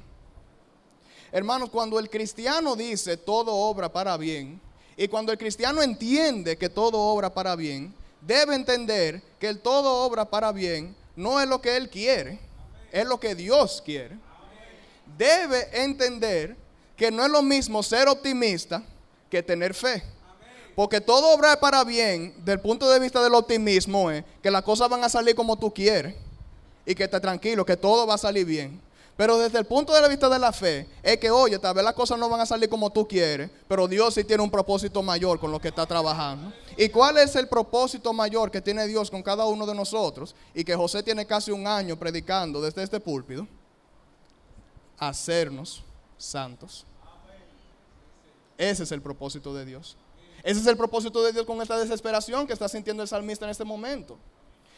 Hermanos, 1.31 1.69
cuando 1.69 1.97
el 1.97 2.09
cristiano 2.09 2.75
dice 2.75 3.15
todo 3.15 3.53
obra 3.53 3.91
para 3.91 4.17
bien, 4.17 4.59
y 5.01 5.07
cuando 5.07 5.31
el 5.31 5.39
cristiano 5.39 5.81
entiende 5.81 6.59
que 6.59 6.69
todo 6.69 6.99
obra 6.99 7.33
para 7.33 7.55
bien, 7.55 7.91
debe 8.21 8.53
entender 8.53 9.19
que 9.39 9.49
el 9.49 9.59
todo 9.59 10.05
obra 10.05 10.25
para 10.25 10.51
bien 10.51 10.95
no 11.15 11.41
es 11.41 11.49
lo 11.49 11.59
que 11.59 11.75
él 11.75 11.89
quiere, 11.89 12.37
es 12.91 13.07
lo 13.07 13.19
que 13.19 13.33
Dios 13.33 13.81
quiere. 13.83 14.15
Debe 15.17 15.69
entender 15.81 16.55
que 16.95 17.09
no 17.09 17.25
es 17.25 17.31
lo 17.31 17.41
mismo 17.41 17.81
ser 17.81 18.07
optimista 18.09 18.83
que 19.27 19.41
tener 19.41 19.73
fe. 19.73 20.03
Porque 20.75 21.01
todo 21.01 21.33
obra 21.33 21.59
para 21.59 21.83
bien, 21.83 22.35
del 22.45 22.59
punto 22.59 22.87
de 22.87 22.99
vista 22.99 23.23
del 23.23 23.33
optimismo, 23.33 24.11
es 24.11 24.23
que 24.43 24.51
las 24.51 24.61
cosas 24.61 24.87
van 24.87 25.03
a 25.03 25.09
salir 25.09 25.33
como 25.33 25.57
tú 25.57 25.73
quieres. 25.73 26.13
Y 26.85 26.93
que 26.93 27.05
estés 27.05 27.21
tranquilo, 27.21 27.65
que 27.65 27.75
todo 27.75 28.05
va 28.05 28.13
a 28.13 28.19
salir 28.19 28.45
bien. 28.45 28.79
Pero 29.21 29.37
desde 29.37 29.59
el 29.59 29.65
punto 29.65 29.93
de 29.93 30.09
vista 30.09 30.27
de 30.29 30.39
la 30.39 30.51
fe, 30.51 30.87
es 31.03 31.17
que, 31.17 31.29
oye, 31.29 31.59
tal 31.59 31.75
vez 31.75 31.83
las 31.83 31.93
cosas 31.93 32.17
no 32.17 32.27
van 32.27 32.41
a 32.41 32.45
salir 32.47 32.67
como 32.67 32.89
tú 32.89 33.07
quieres, 33.07 33.51
pero 33.67 33.87
Dios 33.87 34.15
sí 34.15 34.23
tiene 34.23 34.41
un 34.41 34.49
propósito 34.49 35.03
mayor 35.03 35.39
con 35.39 35.51
lo 35.51 35.59
que 35.59 35.67
está 35.67 35.85
trabajando. 35.85 36.51
¿Y 36.75 36.89
cuál 36.89 37.19
es 37.19 37.35
el 37.35 37.47
propósito 37.47 38.13
mayor 38.13 38.49
que 38.49 38.61
tiene 38.61 38.87
Dios 38.87 39.11
con 39.11 39.21
cada 39.21 39.45
uno 39.45 39.67
de 39.67 39.75
nosotros? 39.75 40.33
Y 40.55 40.63
que 40.63 40.75
José 40.75 41.03
tiene 41.03 41.27
casi 41.27 41.51
un 41.51 41.67
año 41.67 41.99
predicando 41.99 42.63
desde 42.63 42.81
este 42.81 42.99
púlpito. 42.99 43.47
Hacernos 44.97 45.83
santos. 46.17 46.87
Ese 48.57 48.81
es 48.81 48.91
el 48.91 49.03
propósito 49.03 49.53
de 49.53 49.65
Dios. 49.65 49.97
Ese 50.41 50.61
es 50.61 50.65
el 50.65 50.77
propósito 50.77 51.21
de 51.21 51.31
Dios 51.31 51.45
con 51.45 51.61
esta 51.61 51.77
desesperación 51.77 52.47
que 52.47 52.53
está 52.53 52.67
sintiendo 52.67 53.03
el 53.03 53.07
salmista 53.07 53.45
en 53.45 53.51
este 53.51 53.65
momento. 53.65 54.17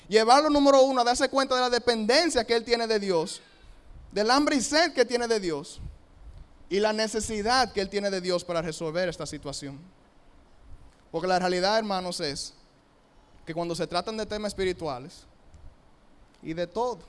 Llevarlo 0.09 0.49
número 0.49 0.81
uno 0.81 0.99
a 0.99 1.05
darse 1.05 1.29
cuenta 1.29 1.55
de 1.55 1.61
la 1.61 1.69
dependencia 1.69 2.43
que 2.43 2.57
él 2.57 2.65
tiene 2.65 2.87
de 2.87 2.99
Dios 2.99 3.41
del 4.13 4.29
hambre 4.29 4.55
y 4.55 4.61
sed 4.61 4.93
que 4.93 5.05
tiene 5.05 5.27
de 5.27 5.39
Dios 5.39 5.81
y 6.69 6.79
la 6.79 6.93
necesidad 6.93 7.73
que 7.73 7.81
él 7.81 7.89
tiene 7.89 8.11
de 8.11 8.21
Dios 8.21 8.45
para 8.45 8.61
resolver 8.61 9.09
esta 9.09 9.25
situación. 9.25 9.79
Porque 11.11 11.27
la 11.27 11.39
realidad, 11.39 11.77
hermanos, 11.79 12.19
es 12.19 12.53
que 13.45 13.53
cuando 13.53 13.75
se 13.75 13.87
tratan 13.87 14.15
de 14.15 14.25
temas 14.25 14.51
espirituales 14.51 15.25
y 16.43 16.53
de 16.53 16.67
todo, 16.67 16.99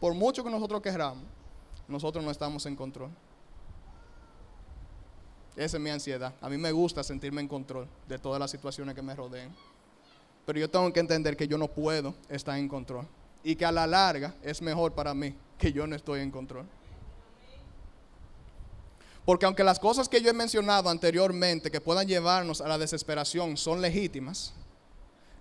por 0.00 0.14
mucho 0.14 0.42
que 0.42 0.50
nosotros 0.50 0.80
queramos, 0.80 1.24
nosotros 1.86 2.24
no 2.24 2.30
estamos 2.30 2.64
en 2.64 2.76
control. 2.76 3.10
Esa 5.54 5.76
es 5.76 5.82
mi 5.82 5.90
ansiedad. 5.90 6.32
A 6.40 6.48
mí 6.48 6.56
me 6.56 6.72
gusta 6.72 7.02
sentirme 7.02 7.42
en 7.42 7.48
control 7.48 7.86
de 8.08 8.18
todas 8.18 8.40
las 8.40 8.50
situaciones 8.50 8.94
que 8.94 9.02
me 9.02 9.14
rodeen. 9.14 9.54
Pero 10.46 10.60
yo 10.60 10.70
tengo 10.70 10.90
que 10.92 11.00
entender 11.00 11.36
que 11.36 11.46
yo 11.46 11.58
no 11.58 11.68
puedo 11.68 12.14
estar 12.30 12.58
en 12.58 12.68
control. 12.68 13.06
Y 13.42 13.54
que 13.54 13.66
a 13.66 13.72
la 13.72 13.86
larga 13.86 14.34
es 14.42 14.62
mejor 14.62 14.92
para 14.92 15.12
mí 15.12 15.34
que 15.58 15.72
yo 15.72 15.86
no 15.86 15.96
estoy 15.96 16.20
en 16.20 16.30
control. 16.30 16.66
Porque 19.24 19.44
aunque 19.44 19.62
las 19.62 19.78
cosas 19.78 20.08
que 20.08 20.22
yo 20.22 20.30
he 20.30 20.32
mencionado 20.32 20.88
anteriormente 20.88 21.70
que 21.70 21.82
puedan 21.82 22.06
llevarnos 22.06 22.62
a 22.62 22.68
la 22.68 22.78
desesperación 22.78 23.58
son 23.58 23.82
legítimas, 23.82 24.54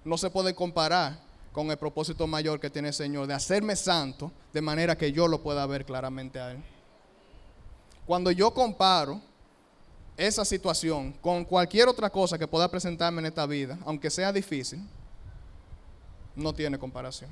no 0.04 0.18
se 0.18 0.30
puede 0.30 0.54
comparar 0.54 1.22
con 1.54 1.72
el 1.72 1.78
propósito 1.78 2.28
mayor 2.28 2.60
que 2.60 2.70
tiene 2.70 2.90
el 2.90 2.94
Señor 2.94 3.28
de 3.28 3.34
hacerme 3.34 3.76
santo 3.76 4.32
de 4.54 4.62
manera 4.62 4.98
que 4.98 5.12
yo 5.12 5.28
lo 5.28 5.42
pueda 5.42 5.66
ver 5.66 5.86
claramente 5.86 6.40
a 6.40 6.52
Él. 6.52 6.64
Cuando 8.06 8.30
yo 8.32 8.54
comparo 8.54 9.22
esa 10.18 10.44
situación 10.44 11.14
con 11.14 11.46
cualquier 11.46 11.88
otra 11.88 12.10
cosa 12.10 12.38
que 12.38 12.48
pueda 12.48 12.70
presentarme 12.70 13.20
en 13.20 13.28
esta 13.28 13.46
vida, 13.46 13.78
aunque 13.86 14.10
sea 14.10 14.34
difícil, 14.34 14.82
no 16.36 16.54
tiene 16.54 16.78
comparación 16.78 17.30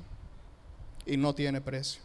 y 1.04 1.16
no 1.16 1.34
tiene 1.34 1.60
precio. 1.60 2.00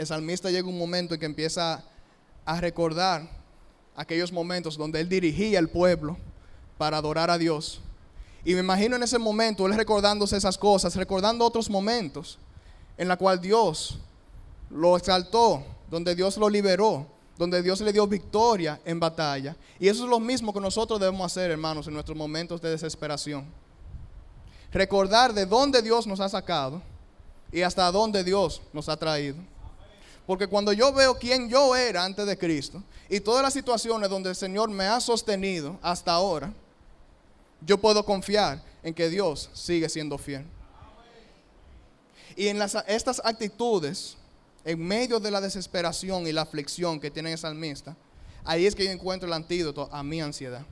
El 0.00 0.06
salmista 0.06 0.50
llega 0.50 0.66
un 0.66 0.78
momento 0.78 1.12
en 1.12 1.20
que 1.20 1.26
empieza 1.26 1.84
a 2.46 2.58
recordar 2.58 3.28
aquellos 3.94 4.32
momentos 4.32 4.78
donde 4.78 4.98
él 4.98 5.10
dirigía 5.10 5.58
al 5.58 5.68
pueblo 5.68 6.16
para 6.78 6.96
adorar 6.96 7.28
a 7.28 7.36
Dios. 7.36 7.82
Y 8.42 8.54
me 8.54 8.60
imagino 8.60 8.96
en 8.96 9.02
ese 9.02 9.18
momento 9.18 9.66
él 9.66 9.74
recordándose 9.74 10.38
esas 10.38 10.56
cosas, 10.56 10.96
recordando 10.96 11.44
otros 11.44 11.68
momentos 11.68 12.38
en 12.96 13.08
la 13.08 13.18
cual 13.18 13.42
Dios 13.42 13.98
lo 14.70 14.96
exaltó, 14.96 15.64
donde 15.90 16.14
Dios 16.14 16.38
lo 16.38 16.48
liberó, 16.48 17.06
donde 17.36 17.60
Dios 17.60 17.82
le 17.82 17.92
dio 17.92 18.06
victoria 18.06 18.80
en 18.86 18.98
batalla. 18.98 19.54
Y 19.78 19.88
eso 19.88 20.04
es 20.04 20.08
lo 20.08 20.18
mismo 20.18 20.54
que 20.54 20.60
nosotros 20.60 20.98
debemos 20.98 21.30
hacer, 21.30 21.50
hermanos, 21.50 21.86
en 21.88 21.92
nuestros 21.92 22.16
momentos 22.16 22.62
de 22.62 22.70
desesperación. 22.70 23.44
Recordar 24.72 25.34
de 25.34 25.44
dónde 25.44 25.82
Dios 25.82 26.06
nos 26.06 26.20
ha 26.20 26.28
sacado 26.30 26.80
y 27.52 27.60
hasta 27.60 27.92
dónde 27.92 28.24
Dios 28.24 28.62
nos 28.72 28.88
ha 28.88 28.96
traído. 28.96 29.36
Porque 30.30 30.46
cuando 30.46 30.72
yo 30.72 30.92
veo 30.92 31.18
quién 31.18 31.48
yo 31.48 31.74
era 31.74 32.04
antes 32.04 32.24
de 32.24 32.38
Cristo 32.38 32.84
y 33.08 33.18
todas 33.18 33.42
las 33.42 33.52
situaciones 33.52 34.08
donde 34.08 34.28
el 34.28 34.36
Señor 34.36 34.70
me 34.70 34.84
ha 34.84 35.00
sostenido 35.00 35.76
hasta 35.82 36.12
ahora, 36.12 36.52
yo 37.66 37.78
puedo 37.78 38.04
confiar 38.04 38.62
en 38.84 38.94
que 38.94 39.08
Dios 39.08 39.50
sigue 39.54 39.88
siendo 39.88 40.16
fiel. 40.18 40.46
Y 42.36 42.46
en 42.46 42.62
estas 42.62 43.20
actitudes 43.24 44.16
en 44.64 44.80
medio 44.80 45.18
de 45.18 45.32
la 45.32 45.40
desesperación 45.40 46.24
y 46.28 46.32
la 46.32 46.42
aflicción 46.42 47.00
que 47.00 47.10
tiene 47.10 47.32
el 47.32 47.38
salmista, 47.38 47.96
ahí 48.44 48.66
es 48.66 48.76
que 48.76 48.84
yo 48.84 48.92
encuentro 48.92 49.26
el 49.26 49.32
antídoto 49.32 49.88
a 49.90 50.04
mi 50.04 50.20
ansiedad. 50.20 50.64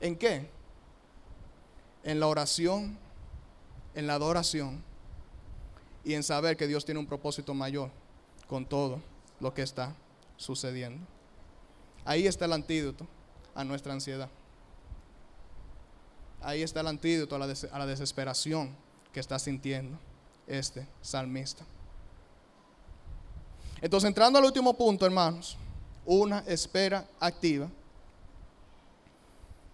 ¿En 0.00 0.16
qué? 0.16 0.50
En 2.02 2.18
la 2.18 2.26
oración, 2.26 2.98
en 3.94 4.08
la 4.08 4.14
adoración 4.14 4.82
y 6.04 6.14
en 6.14 6.22
saber 6.22 6.56
que 6.56 6.66
Dios 6.66 6.84
tiene 6.84 7.00
un 7.00 7.06
propósito 7.06 7.54
mayor 7.54 7.90
con 8.48 8.66
todo 8.66 9.00
lo 9.40 9.54
que 9.54 9.62
está 9.62 9.94
sucediendo. 10.36 11.06
Ahí 12.04 12.26
está 12.26 12.46
el 12.46 12.52
antídoto 12.52 13.06
a 13.54 13.64
nuestra 13.64 13.92
ansiedad. 13.92 14.28
Ahí 16.40 16.62
está 16.62 16.80
el 16.80 16.88
antídoto 16.88 17.36
a 17.36 17.38
la, 17.38 17.86
desesperación 17.86 18.74
que 19.12 19.20
está 19.20 19.38
sintiendo 19.38 19.96
este 20.46 20.86
salmista. 21.00 21.64
Entonces, 23.80 24.08
entrando 24.08 24.38
al 24.38 24.44
último 24.44 24.74
punto, 24.74 25.06
hermanos, 25.06 25.56
una 26.04 26.40
espera 26.40 27.06
activa. 27.20 27.68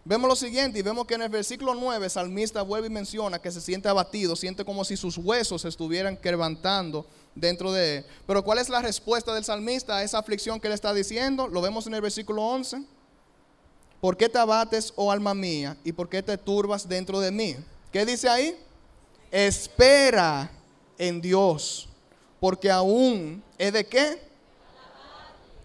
Vemos 0.09 0.27
lo 0.27 0.37
siguiente 0.37 0.79
y 0.79 0.83
vemos 0.83 1.07
que 1.07 1.17
en 1.17 1.21
el 1.21 1.29
versículo 1.29 1.75
9 1.75 2.07
el 2.07 2.11
salmista 2.11 2.63
vuelve 2.63 2.87
y 2.87 2.91
menciona 2.91 3.39
que 3.39 3.53
se 3.53 3.61
siente 3.61 3.91
abatido, 3.91 4.37
siente 4.37 4.65
como 4.65 4.83
si 4.83 4.97
sus 4.97 5.19
huesos 5.19 5.67
estuvieran 5.67 6.17
quebrantando 6.17 7.05
dentro 7.35 7.73
de 7.73 7.99
él. 7.99 8.07
Pero 8.27 8.43
¿cuál 8.43 8.57
es 8.57 8.71
la 8.71 8.81
respuesta 8.81 9.35
del 9.35 9.45
salmista 9.45 9.99
a 9.99 10.03
esa 10.03 10.19
aflicción 10.19 10.61
que 10.61 10.71
le 10.71 10.75
está 10.75 10.95
diciendo? 10.95 11.47
Lo 11.47 11.61
vemos 11.61 11.87
en 11.87 11.93
el 11.93 12.01
versículo 12.01 12.43
11. 12.43 12.85
¿Por 14.01 14.17
qué 14.17 14.31
te 14.31 14.39
abates, 14.39 14.95
oh 14.97 15.13
alma 15.13 15.35
mía, 15.35 15.77
y 15.85 15.93
por 15.93 16.09
qué 16.09 16.23
te 16.23 16.39
turbas 16.39 16.89
dentro 16.89 17.21
de 17.21 17.31
mí? 17.31 17.57
¿Qué 17.93 18.07
dice 18.07 18.31
ahí? 18.31 18.59
Espera 19.31 20.51
en 20.97 21.21
Dios 21.21 21.87
porque 22.41 22.71
aún 22.71 23.43
es 23.59 23.75
de 23.75 23.85
qué? 23.87 24.27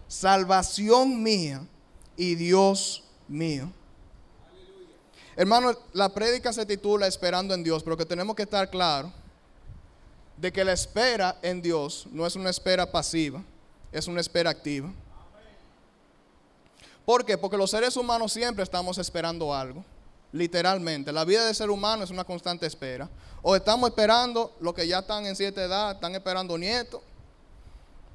Salvación 0.06 1.22
mía 1.22 1.66
y 2.14 2.34
Dios 2.34 3.04
mío. 3.26 3.72
Hermano, 5.36 5.76
la 5.92 6.08
prédica 6.10 6.52
se 6.52 6.64
titula 6.64 7.06
Esperando 7.06 7.54
en 7.54 7.64
Dios, 7.64 7.82
pero 7.82 7.96
que 7.96 8.04
tenemos 8.04 8.36
que 8.36 8.42
estar 8.42 8.70
claros 8.70 9.10
de 10.36 10.52
que 10.52 10.64
la 10.64 10.72
espera 10.72 11.38
en 11.42 11.62
Dios 11.62 12.06
no 12.10 12.26
es 12.26 12.36
una 12.36 12.50
espera 12.50 12.90
pasiva, 12.90 13.42
es 13.92 14.06
una 14.06 14.20
espera 14.20 14.50
activa. 14.50 14.92
¿Por 17.04 17.24
qué? 17.24 17.36
Porque 17.36 17.56
los 17.56 17.70
seres 17.70 17.96
humanos 17.96 18.32
siempre 18.32 18.62
estamos 18.62 18.98
esperando 18.98 19.54
algo. 19.54 19.84
Literalmente, 20.32 21.12
la 21.12 21.24
vida 21.24 21.44
del 21.44 21.54
ser 21.54 21.70
humano 21.70 22.02
es 22.02 22.10
una 22.10 22.24
constante 22.24 22.66
espera. 22.66 23.08
O 23.42 23.54
estamos 23.54 23.90
esperando 23.90 24.52
los 24.60 24.74
que 24.74 24.86
ya 24.86 25.00
están 25.00 25.26
en 25.26 25.36
cierta 25.36 25.62
edad, 25.62 25.92
están 25.92 26.14
esperando 26.14 26.56
nietos. 26.56 27.02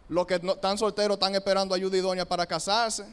Los 0.10 0.25
que 0.25 0.39
no, 0.39 0.53
están 0.53 0.77
solteros 0.77 1.15
están 1.15 1.36
esperando 1.36 1.75
ayuda 1.75 1.97
idónea 1.97 2.25
para 2.25 2.45
casarse. 2.47 3.05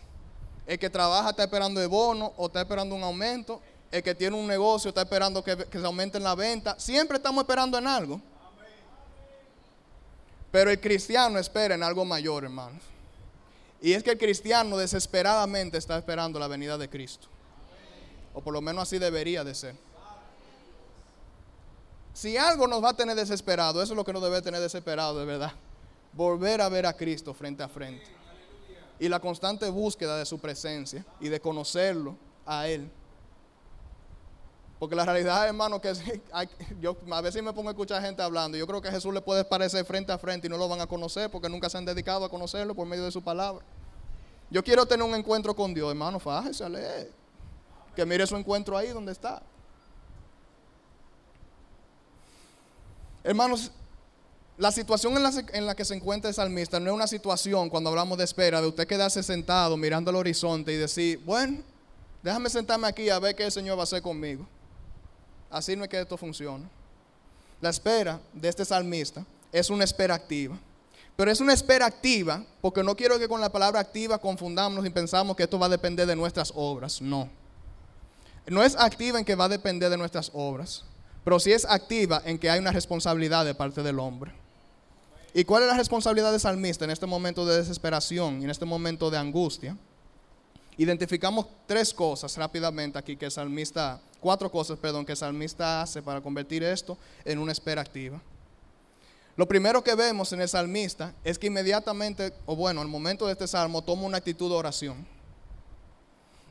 El 0.67 0.79
que 0.79 0.91
trabaja 0.91 1.31
está 1.31 1.45
esperando 1.45 1.81
el 1.81 1.89
bono 1.89 2.33
o 2.37 2.47
está 2.47 2.63
esperando 2.63 2.95
un 2.95 3.05
aumento. 3.05 3.61
El 3.91 4.03
que 4.03 4.15
tiene 4.15 4.37
un 4.37 4.47
negocio 4.47 4.89
está 4.89 5.03
esperando 5.03 5.43
que, 5.43 5.57
que 5.57 5.79
se 5.79 5.87
aumenten 5.87 6.23
la 6.23 6.35
venta. 6.35 6.79
Siempre 6.79 7.17
estamos 7.17 7.43
esperando 7.43 7.79
en 7.79 7.87
algo. 7.87 8.21
Pero 10.51 10.71
el 10.71 10.81
cristiano 10.81 11.39
espera 11.39 11.75
en 11.75 11.83
algo 11.83 12.05
mayor, 12.05 12.45
hermanos. 12.45 12.83
Y 13.81 13.93
es 13.93 14.03
que 14.03 14.13
el 14.13 14.19
cristiano 14.19 14.77
desesperadamente 14.77 15.79
está 15.79 15.99
esperando 15.99 16.39
la 16.39 16.49
venida 16.49 16.79
de 16.79 16.89
Cristo. 16.89 17.29
O 18.35 18.41
por 18.41 18.53
lo 18.53 18.61
menos 18.61 18.83
así 18.83 18.99
debería 18.99 19.45
de 19.45 19.55
ser. 19.55 19.77
Si 22.13 22.37
algo 22.39 22.67
nos 22.67 22.83
va 22.83 22.91
a 22.91 22.97
tener 22.97 23.15
desesperado, 23.15 23.83
eso 23.83 23.93
es 23.93 23.97
lo 23.97 24.05
que 24.05 24.13
nos 24.13 24.23
debe 24.23 24.41
tener 24.41 24.61
desesperado, 24.61 25.19
de 25.19 25.27
verdad. 25.27 25.53
Volver 26.15 26.63
a 26.63 26.69
ver 26.71 26.87
a 26.87 26.95
Cristo 26.95 27.35
frente 27.35 27.63
a 27.63 27.69
frente. 27.69 28.07
Y 28.99 29.09
la 29.11 29.21
constante 29.21 29.69
búsqueda 29.69 30.17
de 30.17 30.25
su 30.25 30.39
presencia 30.39 31.05
y 31.21 31.29
de 31.29 31.41
conocerlo 31.41 32.17
a 32.47 32.69
Él. 32.69 32.91
Porque 34.79 34.95
la 34.95 35.05
realidad, 35.05 35.47
hermano, 35.47 35.81
que 35.81 35.93
yo 36.81 36.97
a 37.11 37.21
veces 37.21 37.43
me 37.43 37.53
pongo 37.53 37.69
a 37.69 37.73
escuchar 37.73 38.03
gente 38.03 38.23
hablando. 38.23 38.59
Yo 38.59 38.67
creo 38.67 38.83
que 38.83 38.89
a 38.89 38.93
Jesús 38.93 39.13
le 39.13 39.21
puede 39.21 39.45
parecer 39.45 39.85
frente 39.85 40.13
a 40.13 40.19
frente 40.19 40.47
y 40.47 40.51
no 40.51 40.59
lo 40.59 40.69
van 40.69 40.81
a 40.81 40.87
conocer 40.87 41.31
porque 41.31 41.49
nunca 41.49 41.71
se 41.71 41.79
han 41.79 41.85
dedicado 41.85 42.25
a 42.25 42.29
conocerlo 42.29 42.75
por 42.75 42.87
medio 42.87 43.05
de 43.05 43.13
su 43.13 43.23
palabra. 43.23 43.65
Yo 44.51 44.63
quiero 44.63 44.87
tener 44.87 45.05
un 45.05 45.15
encuentro 45.15 45.55
con 45.57 45.75
Dios, 45.75 45.91
hermano, 45.91 46.21
fájese 46.21 46.65
a 46.65 46.69
leer 46.69 47.11
que 47.97 48.05
mire 48.05 48.27
su 48.27 48.37
encuentro 48.37 48.77
ahí 48.77 48.89
donde 48.89 49.11
está. 49.11 49.43
Hermanos, 53.25 53.73
la 54.59 54.71
situación 54.71 55.17
en 55.53 55.67
la, 55.67 55.75
que 55.75 55.85
se 55.85 55.95
encuentra 55.95 56.29
el 56.29 56.35
salmista 56.35 56.79
no 56.79 56.91
es 56.91 56.95
una 56.95 57.07
situación 57.09 57.69
cuando 57.69 57.91
hablamos 57.91 58.17
de 58.19 58.25
espera, 58.25 58.61
de 58.61 58.69
usted 58.69 58.87
quedarse 58.87 59.23
sentado 59.23 59.77
mirando 59.77 60.11
al 60.11 60.17
horizonte 60.17 60.73
y 60.73 60.77
decir, 60.77 61.19
bueno, 61.25 61.59
déjame 62.23 62.49
sentarme 62.51 62.87
aquí 62.87 63.09
a 63.09 63.19
ver 63.19 63.35
qué 63.35 63.45
el 63.45 63.53
Señor 63.53 63.77
va 63.77 63.81
a 63.81 63.85
hacer 63.85 64.03
conmigo. 64.03 64.47
Así 65.51 65.77
no 65.77 65.85
es 65.85 65.91
que 65.91 66.01
esto 66.01 66.17
funciona. 66.17 66.69
La 67.61 67.71
espera 67.71 68.21
de 68.33 68.49
este 68.49 68.65
salmista 68.65 69.25
es 69.53 69.71
una 69.71 69.85
espera 69.85 70.15
activa. 70.15 70.59
Pero 71.17 71.31
es 71.31 71.41
una 71.41 71.55
espera 71.55 71.87
activa 71.87 72.45
porque 72.61 72.83
no 72.83 72.95
quiero 72.95 73.19
que 73.19 73.29
con 73.29 73.41
la 73.41 73.51
palabra 73.51 73.81
activa 73.81 74.19
confundamos 74.19 74.85
y 74.85 74.91
pensamos 74.91 75.37
que 75.37 75.45
esto 75.45 75.59
va 75.59 75.67
a 75.67 75.71
depender 75.71 76.07
de 76.07 76.17
nuestras 76.17 76.53
obras. 76.55 77.01
No 77.01 77.31
no 78.49 78.63
es 78.63 78.77
activa 78.77 79.19
en 79.19 79.25
que 79.25 79.35
va 79.35 79.47
a 79.47 79.49
depender 79.49 79.91
de 79.91 79.97
nuestras 79.97 80.31
obras, 80.33 80.85
pero 81.25 81.41
sí 81.41 81.53
es 81.53 81.65
activa 81.65 82.23
en 82.25 82.39
que 82.39 82.49
hay 82.49 82.61
una 82.61 82.73
responsabilidad 82.73 83.45
de 83.45 83.55
parte 83.55 83.83
del 83.83 83.99
hombre. 83.99 84.33
¿Y 85.35 85.45
cuál 85.45 85.65
es 85.65 85.69
la 85.69 85.77
responsabilidad 85.77 86.31
del 86.31 86.41
salmista 86.41 86.85
en 86.85 86.91
este 86.91 87.07
momento 87.07 87.45
de 87.45 87.59
desesperación 87.59 88.41
y 88.41 88.45
en 88.45 88.51
este 88.51 88.65
momento 88.65 89.11
de 89.11 89.19
angustia? 89.19 89.77
Identificamos 90.79 91.47
tres 91.67 91.93
cosas 91.93 92.37
rápidamente 92.37 92.99
aquí 92.99 93.17
que 93.17 93.27
el 93.27 93.31
salmista, 93.31 94.01
cuatro 94.21 94.51
cosas, 94.51 94.79
perdón, 94.79 95.05
que 95.05 95.13
el 95.13 95.19
salmista 95.19 95.83
hace 95.83 96.03
para 96.03 96.21
convertir 96.21 96.63
esto 96.63 96.97
en 97.25 97.39
una 97.39 97.53
espera 97.53 97.81
activa. 97.81 98.21
Lo 99.37 99.47
primero 99.47 99.85
que 99.85 99.95
vemos 99.95 100.33
en 100.33 100.41
el 100.41 100.49
salmista 100.49 101.15
es 101.23 101.39
que 101.39 101.49
inmediatamente, 101.49 102.33
o 102.47 102.57
bueno, 102.57 102.81
al 102.81 102.89
momento 102.89 103.27
de 103.27 103.33
este 103.33 103.47
salmo, 103.47 103.83
toma 103.83 104.03
una 104.03 104.17
actitud 104.17 104.49
de 104.49 104.57
oración. 104.57 105.07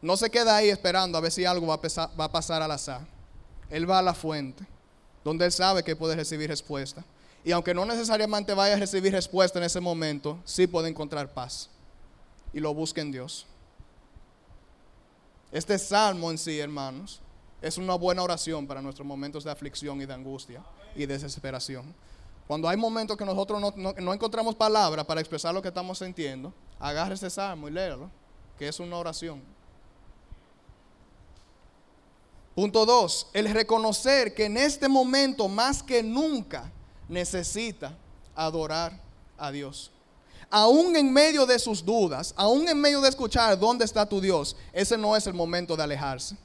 No 0.03 0.15
se 0.15 0.29
queda 0.29 0.55
ahí 0.55 0.69
esperando 0.69 1.17
a 1.17 1.21
ver 1.21 1.31
si 1.31 1.45
algo 1.45 1.65
va 1.65 1.73
a, 1.73 2.31
pasar 2.31 2.61
al 2.61 2.69
azar. 2.69 3.01
Él 3.71 3.89
va 3.89 3.97
a 3.97 4.03
la 4.03 4.13
fuente, 4.13 4.63
donde 5.23 5.45
él 5.45 5.51
sabe 5.51 5.83
que 5.83 5.95
puede 5.95 6.15
recibir 6.15 6.47
respuesta. 6.47 7.03
Y 7.43 7.51
aunque 7.51 7.73
no 7.73 7.85
necesariamente 7.85 8.53
vaya 8.53 8.75
a 8.75 8.79
recibir 8.79 9.11
respuesta 9.11 9.57
en 9.57 9.65
ese 9.65 9.79
momento, 9.79 10.39
sí 10.45 10.67
puede 10.67 10.89
encontrar 10.89 11.33
paz. 11.33 11.71
Y 12.53 12.59
lo 12.59 12.71
busca 12.71 13.01
en 13.01 13.11
Dios. 13.11 13.47
Este 15.51 15.79
salmo 15.79 16.29
en 16.29 16.37
sí, 16.37 16.59
hermanos, 16.59 17.19
es 17.65 17.79
una 17.79 17.95
buena 17.95 18.21
oración 18.21 18.67
para 18.67 18.79
nuestros 18.79 19.07
momentos 19.07 19.43
de 19.43 19.49
aflicción 19.49 19.99
y 19.99 20.05
de 20.05 20.13
angustia 20.13 20.63
y 20.95 21.07
desesperación. 21.07 21.95
Cuando 22.45 22.69
hay 22.69 22.77
momentos 22.77 23.17
que 23.17 23.25
nosotros 23.25 23.59
no, 23.75 24.13
encontramos 24.13 24.53
palabras 24.53 25.03
para 25.03 25.19
expresar 25.19 25.51
lo 25.51 25.63
que 25.63 25.69
estamos 25.69 25.97
sintiendo, 25.97 26.53
agarre 26.79 27.15
ese 27.15 27.27
salmo 27.27 27.67
y 27.67 27.71
léalo, 27.71 28.11
que 28.59 28.67
es 28.67 28.79
una 28.79 28.97
oración. 28.97 29.41
Punto 32.53 32.85
dos, 32.85 33.29
el 33.33 33.51
reconocer 33.51 34.35
que 34.35 34.45
en 34.45 34.57
este 34.57 34.87
momento 34.87 35.47
más 35.47 35.81
que 35.81 36.03
nunca 36.03 36.71
necesita 37.09 37.97
adorar 38.35 39.01
a 39.39 39.49
Dios. 39.49 39.89
Aún 40.51 40.95
en 40.95 41.11
medio 41.11 41.47
de 41.47 41.57
sus 41.57 41.83
dudas, 41.83 42.31
aún 42.37 42.69
en 42.69 42.79
medio 42.79 43.01
de 43.01 43.09
escuchar 43.09 43.57
dónde 43.57 43.85
está 43.85 44.07
tu 44.07 44.21
Dios, 44.21 44.55
ese 44.71 44.99
no 44.99 45.15
es 45.15 45.25
el 45.25 45.33
momento 45.33 45.75
de 45.75 45.81
alejarse. 45.81 46.37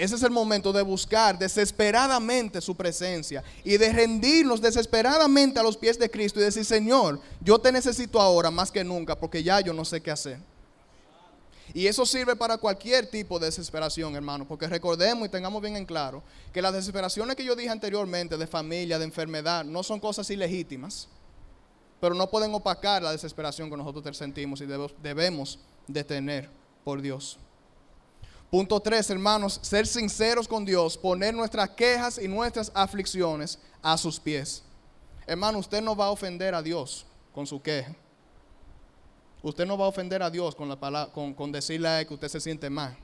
Ese 0.00 0.14
es 0.14 0.22
el 0.22 0.30
momento 0.30 0.72
de 0.72 0.80
buscar 0.80 1.38
desesperadamente 1.38 2.62
su 2.62 2.74
presencia 2.74 3.44
y 3.62 3.76
de 3.76 3.92
rendirnos 3.92 4.62
desesperadamente 4.62 5.60
a 5.60 5.62
los 5.62 5.76
pies 5.76 5.98
de 5.98 6.10
Cristo 6.10 6.40
y 6.40 6.44
decir, 6.44 6.64
Señor, 6.64 7.20
yo 7.42 7.58
te 7.58 7.70
necesito 7.70 8.18
ahora 8.18 8.50
más 8.50 8.70
que 8.70 8.82
nunca 8.82 9.14
porque 9.14 9.42
ya 9.42 9.60
yo 9.60 9.74
no 9.74 9.84
sé 9.84 10.00
qué 10.00 10.10
hacer. 10.10 10.38
Y 11.74 11.86
eso 11.86 12.06
sirve 12.06 12.34
para 12.34 12.56
cualquier 12.56 13.10
tipo 13.10 13.38
de 13.38 13.44
desesperación, 13.44 14.16
hermano, 14.16 14.48
porque 14.48 14.66
recordemos 14.68 15.28
y 15.28 15.30
tengamos 15.30 15.60
bien 15.60 15.76
en 15.76 15.84
claro 15.84 16.22
que 16.50 16.62
las 16.62 16.72
desesperaciones 16.72 17.36
que 17.36 17.44
yo 17.44 17.54
dije 17.54 17.68
anteriormente 17.68 18.38
de 18.38 18.46
familia, 18.46 18.98
de 18.98 19.04
enfermedad, 19.04 19.66
no 19.66 19.82
son 19.82 20.00
cosas 20.00 20.30
ilegítimas, 20.30 21.08
pero 22.00 22.14
no 22.14 22.30
pueden 22.30 22.54
opacar 22.54 23.02
la 23.02 23.12
desesperación 23.12 23.68
que 23.68 23.76
nosotros 23.76 24.16
sentimos 24.16 24.62
y 24.62 24.66
debemos 25.02 25.58
de 25.86 26.04
tener 26.04 26.48
por 26.84 27.02
Dios. 27.02 27.38
Punto 28.50 28.80
tres, 28.80 29.08
hermanos, 29.10 29.60
ser 29.62 29.86
sinceros 29.86 30.48
con 30.48 30.64
Dios, 30.64 30.98
poner 30.98 31.32
nuestras 31.32 31.70
quejas 31.70 32.18
y 32.18 32.26
nuestras 32.26 32.72
aflicciones 32.74 33.60
a 33.80 33.96
sus 33.96 34.18
pies. 34.18 34.64
Hermano, 35.24 35.58
usted 35.58 35.80
no 35.80 35.94
va 35.94 36.06
a 36.06 36.10
ofender 36.10 36.52
a 36.52 36.60
Dios 36.60 37.06
con 37.32 37.46
su 37.46 37.62
queja. 37.62 37.94
Usted 39.40 39.64
no 39.64 39.78
va 39.78 39.84
a 39.84 39.88
ofender 39.88 40.20
a 40.20 40.30
Dios 40.30 40.56
con, 40.56 40.68
la 40.68 41.08
con, 41.14 41.32
con 41.32 41.52
decirle 41.52 41.88
a 41.88 42.00
él 42.00 42.08
que 42.08 42.14
usted 42.14 42.28
se 42.28 42.40
siente 42.40 42.68
mal. 42.68 42.96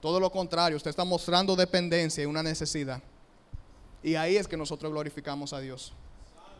Todo 0.00 0.18
lo 0.18 0.32
contrario, 0.32 0.78
usted 0.78 0.88
está 0.88 1.04
mostrando 1.04 1.54
dependencia 1.54 2.22
y 2.22 2.26
una 2.26 2.42
necesidad. 2.42 3.02
Y 4.02 4.14
ahí 4.14 4.36
es 4.36 4.48
que 4.48 4.56
nosotros 4.56 4.90
glorificamos 4.90 5.52
a 5.52 5.60
Dios. 5.60 5.92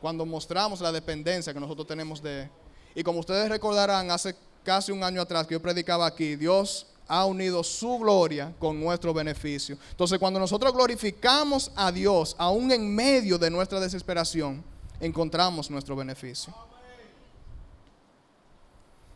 Cuando 0.03 0.27
mostramos 0.27 0.83
la 0.83 0.93
dependencia 0.93 1.55
que 1.55 1.61
nosotros 1.61 1.87
tenemos 1.87 2.23
de 2.23 2.43
Él. 2.43 2.51
Y 2.95 3.03
como 3.03 3.21
ustedes 3.21 3.49
recordarán, 3.49 4.11
hace 4.11 4.37
casi 4.63 4.93
un 4.93 5.03
año 5.03 5.23
atrás 5.23 5.47
que 5.47 5.55
yo 5.55 5.63
predicaba 5.63 6.07
aquí, 6.07 6.37
Dios 6.37 6.87
ha 7.09 7.25
unido 7.25 7.63
su 7.63 7.99
gloria 7.99 8.53
con 8.59 8.81
nuestro 8.81 9.15
beneficio. 9.15 9.79
Entonces, 9.91 10.19
cuando 10.19 10.41
nosotros 10.41 10.73
glorificamos 10.73 11.71
a 11.77 11.93
Dios, 11.93 12.35
aún 12.39 12.73
en 12.73 12.95
medio 12.95 13.39
de 13.39 13.51
nuestra 13.51 13.81
desesperación, 13.81 14.65
encontramos 15.01 15.71
nuestro 15.71 15.95
beneficio. 15.95 16.55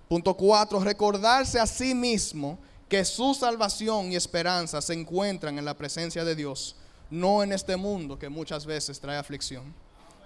Punto 0.09 0.35
cuatro, 0.35 0.81
recordarse 0.81 1.61
a 1.61 1.67
sí 1.67 1.95
mismo 1.95 2.59
que 2.89 3.05
su 3.05 3.35
salvación 3.35 4.11
y 4.11 4.17
esperanza 4.17 4.83
se 4.83 4.95
encuentran 4.95 5.57
en 5.59 5.65
la 5.65 5.75
presencia 5.75 6.25
de 6.25 6.35
Dios, 6.35 6.75
no 7.09 7.43
en 7.43 7.53
este 7.53 7.77
mundo 7.77 8.19
que 8.19 8.29
muchas 8.29 8.67
veces 8.67 8.99
trae 8.99 9.17
aflicción. 9.17 9.73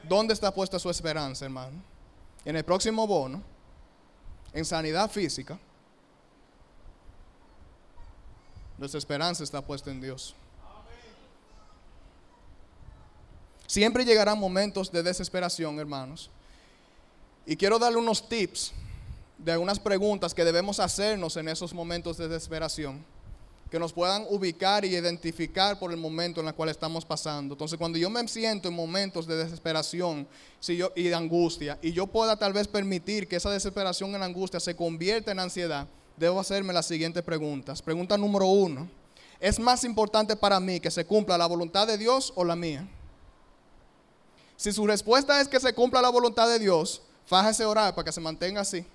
¿Dónde 0.09 0.33
está 0.33 0.53
puesta 0.53 0.79
su 0.79 0.89
esperanza, 0.89 1.45
hermano? 1.45 1.83
En 2.45 2.57
el 2.57 2.65
próximo 2.65 3.07
bono, 3.07 3.43
en 4.55 4.65
sanidad 4.65 5.11
física, 5.11 5.59
nuestra 8.79 8.99
esperanza 8.99 9.45
está 9.45 9.61
puesta 9.61 9.91
en 9.91 10.01
Dios. 10.01 10.35
Siempre 13.67 14.05
llegarán 14.05 14.39
momentos 14.39 14.93
de 14.93 15.03
desesperación, 15.03 15.79
hermanos. 15.79 16.31
Y 17.47 17.57
quiero 17.57 17.79
darle 17.79 17.99
unos 17.99 18.29
tips 18.29 18.73
de 19.39 19.53
algunas 19.53 19.79
preguntas 19.79 20.35
que 20.35 20.45
debemos 20.45 20.81
hacernos 20.81 21.37
en 21.37 21.49
esos 21.49 21.75
momentos 21.75 22.17
de 22.17 22.29
desesperación, 22.29 23.05
que 23.71 23.79
nos 23.79 23.93
puedan 23.93 24.27
ubicar 24.31 24.85
y 24.85 24.89
identificar 24.89 25.79
por 25.79 25.91
el 25.91 25.97
momento 25.97 26.41
en 26.41 26.47
el 26.47 26.55
cual 26.55 26.69
estamos 26.69 27.05
pasando. 27.05 27.55
Entonces, 27.55 27.79
cuando 27.79 27.99
yo 27.99 28.09
me 28.09 28.27
siento 28.29 28.69
en 28.69 28.75
momentos 28.75 29.27
de 29.27 29.37
desesperación 29.37 30.27
si 30.61 30.77
yo, 30.77 30.93
y 30.95 31.05
de 31.05 31.15
angustia, 31.15 31.79
y 31.83 31.93
yo 31.93 32.07
pueda 32.07 32.37
tal 32.37 32.53
vez 32.53 32.69
permitir 32.69 33.27
que 33.29 33.37
esa 33.37 33.51
desesperación 33.51 34.15
en 34.15 34.23
angustia 34.23 34.61
se 34.61 34.77
convierta 34.77 35.33
en 35.33 35.41
ansiedad, 35.41 35.87
debo 36.17 36.41
hacerme 36.41 36.73
las 36.73 36.87
siguientes 36.87 37.23
preguntas. 37.23 37.83
Pregunta 37.83 38.17
número 38.17 38.47
uno. 38.47 38.89
¿Es 39.41 39.59
más 39.59 39.85
importante 39.85 40.37
para 40.37 40.61
mí 40.61 40.81
que 40.81 40.91
se 40.91 41.05
cumpla 41.05 41.37
la 41.37 41.47
voluntad 41.47 41.87
de 41.87 41.99
Dios 41.99 42.33
o 42.37 42.45
la 42.45 42.57
mía? 42.57 42.89
Si 44.57 44.73
su 44.73 44.87
respuesta 44.87 45.41
es 45.41 45.49
que 45.49 45.61
se 45.61 45.75
cumpla 45.75 46.01
la 46.01 46.09
voluntad 46.09 46.49
de 46.49 46.59
Dios, 46.59 47.03
fájese 47.27 47.65
orar 47.65 47.95
para 47.95 48.07
que 48.07 48.13
se 48.13 48.21
mantenga 48.21 48.61
así. 48.61 48.87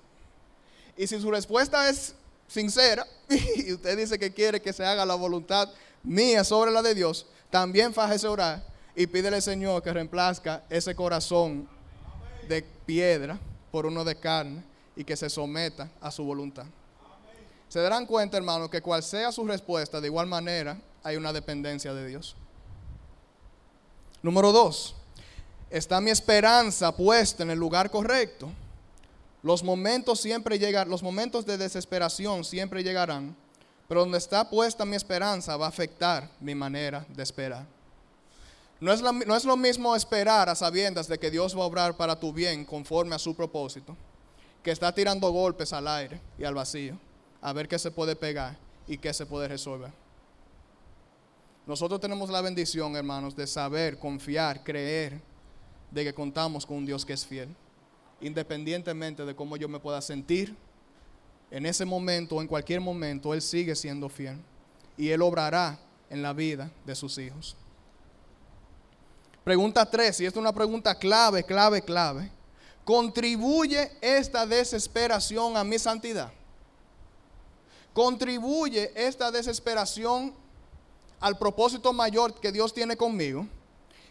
Y 0.96 1.06
si 1.06 1.20
su 1.20 1.30
respuesta 1.30 1.88
es 1.88 2.14
sincera 2.48 3.06
y 3.56 3.72
usted 3.72 3.96
dice 3.96 4.18
que 4.18 4.32
quiere 4.32 4.60
que 4.60 4.72
se 4.72 4.84
haga 4.84 5.04
la 5.04 5.14
voluntad 5.14 5.68
mía 6.02 6.42
sobre 6.42 6.70
la 6.70 6.82
de 6.82 6.94
Dios, 6.94 7.26
también 7.50 7.92
fájese 7.92 8.26
orar 8.26 8.64
y 8.96 9.06
pídele 9.06 9.36
al 9.36 9.42
Señor 9.42 9.82
que 9.82 9.92
reemplazca 9.92 10.64
ese 10.68 10.94
corazón 10.94 11.68
de 12.48 12.62
piedra 12.62 13.38
por 13.70 13.86
uno 13.86 14.04
de 14.04 14.16
carne 14.16 14.64
y 14.96 15.04
que 15.04 15.16
se 15.16 15.30
someta 15.30 15.90
a 16.00 16.10
su 16.10 16.24
voluntad. 16.24 16.66
Se 17.70 17.78
darán 17.78 18.04
cuenta, 18.04 18.36
hermano, 18.36 18.68
que 18.68 18.82
cual 18.82 19.00
sea 19.00 19.30
su 19.30 19.44
respuesta, 19.44 20.00
de 20.00 20.08
igual 20.08 20.26
manera 20.26 20.76
hay 21.04 21.14
una 21.14 21.32
dependencia 21.32 21.94
de 21.94 22.04
Dios. 22.04 22.34
Número 24.22 24.50
dos, 24.50 24.96
está 25.70 26.00
mi 26.00 26.10
esperanza 26.10 26.90
puesta 26.96 27.44
en 27.44 27.50
el 27.50 27.60
lugar 27.60 27.88
correcto. 27.88 28.50
Los 29.44 29.62
momentos 29.62 30.20
siempre 30.20 30.58
llegan, 30.58 30.90
los 30.90 31.04
momentos 31.04 31.46
de 31.46 31.58
desesperación 31.58 32.42
siempre 32.42 32.82
llegarán, 32.82 33.36
pero 33.86 34.00
donde 34.00 34.18
está 34.18 34.50
puesta 34.50 34.84
mi 34.84 34.96
esperanza 34.96 35.56
va 35.56 35.66
a 35.66 35.68
afectar 35.68 36.28
mi 36.40 36.56
manera 36.56 37.06
de 37.08 37.22
esperar. 37.22 37.66
No 38.80 38.92
es, 38.92 39.00
no 39.00 39.36
es 39.36 39.44
lo 39.44 39.56
mismo 39.56 39.94
esperar 39.94 40.48
a 40.48 40.56
sabiendas 40.56 41.06
de 41.06 41.20
que 41.20 41.30
Dios 41.30 41.56
va 41.56 41.62
a 41.62 41.66
obrar 41.66 41.96
para 41.96 42.18
tu 42.18 42.32
bien 42.32 42.64
conforme 42.64 43.14
a 43.14 43.20
su 43.20 43.36
propósito, 43.36 43.96
que 44.60 44.72
está 44.72 44.92
tirando 44.92 45.30
golpes 45.30 45.72
al 45.72 45.86
aire 45.86 46.20
y 46.36 46.42
al 46.42 46.54
vacío 46.54 46.98
a 47.40 47.52
ver 47.52 47.68
qué 47.68 47.78
se 47.78 47.90
puede 47.90 48.16
pegar 48.16 48.56
y 48.86 48.98
qué 48.98 49.12
se 49.12 49.26
puede 49.26 49.48
resolver. 49.48 49.92
Nosotros 51.66 52.00
tenemos 52.00 52.30
la 52.30 52.40
bendición, 52.40 52.96
hermanos, 52.96 53.36
de 53.36 53.46
saber, 53.46 53.98
confiar, 53.98 54.64
creer 54.64 55.20
de 55.90 56.04
que 56.04 56.14
contamos 56.14 56.66
con 56.66 56.78
un 56.78 56.86
Dios 56.86 57.04
que 57.04 57.12
es 57.12 57.26
fiel. 57.26 57.54
Independientemente 58.20 59.24
de 59.24 59.34
cómo 59.34 59.56
yo 59.56 59.68
me 59.68 59.78
pueda 59.78 60.00
sentir, 60.00 60.56
en 61.50 61.66
ese 61.66 61.84
momento 61.84 62.36
o 62.36 62.42
en 62.42 62.48
cualquier 62.48 62.80
momento, 62.80 63.34
Él 63.34 63.42
sigue 63.42 63.74
siendo 63.74 64.08
fiel. 64.08 64.38
Y 64.96 65.10
Él 65.10 65.22
obrará 65.22 65.78
en 66.08 66.22
la 66.22 66.32
vida 66.32 66.70
de 66.84 66.94
sus 66.94 67.18
hijos. 67.18 67.56
Pregunta 69.44 69.88
3, 69.88 70.20
y 70.20 70.26
esta 70.26 70.38
es 70.38 70.42
una 70.42 70.52
pregunta 70.52 70.94
clave, 70.94 71.42
clave, 71.44 71.82
clave. 71.82 72.30
¿Contribuye 72.84 73.92
esta 74.00 74.46
desesperación 74.46 75.56
a 75.56 75.64
mi 75.64 75.78
santidad? 75.78 76.32
¿Contribuye 78.00 78.92
esta 78.94 79.30
desesperación 79.30 80.32
al 81.20 81.36
propósito 81.36 81.92
mayor 81.92 82.32
que 82.32 82.50
Dios 82.50 82.72
tiene 82.72 82.96
conmigo? 82.96 83.46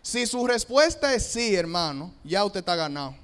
Si 0.03 0.27
su 0.27 0.45
respuesta 0.45 1.11
es 1.11 1.25
sí, 1.25 1.55
hermano, 1.55 2.13
ya 2.23 2.45
usted 2.45 2.59
está 2.59 2.75
ganado. 2.75 3.15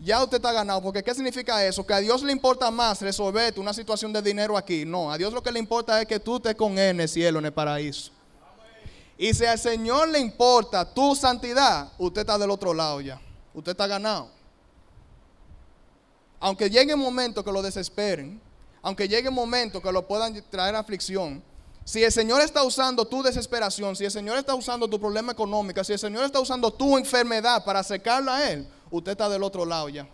Ya 0.00 0.20
usted 0.24 0.38
está 0.38 0.50
ganado, 0.50 0.82
porque 0.82 1.04
¿qué 1.04 1.14
significa 1.14 1.64
eso? 1.64 1.86
Que 1.86 1.94
a 1.94 2.00
Dios 2.00 2.24
le 2.24 2.32
importa 2.32 2.68
más 2.72 3.00
resolverte 3.00 3.60
una 3.60 3.72
situación 3.72 4.12
de 4.12 4.20
dinero 4.20 4.56
aquí. 4.56 4.84
No, 4.84 5.12
a 5.12 5.16
Dios 5.16 5.32
lo 5.32 5.40
que 5.40 5.52
le 5.52 5.60
importa 5.60 6.02
es 6.02 6.08
que 6.08 6.18
tú 6.18 6.38
estés 6.38 6.56
con 6.56 6.72
Él 6.72 6.90
en 6.96 7.02
el 7.02 7.08
cielo, 7.08 7.38
en 7.38 7.44
el 7.44 7.52
paraíso. 7.52 8.10
Y 9.16 9.32
si 9.34 9.44
al 9.44 9.60
Señor 9.60 10.08
le 10.08 10.18
importa 10.18 10.84
tu 10.84 11.14
santidad, 11.14 11.92
usted 11.96 12.22
está 12.22 12.36
del 12.38 12.50
otro 12.50 12.74
lado 12.74 13.00
ya. 13.00 13.20
Usted 13.54 13.70
está 13.70 13.86
ganado. 13.86 14.32
Aunque 16.40 16.68
llegue 16.68 16.92
un 16.92 17.00
momento 17.00 17.44
que 17.44 17.52
lo 17.52 17.62
desesperen, 17.62 18.44
aunque 18.86 19.08
llegue 19.08 19.28
un 19.28 19.34
momento 19.34 19.82
que 19.82 19.90
lo 19.90 20.06
puedan 20.06 20.40
traer 20.48 20.76
aflicción, 20.76 21.42
si 21.84 22.04
el 22.04 22.12
Señor 22.12 22.40
está 22.40 22.62
usando 22.62 23.04
tu 23.04 23.20
desesperación, 23.20 23.96
si 23.96 24.04
el 24.04 24.12
Señor 24.12 24.38
está 24.38 24.54
usando 24.54 24.86
tu 24.86 25.00
problema 25.00 25.32
económico, 25.32 25.82
si 25.82 25.94
el 25.94 25.98
Señor 25.98 26.24
está 26.24 26.38
usando 26.38 26.72
tu 26.72 26.96
enfermedad 26.96 27.64
para 27.64 27.80
acercarla 27.80 28.36
a 28.36 28.52
Él, 28.52 28.68
usted 28.88 29.10
está 29.10 29.28
del 29.28 29.42
otro 29.42 29.64
lado 29.64 29.88
ya. 29.88 30.08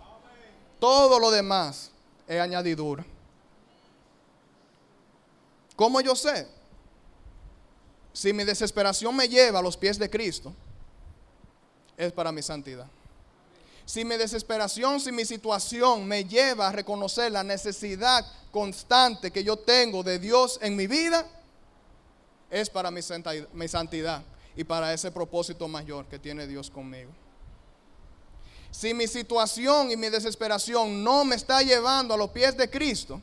Todo 0.78 1.18
lo 1.18 1.30
demás 1.30 1.90
es 2.26 2.40
añadidura. 2.40 3.04
¿Cómo 5.76 6.00
yo 6.00 6.16
sé? 6.16 6.48
Si 8.14 8.32
mi 8.32 8.42
desesperación 8.42 9.14
me 9.14 9.28
lleva 9.28 9.58
a 9.58 9.62
los 9.62 9.76
pies 9.76 9.98
de 9.98 10.08
Cristo, 10.08 10.50
es 11.98 12.10
para 12.10 12.32
mi 12.32 12.40
santidad 12.40 12.86
si 13.92 14.06
mi 14.06 14.16
desesperación, 14.16 15.00
si 15.00 15.12
mi 15.12 15.26
situación 15.26 16.08
me 16.08 16.24
lleva 16.24 16.68
a 16.68 16.72
reconocer 16.72 17.30
la 17.30 17.44
necesidad 17.44 18.26
constante 18.50 19.30
que 19.30 19.44
yo 19.44 19.58
tengo 19.58 20.02
de 20.02 20.18
Dios 20.18 20.58
en 20.62 20.74
mi 20.76 20.86
vida, 20.86 21.26
es 22.50 22.70
para 22.70 22.90
mi 22.90 23.02
santidad. 23.02 24.22
y 24.56 24.64
para 24.64 24.94
ese 24.94 25.10
propósito 25.10 25.68
mayor 25.68 26.06
que 26.06 26.18
tiene 26.18 26.46
Dios 26.46 26.70
conmigo. 26.70 27.10
Si 28.70 28.94
mi 28.94 29.06
situación 29.06 29.90
y 29.90 29.96
mi 29.98 30.08
desesperación 30.08 31.04
no 31.04 31.26
me 31.26 31.36
está 31.36 31.60
llevando 31.60 32.14
a 32.14 32.16
los 32.16 32.30
pies 32.30 32.56
de 32.56 32.70
Cristo, 32.70 33.20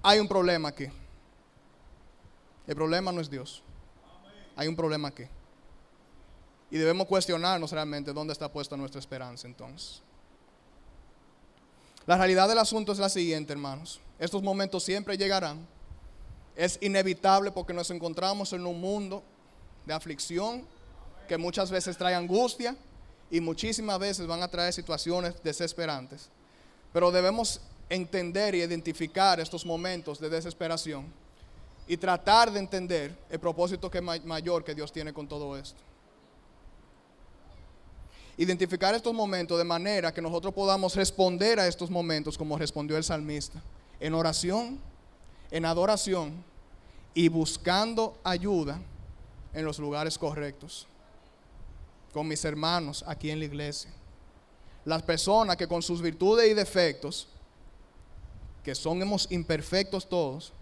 hay 0.00 0.20
un 0.20 0.28
problema 0.28 0.68
aquí. 0.68 0.86
El 2.68 2.76
problema 2.76 3.10
no 3.10 3.20
es 3.20 3.28
Dios. 3.28 3.64
Hay 4.54 4.68
un 4.68 4.76
problema 4.76 5.08
aquí. 5.08 5.24
Y 6.72 6.78
debemos 6.78 7.06
cuestionarnos 7.06 7.70
realmente 7.70 8.14
dónde 8.14 8.32
está 8.32 8.50
puesta 8.50 8.78
nuestra 8.78 8.98
esperanza 8.98 9.46
entonces. 9.46 10.00
La 12.06 12.16
realidad 12.16 12.48
del 12.48 12.56
asunto 12.56 12.92
es 12.92 12.98
la 12.98 13.10
siguiente, 13.10 13.52
hermanos. 13.52 14.00
Estos 14.18 14.42
momentos 14.42 14.82
siempre 14.82 15.18
llegarán. 15.18 15.68
Es 16.56 16.78
inevitable 16.80 17.50
porque 17.50 17.74
nos 17.74 17.90
encontramos 17.90 18.54
en 18.54 18.66
un 18.66 18.80
mundo 18.80 19.22
de 19.84 19.92
aflicción 19.92 20.66
que 21.28 21.36
muchas 21.36 21.70
veces 21.70 21.98
trae 21.98 22.14
angustia 22.14 22.74
y 23.30 23.42
muchísimas 23.42 23.98
veces 23.98 24.26
van 24.26 24.42
a 24.42 24.48
traer 24.48 24.72
situaciones 24.72 25.34
desesperantes. 25.42 26.30
Pero 26.90 27.10
debemos 27.10 27.60
entender 27.90 28.54
y 28.54 28.62
identificar 28.62 29.38
estos 29.40 29.66
momentos 29.66 30.18
de 30.18 30.30
desesperación 30.30 31.04
y 31.86 31.98
tratar 31.98 32.50
de 32.50 32.60
entender 32.60 33.14
el 33.28 33.38
propósito 33.38 33.90
que 33.90 34.00
mayor 34.00 34.64
que 34.64 34.74
Dios 34.74 34.90
tiene 34.90 35.12
con 35.12 35.28
todo 35.28 35.54
esto 35.58 35.91
identificar 38.36 38.94
estos 38.94 39.12
momentos 39.12 39.58
de 39.58 39.64
manera 39.64 40.12
que 40.12 40.22
nosotros 40.22 40.54
podamos 40.54 40.94
responder 40.96 41.60
a 41.60 41.66
estos 41.66 41.90
momentos 41.90 42.38
como 42.38 42.58
respondió 42.58 42.96
el 42.96 43.04
salmista, 43.04 43.62
en 44.00 44.14
oración, 44.14 44.80
en 45.50 45.64
adoración 45.64 46.32
y 47.14 47.28
buscando 47.28 48.18
ayuda 48.24 48.80
en 49.52 49.64
los 49.64 49.78
lugares 49.78 50.16
correctos, 50.18 50.86
con 52.12 52.26
mis 52.26 52.44
hermanos 52.44 53.04
aquí 53.06 53.30
en 53.30 53.38
la 53.38 53.44
iglesia. 53.44 53.90
Las 54.84 55.02
personas 55.02 55.56
que 55.56 55.68
con 55.68 55.82
sus 55.82 56.00
virtudes 56.00 56.50
y 56.50 56.54
defectos, 56.54 57.28
que 58.64 58.74
somos 58.74 59.28
imperfectos 59.30 60.08
todos, 60.08 60.52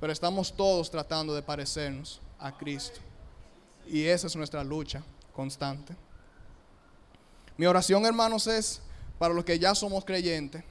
pero 0.00 0.12
estamos 0.12 0.52
todos 0.52 0.90
tratando 0.90 1.34
de 1.34 1.42
parecernos 1.42 2.20
a 2.38 2.56
Cristo. 2.56 3.00
Y 3.86 4.04
esa 4.04 4.26
es 4.26 4.36
nuestra 4.36 4.64
lucha 4.64 5.02
constante. 5.32 5.94
Mi 7.58 7.66
oración, 7.66 8.06
hermanos, 8.06 8.46
es 8.46 8.80
para 9.18 9.34
los 9.34 9.44
que 9.44 9.58
ya 9.58 9.74
somos 9.74 10.04
creyentes, 10.04 10.62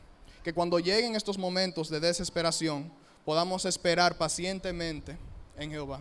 que 0.41 0.53
cuando 0.53 0.79
lleguen 0.79 1.17
estos 1.17 1.37
momentos 1.37 1.89
de 1.89 1.99
desesperación, 1.99 2.89
podamos 3.25 3.65
esperar 3.65 4.17
pacientemente 4.17 5.17
en 5.57 5.69
Jehová, 5.69 5.99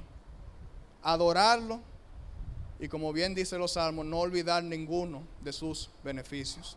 adorarlo 1.03 1.81
y 2.79 2.87
como 2.87 3.13
bien 3.13 3.35
dice 3.35 3.59
los 3.59 3.73
salmos, 3.73 4.07
no 4.07 4.21
olvidar 4.21 4.63
ninguno 4.63 5.25
de 5.41 5.53
sus 5.53 5.91
beneficios. 6.05 6.77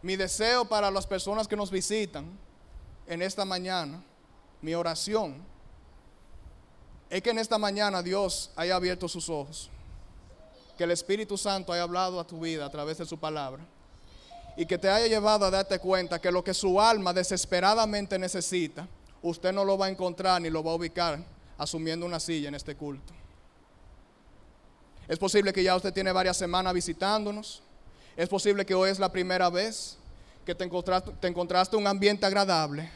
Mi 0.00 0.16
deseo 0.16 0.64
para 0.64 0.90
las 0.90 1.06
personas 1.06 1.46
que 1.46 1.56
nos 1.56 1.70
visitan 1.70 2.24
en 3.06 3.20
esta 3.20 3.44
mañana, 3.44 4.02
mi 4.62 4.74
oración, 4.74 5.42
es 7.10 7.20
que 7.20 7.28
en 7.28 7.38
esta 7.38 7.58
mañana 7.58 8.02
Dios 8.02 8.50
haya 8.56 8.76
abierto 8.76 9.08
sus 9.08 9.28
ojos 9.28 9.68
que 10.82 10.84
el 10.84 10.90
Espíritu 10.90 11.38
Santo 11.38 11.72
haya 11.72 11.84
hablado 11.84 12.18
a 12.18 12.26
tu 12.26 12.40
vida 12.40 12.66
a 12.66 12.68
través 12.68 12.98
de 12.98 13.06
su 13.06 13.16
palabra 13.16 13.62
y 14.56 14.66
que 14.66 14.76
te 14.76 14.88
haya 14.90 15.06
llevado 15.06 15.44
a 15.44 15.50
darte 15.52 15.78
cuenta 15.78 16.20
que 16.20 16.32
lo 16.32 16.42
que 16.42 16.52
su 16.52 16.80
alma 16.80 17.12
desesperadamente 17.12 18.18
necesita, 18.18 18.88
usted 19.22 19.52
no 19.52 19.64
lo 19.64 19.78
va 19.78 19.86
a 19.86 19.90
encontrar 19.90 20.42
ni 20.42 20.50
lo 20.50 20.64
va 20.64 20.72
a 20.72 20.74
ubicar 20.74 21.20
asumiendo 21.56 22.04
una 22.04 22.18
silla 22.18 22.48
en 22.48 22.56
este 22.56 22.74
culto. 22.74 23.12
Es 25.06 25.20
posible 25.20 25.52
que 25.52 25.62
ya 25.62 25.76
usted 25.76 25.92
tiene 25.92 26.10
varias 26.10 26.36
semanas 26.36 26.74
visitándonos. 26.74 27.62
Es 28.16 28.28
posible 28.28 28.66
que 28.66 28.74
hoy 28.74 28.90
es 28.90 28.98
la 28.98 29.12
primera 29.12 29.50
vez 29.50 29.98
que 30.44 30.52
te 30.52 30.64
encontraste, 30.64 31.12
te 31.20 31.28
encontraste 31.28 31.76
un 31.76 31.86
ambiente 31.86 32.26
agradable. 32.26 32.90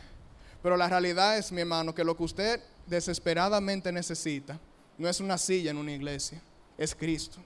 Pero 0.60 0.76
la 0.76 0.88
realidad 0.88 1.38
es, 1.38 1.52
mi 1.52 1.60
hermano, 1.60 1.94
que 1.94 2.02
lo 2.02 2.16
que 2.16 2.24
usted 2.24 2.60
desesperadamente 2.88 3.92
necesita 3.92 4.58
no 4.98 5.08
es 5.08 5.20
una 5.20 5.38
silla 5.38 5.70
en 5.70 5.76
una 5.76 5.92
iglesia, 5.92 6.42
es 6.76 6.92
Cristo. 6.92 7.38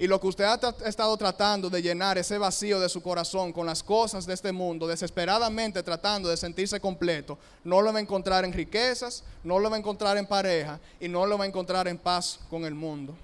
Y 0.00 0.06
lo 0.06 0.20
que 0.20 0.28
usted 0.28 0.44
ha 0.44 0.88
estado 0.88 1.16
tratando 1.16 1.68
de 1.68 1.82
llenar 1.82 2.18
ese 2.18 2.38
vacío 2.38 2.78
de 2.78 2.88
su 2.88 3.02
corazón 3.02 3.52
con 3.52 3.66
las 3.66 3.82
cosas 3.82 4.26
de 4.26 4.34
este 4.34 4.52
mundo, 4.52 4.86
desesperadamente 4.86 5.82
tratando 5.82 6.28
de 6.28 6.36
sentirse 6.36 6.78
completo, 6.78 7.36
no 7.64 7.82
lo 7.82 7.92
va 7.92 7.98
a 7.98 8.02
encontrar 8.02 8.44
en 8.44 8.52
riquezas, 8.52 9.24
no 9.42 9.58
lo 9.58 9.68
va 9.68 9.74
a 9.74 9.78
encontrar 9.80 10.16
en 10.16 10.26
pareja 10.26 10.78
y 11.00 11.08
no 11.08 11.26
lo 11.26 11.36
va 11.36 11.44
a 11.44 11.48
encontrar 11.48 11.88
en 11.88 11.98
paz 11.98 12.38
con 12.48 12.64
el 12.64 12.74
mundo. 12.74 13.16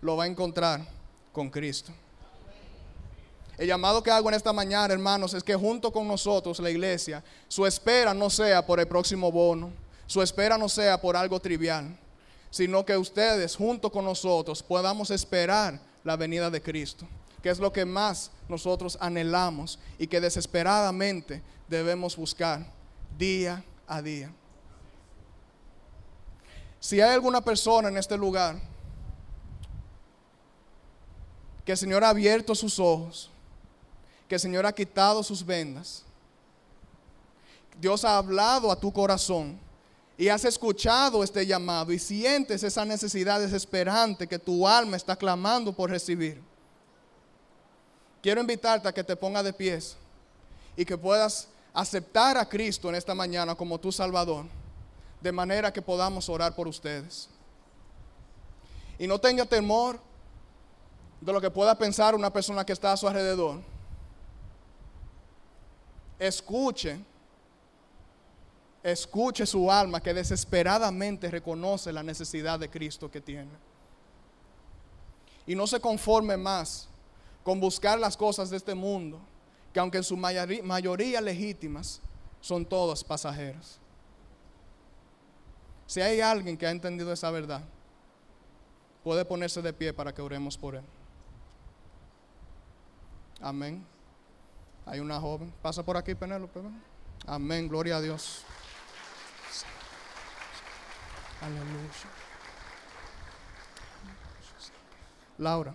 Lo 0.00 0.16
va 0.16 0.24
a 0.24 0.26
encontrar 0.26 0.80
con 1.32 1.48
Cristo. 1.48 1.92
El 3.56 3.68
llamado 3.68 4.02
que 4.02 4.10
hago 4.10 4.28
en 4.28 4.34
esta 4.34 4.52
mañana, 4.52 4.92
hermanos, 4.92 5.34
es 5.34 5.44
que 5.44 5.54
junto 5.54 5.92
con 5.92 6.08
nosotros, 6.08 6.58
la 6.58 6.70
iglesia, 6.70 7.22
su 7.46 7.64
espera 7.64 8.12
no 8.12 8.28
sea 8.28 8.66
por 8.66 8.80
el 8.80 8.88
próximo 8.88 9.30
bono, 9.30 9.70
su 10.08 10.20
espera 10.20 10.58
no 10.58 10.68
sea 10.68 11.00
por 11.00 11.16
algo 11.16 11.38
trivial, 11.38 11.96
sino 12.50 12.84
que 12.84 12.96
ustedes 12.96 13.54
junto 13.54 13.92
con 13.92 14.04
nosotros 14.04 14.64
podamos 14.64 15.12
esperar 15.12 15.91
la 16.04 16.16
venida 16.16 16.50
de 16.50 16.62
Cristo, 16.62 17.06
que 17.42 17.50
es 17.50 17.58
lo 17.58 17.72
que 17.72 17.84
más 17.84 18.30
nosotros 18.48 18.98
anhelamos 19.00 19.78
y 19.98 20.06
que 20.06 20.20
desesperadamente 20.20 21.42
debemos 21.68 22.16
buscar 22.16 22.66
día 23.18 23.64
a 23.86 24.02
día. 24.02 24.32
Si 26.80 27.00
hay 27.00 27.10
alguna 27.10 27.40
persona 27.40 27.88
en 27.88 27.96
este 27.96 28.16
lugar 28.16 28.56
que 31.64 31.72
el 31.72 31.78
Señor 31.78 32.02
ha 32.02 32.08
abierto 32.08 32.54
sus 32.54 32.78
ojos, 32.78 33.30
que 34.28 34.34
el 34.34 34.40
Señor 34.40 34.66
ha 34.66 34.72
quitado 34.72 35.22
sus 35.22 35.44
vendas, 35.44 36.04
Dios 37.80 38.04
ha 38.04 38.16
hablado 38.16 38.70
a 38.70 38.76
tu 38.76 38.92
corazón 38.92 39.58
y 40.18 40.28
has 40.28 40.44
escuchado 40.44 41.24
este 41.24 41.46
llamado 41.46 41.92
y 41.92 41.98
sientes 41.98 42.62
esa 42.62 42.84
necesidad 42.84 43.40
desesperante 43.40 44.26
que 44.26 44.38
tu 44.38 44.68
alma 44.68 44.96
está 44.96 45.16
clamando 45.16 45.72
por 45.72 45.90
recibir, 45.90 46.40
quiero 48.22 48.40
invitarte 48.40 48.88
a 48.88 48.92
que 48.92 49.02
te 49.02 49.16
pongas 49.16 49.44
de 49.44 49.52
pies 49.52 49.96
y 50.76 50.84
que 50.84 50.98
puedas 50.98 51.48
aceptar 51.72 52.36
a 52.36 52.48
Cristo 52.48 52.88
en 52.88 52.94
esta 52.94 53.14
mañana 53.14 53.54
como 53.54 53.78
tu 53.78 53.90
Salvador, 53.90 54.46
de 55.20 55.32
manera 55.32 55.72
que 55.72 55.82
podamos 55.82 56.28
orar 56.28 56.54
por 56.54 56.68
ustedes. 56.68 57.28
Y 58.98 59.06
no 59.06 59.18
tenga 59.18 59.44
temor 59.46 59.98
de 61.20 61.32
lo 61.32 61.40
que 61.40 61.50
pueda 61.50 61.76
pensar 61.76 62.14
una 62.14 62.32
persona 62.32 62.64
que 62.64 62.72
está 62.72 62.92
a 62.92 62.96
su 62.96 63.08
alrededor. 63.08 63.60
Escuche 66.18 67.00
escuche 68.82 69.46
su 69.46 69.70
alma 69.70 70.00
que 70.00 70.14
desesperadamente 70.14 71.30
reconoce 71.30 71.92
la 71.92 72.02
necesidad 72.02 72.58
de 72.58 72.68
Cristo 72.68 73.10
que 73.10 73.20
tiene. 73.20 73.50
Y 75.46 75.54
no 75.54 75.66
se 75.66 75.80
conforme 75.80 76.36
más 76.36 76.88
con 77.42 77.60
buscar 77.60 77.98
las 77.98 78.16
cosas 78.16 78.50
de 78.50 78.56
este 78.56 78.74
mundo, 78.74 79.20
que 79.72 79.80
aunque 79.80 79.98
en 79.98 80.04
su 80.04 80.16
mayoría 80.16 81.20
legítimas, 81.20 82.00
son 82.40 82.64
todas 82.64 83.02
pasajeras. 83.02 83.78
Si 85.86 86.00
hay 86.00 86.20
alguien 86.20 86.56
que 86.56 86.66
ha 86.66 86.70
entendido 86.70 87.12
esa 87.12 87.30
verdad, 87.30 87.62
puede 89.04 89.24
ponerse 89.24 89.62
de 89.62 89.72
pie 89.72 89.92
para 89.92 90.12
que 90.12 90.22
oremos 90.22 90.56
por 90.56 90.74
él. 90.74 90.84
Amén. 93.40 93.84
Hay 94.86 95.00
una 95.00 95.20
joven. 95.20 95.52
Pasa 95.62 95.84
por 95.84 95.96
aquí, 95.96 96.14
Penélope. 96.14 96.60
Amén. 97.26 97.68
Gloria 97.68 97.96
a 97.96 98.00
Dios. 98.00 98.44
Aleluya. 101.42 101.90
Laura, 105.38 105.74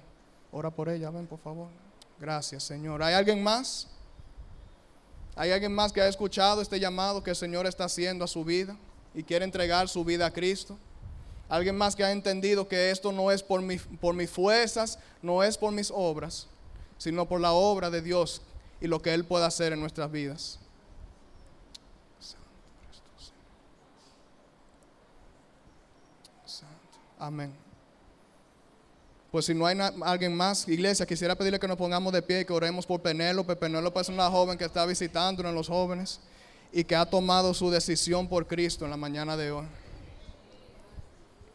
ora 0.52 0.72
por 0.72 0.88
ella, 0.88 1.10
ven 1.10 1.28
por 1.28 1.40
favor. 1.40 1.68
Gracias, 2.20 2.64
Señor. 2.64 3.04
¿Hay 3.04 3.14
alguien 3.14 3.44
más? 3.44 3.88
¿Hay 5.36 5.52
alguien 5.52 5.74
más 5.74 5.92
que 5.92 6.02
ha 6.02 6.08
escuchado 6.08 6.62
este 6.62 6.80
llamado 6.80 7.22
que 7.22 7.32
el 7.32 7.36
Señor 7.36 7.68
está 7.68 7.84
haciendo 7.84 8.24
a 8.24 8.28
su 8.28 8.46
vida 8.46 8.78
y 9.14 9.24
quiere 9.24 9.46
entregar 9.46 9.90
su 9.90 10.06
vida 10.06 10.26
a 10.26 10.32
Cristo? 10.32 10.78
¿Alguien 11.50 11.78
más 11.78 11.96
que 11.96 12.04
ha 12.04 12.12
entendido 12.12 12.68
que 12.68 12.90
esto 12.90 13.12
no 13.12 13.30
es 13.30 13.44
por, 13.44 13.62
por 14.00 14.16
mis 14.16 14.30
fuerzas, 14.30 14.98
no 15.22 15.44
es 15.44 15.58
por 15.58 15.72
mis 15.74 15.92
obras, 15.94 16.48
sino 16.98 17.28
por 17.28 17.42
la 17.42 17.52
obra 17.52 17.90
de 17.90 18.02
Dios 18.02 18.42
y 18.82 18.88
lo 18.88 19.02
que 19.02 19.14
Él 19.14 19.26
puede 19.26 19.46
hacer 19.46 19.74
en 19.74 19.80
nuestras 19.80 20.12
vidas? 20.12 20.60
Amén. 27.20 27.54
Pues 29.32 29.46
si 29.46 29.54
no 29.54 29.66
hay 29.66 29.78
alguien 30.04 30.36
más, 30.36 30.68
iglesia, 30.68 31.06
quisiera 31.06 31.36
pedirle 31.36 31.60
que 31.60 31.68
nos 31.68 31.78
pongamos 31.78 32.14
de 32.14 32.22
pie 32.22 32.42
y 32.42 32.46
que 32.46 32.54
oremos 32.54 32.86
por 32.86 33.02
Penélope. 33.02 33.56
Penélope 33.56 34.00
es 34.00 34.10
una 34.10 34.30
joven 34.30 34.58
que 34.58 34.66
está 34.66 34.86
visitando 34.86 35.48
en 35.48 35.54
los 35.54 35.68
jóvenes 35.68 36.20
y 36.72 36.84
que 36.84 36.96
ha 36.96 37.06
tomado 37.06 37.54
su 37.54 37.70
decisión 37.70 38.28
por 38.28 38.48
Cristo 38.48 38.86
en 38.86 38.92
la 38.92 38.98
mañana 38.98 39.36
de 39.36 39.52
hoy. 39.52 39.66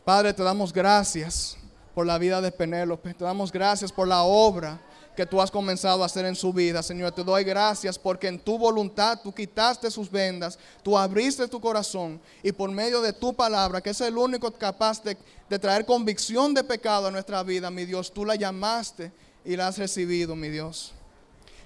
Padre, 0.04 0.34
te 0.34 0.42
damos 0.42 0.72
gracias 0.72 1.56
por 1.94 2.06
la 2.06 2.18
vida 2.18 2.40
de 2.40 2.52
Penélope. 2.52 3.14
Te 3.14 3.24
damos 3.24 3.50
gracias 3.50 3.90
por 3.90 4.06
la 4.06 4.22
obra 4.22 4.80
que 5.16 5.26
tú 5.26 5.40
has 5.40 5.50
comenzado 5.50 6.02
a 6.02 6.06
hacer 6.06 6.24
en 6.24 6.34
su 6.34 6.52
vida. 6.52 6.82
Señor, 6.82 7.12
te 7.12 7.22
doy 7.22 7.44
gracias 7.44 7.98
porque 7.98 8.28
en 8.28 8.38
tu 8.38 8.58
voluntad 8.58 9.20
tú 9.22 9.32
quitaste 9.32 9.90
sus 9.90 10.10
vendas, 10.10 10.58
tú 10.82 10.96
abriste 10.96 11.46
tu 11.48 11.60
corazón 11.60 12.20
y 12.42 12.52
por 12.52 12.70
medio 12.70 13.02
de 13.02 13.12
tu 13.12 13.34
palabra, 13.34 13.80
que 13.80 13.90
es 13.90 14.00
el 14.00 14.16
único 14.16 14.50
capaz 14.52 15.02
de, 15.02 15.16
traer 15.58 15.84
convicción 15.84 16.54
de 16.54 16.64
pecado 16.64 17.08
a 17.08 17.10
nuestra 17.10 17.42
vida, 17.42 17.70
mi 17.70 17.84
Dios, 17.84 18.12
tú 18.12 18.24
la 18.24 18.36
llamaste 18.36 19.12
y 19.44 19.54
la 19.54 19.68
has 19.68 19.76
recibido, 19.76 20.34
mi 20.34 20.48
Dios. 20.48 20.92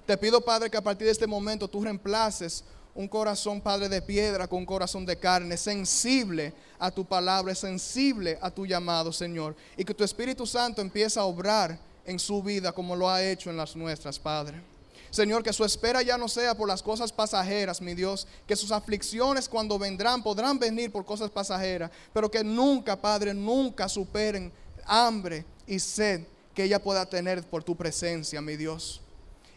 Te 0.06 0.16
pido, 0.16 0.40
Padre, 0.40 0.70
que 0.70 0.76
a 0.76 0.82
partir 0.82 1.06
de 1.06 1.12
este 1.12 1.26
momento 1.26 1.68
tú 1.68 1.82
reemplaces 1.82 2.64
un 2.96 3.06
corazón, 3.06 3.60
Padre, 3.60 3.88
de 3.88 4.02
piedra 4.02 4.48
con 4.48 4.60
un 4.60 4.66
corazón 4.66 5.06
de 5.06 5.16
carne, 5.16 5.56
sensible 5.56 6.52
a 6.78 6.90
tu 6.90 7.04
palabra, 7.04 7.54
sensible 7.54 8.38
a 8.40 8.50
tu 8.50 8.66
llamado, 8.66 9.12
Señor. 9.12 9.54
Y 9.76 9.84
que 9.84 9.94
tu 9.94 10.02
Espíritu 10.02 10.46
Santo 10.46 10.80
empiece 10.80 11.20
a 11.20 11.24
obrar 11.24 11.78
en 12.06 12.18
su 12.18 12.42
vida 12.42 12.72
como 12.72 12.96
lo 12.96 13.08
ha 13.08 13.22
hecho 13.22 13.50
en 13.50 13.56
las 13.56 13.76
nuestras, 13.76 14.18
Padre. 14.18 14.60
Señor, 15.10 15.42
que 15.42 15.52
su 15.52 15.64
espera 15.64 16.02
ya 16.02 16.18
no 16.18 16.28
sea 16.28 16.54
por 16.54 16.68
las 16.68 16.82
cosas 16.82 17.12
pasajeras, 17.12 17.80
mi 17.80 17.94
Dios, 17.94 18.26
que 18.46 18.56
sus 18.56 18.70
aflicciones 18.72 19.48
cuando 19.48 19.78
vendrán 19.78 20.22
podrán 20.22 20.58
venir 20.58 20.92
por 20.92 21.04
cosas 21.04 21.30
pasajeras, 21.30 21.90
pero 22.12 22.30
que 22.30 22.44
nunca, 22.44 23.00
Padre, 23.00 23.32
nunca 23.32 23.88
superen 23.88 24.52
hambre 24.84 25.44
y 25.66 25.78
sed 25.78 26.24
que 26.54 26.64
ella 26.64 26.82
pueda 26.82 27.06
tener 27.06 27.42
por 27.44 27.62
tu 27.62 27.76
presencia, 27.76 28.40
mi 28.40 28.56
Dios. 28.56 29.00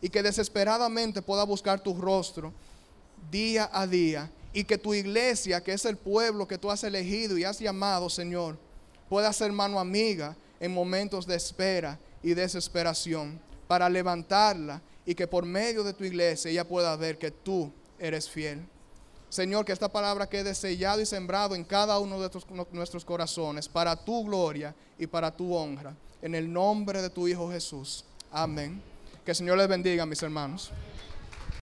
Y 0.02 0.10
que 0.10 0.24
desesperadamente 0.24 1.22
pueda 1.22 1.44
buscar 1.44 1.82
tu 1.82 1.94
rostro 2.00 2.54
día 3.32 3.70
a 3.74 3.86
día 3.86 4.32
y 4.54 4.64
que 4.64 4.78
tu 4.78 4.94
iglesia, 4.94 5.62
que 5.62 5.74
es 5.74 5.86
el 5.86 5.98
pueblo 5.98 6.48
que 6.48 6.58
tú 6.58 6.72
has 6.72 6.84
elegido 6.84 7.38
y 7.38 7.44
has 7.44 7.60
llamado, 7.60 8.10
Señor, 8.10 8.58
pueda 9.10 9.32
ser 9.34 9.52
mano 9.52 9.80
amiga 9.80 10.36
en 10.60 10.74
momentos 10.74 11.26
de 11.28 11.36
espera 11.36 12.00
y 12.24 12.34
desesperación 12.34 13.40
para 13.68 13.90
levantarla 13.90 14.82
y 15.06 15.16
que 15.16 15.28
por 15.28 15.46
medio 15.46 15.84
de 15.84 15.94
tu 15.94 16.04
iglesia 16.04 16.52
ella 16.52 16.68
pueda 16.68 16.96
ver 16.96 17.18
que 17.18 17.32
tú 17.32 17.72
eres 17.98 18.30
fiel. 18.30 18.66
Señor, 19.30 19.64
que 19.64 19.72
esta 19.72 19.90
palabra 19.90 20.28
quede 20.28 20.56
sellado 20.56 21.02
y 21.02 21.06
sembrado 21.06 21.54
en 21.56 21.64
cada 21.64 22.00
uno 22.00 22.20
de 22.20 22.30
nuestros 22.72 23.06
corazones 23.06 23.70
para 23.70 23.96
tu 23.96 24.26
gloria 24.26 24.74
y 24.98 25.06
para 25.06 25.30
tu 25.30 25.56
honra. 25.56 25.96
En 26.22 26.34
el 26.34 26.52
nombre 26.52 27.02
de 27.02 27.10
tu 27.10 27.28
Hijo 27.28 27.52
Jesús. 27.52 28.04
Amén. 28.32 28.82
Que 29.24 29.32
el 29.32 29.36
Señor 29.36 29.58
les 29.58 29.68
bendiga, 29.68 30.06
mis 30.06 30.22
hermanos. 30.24 30.72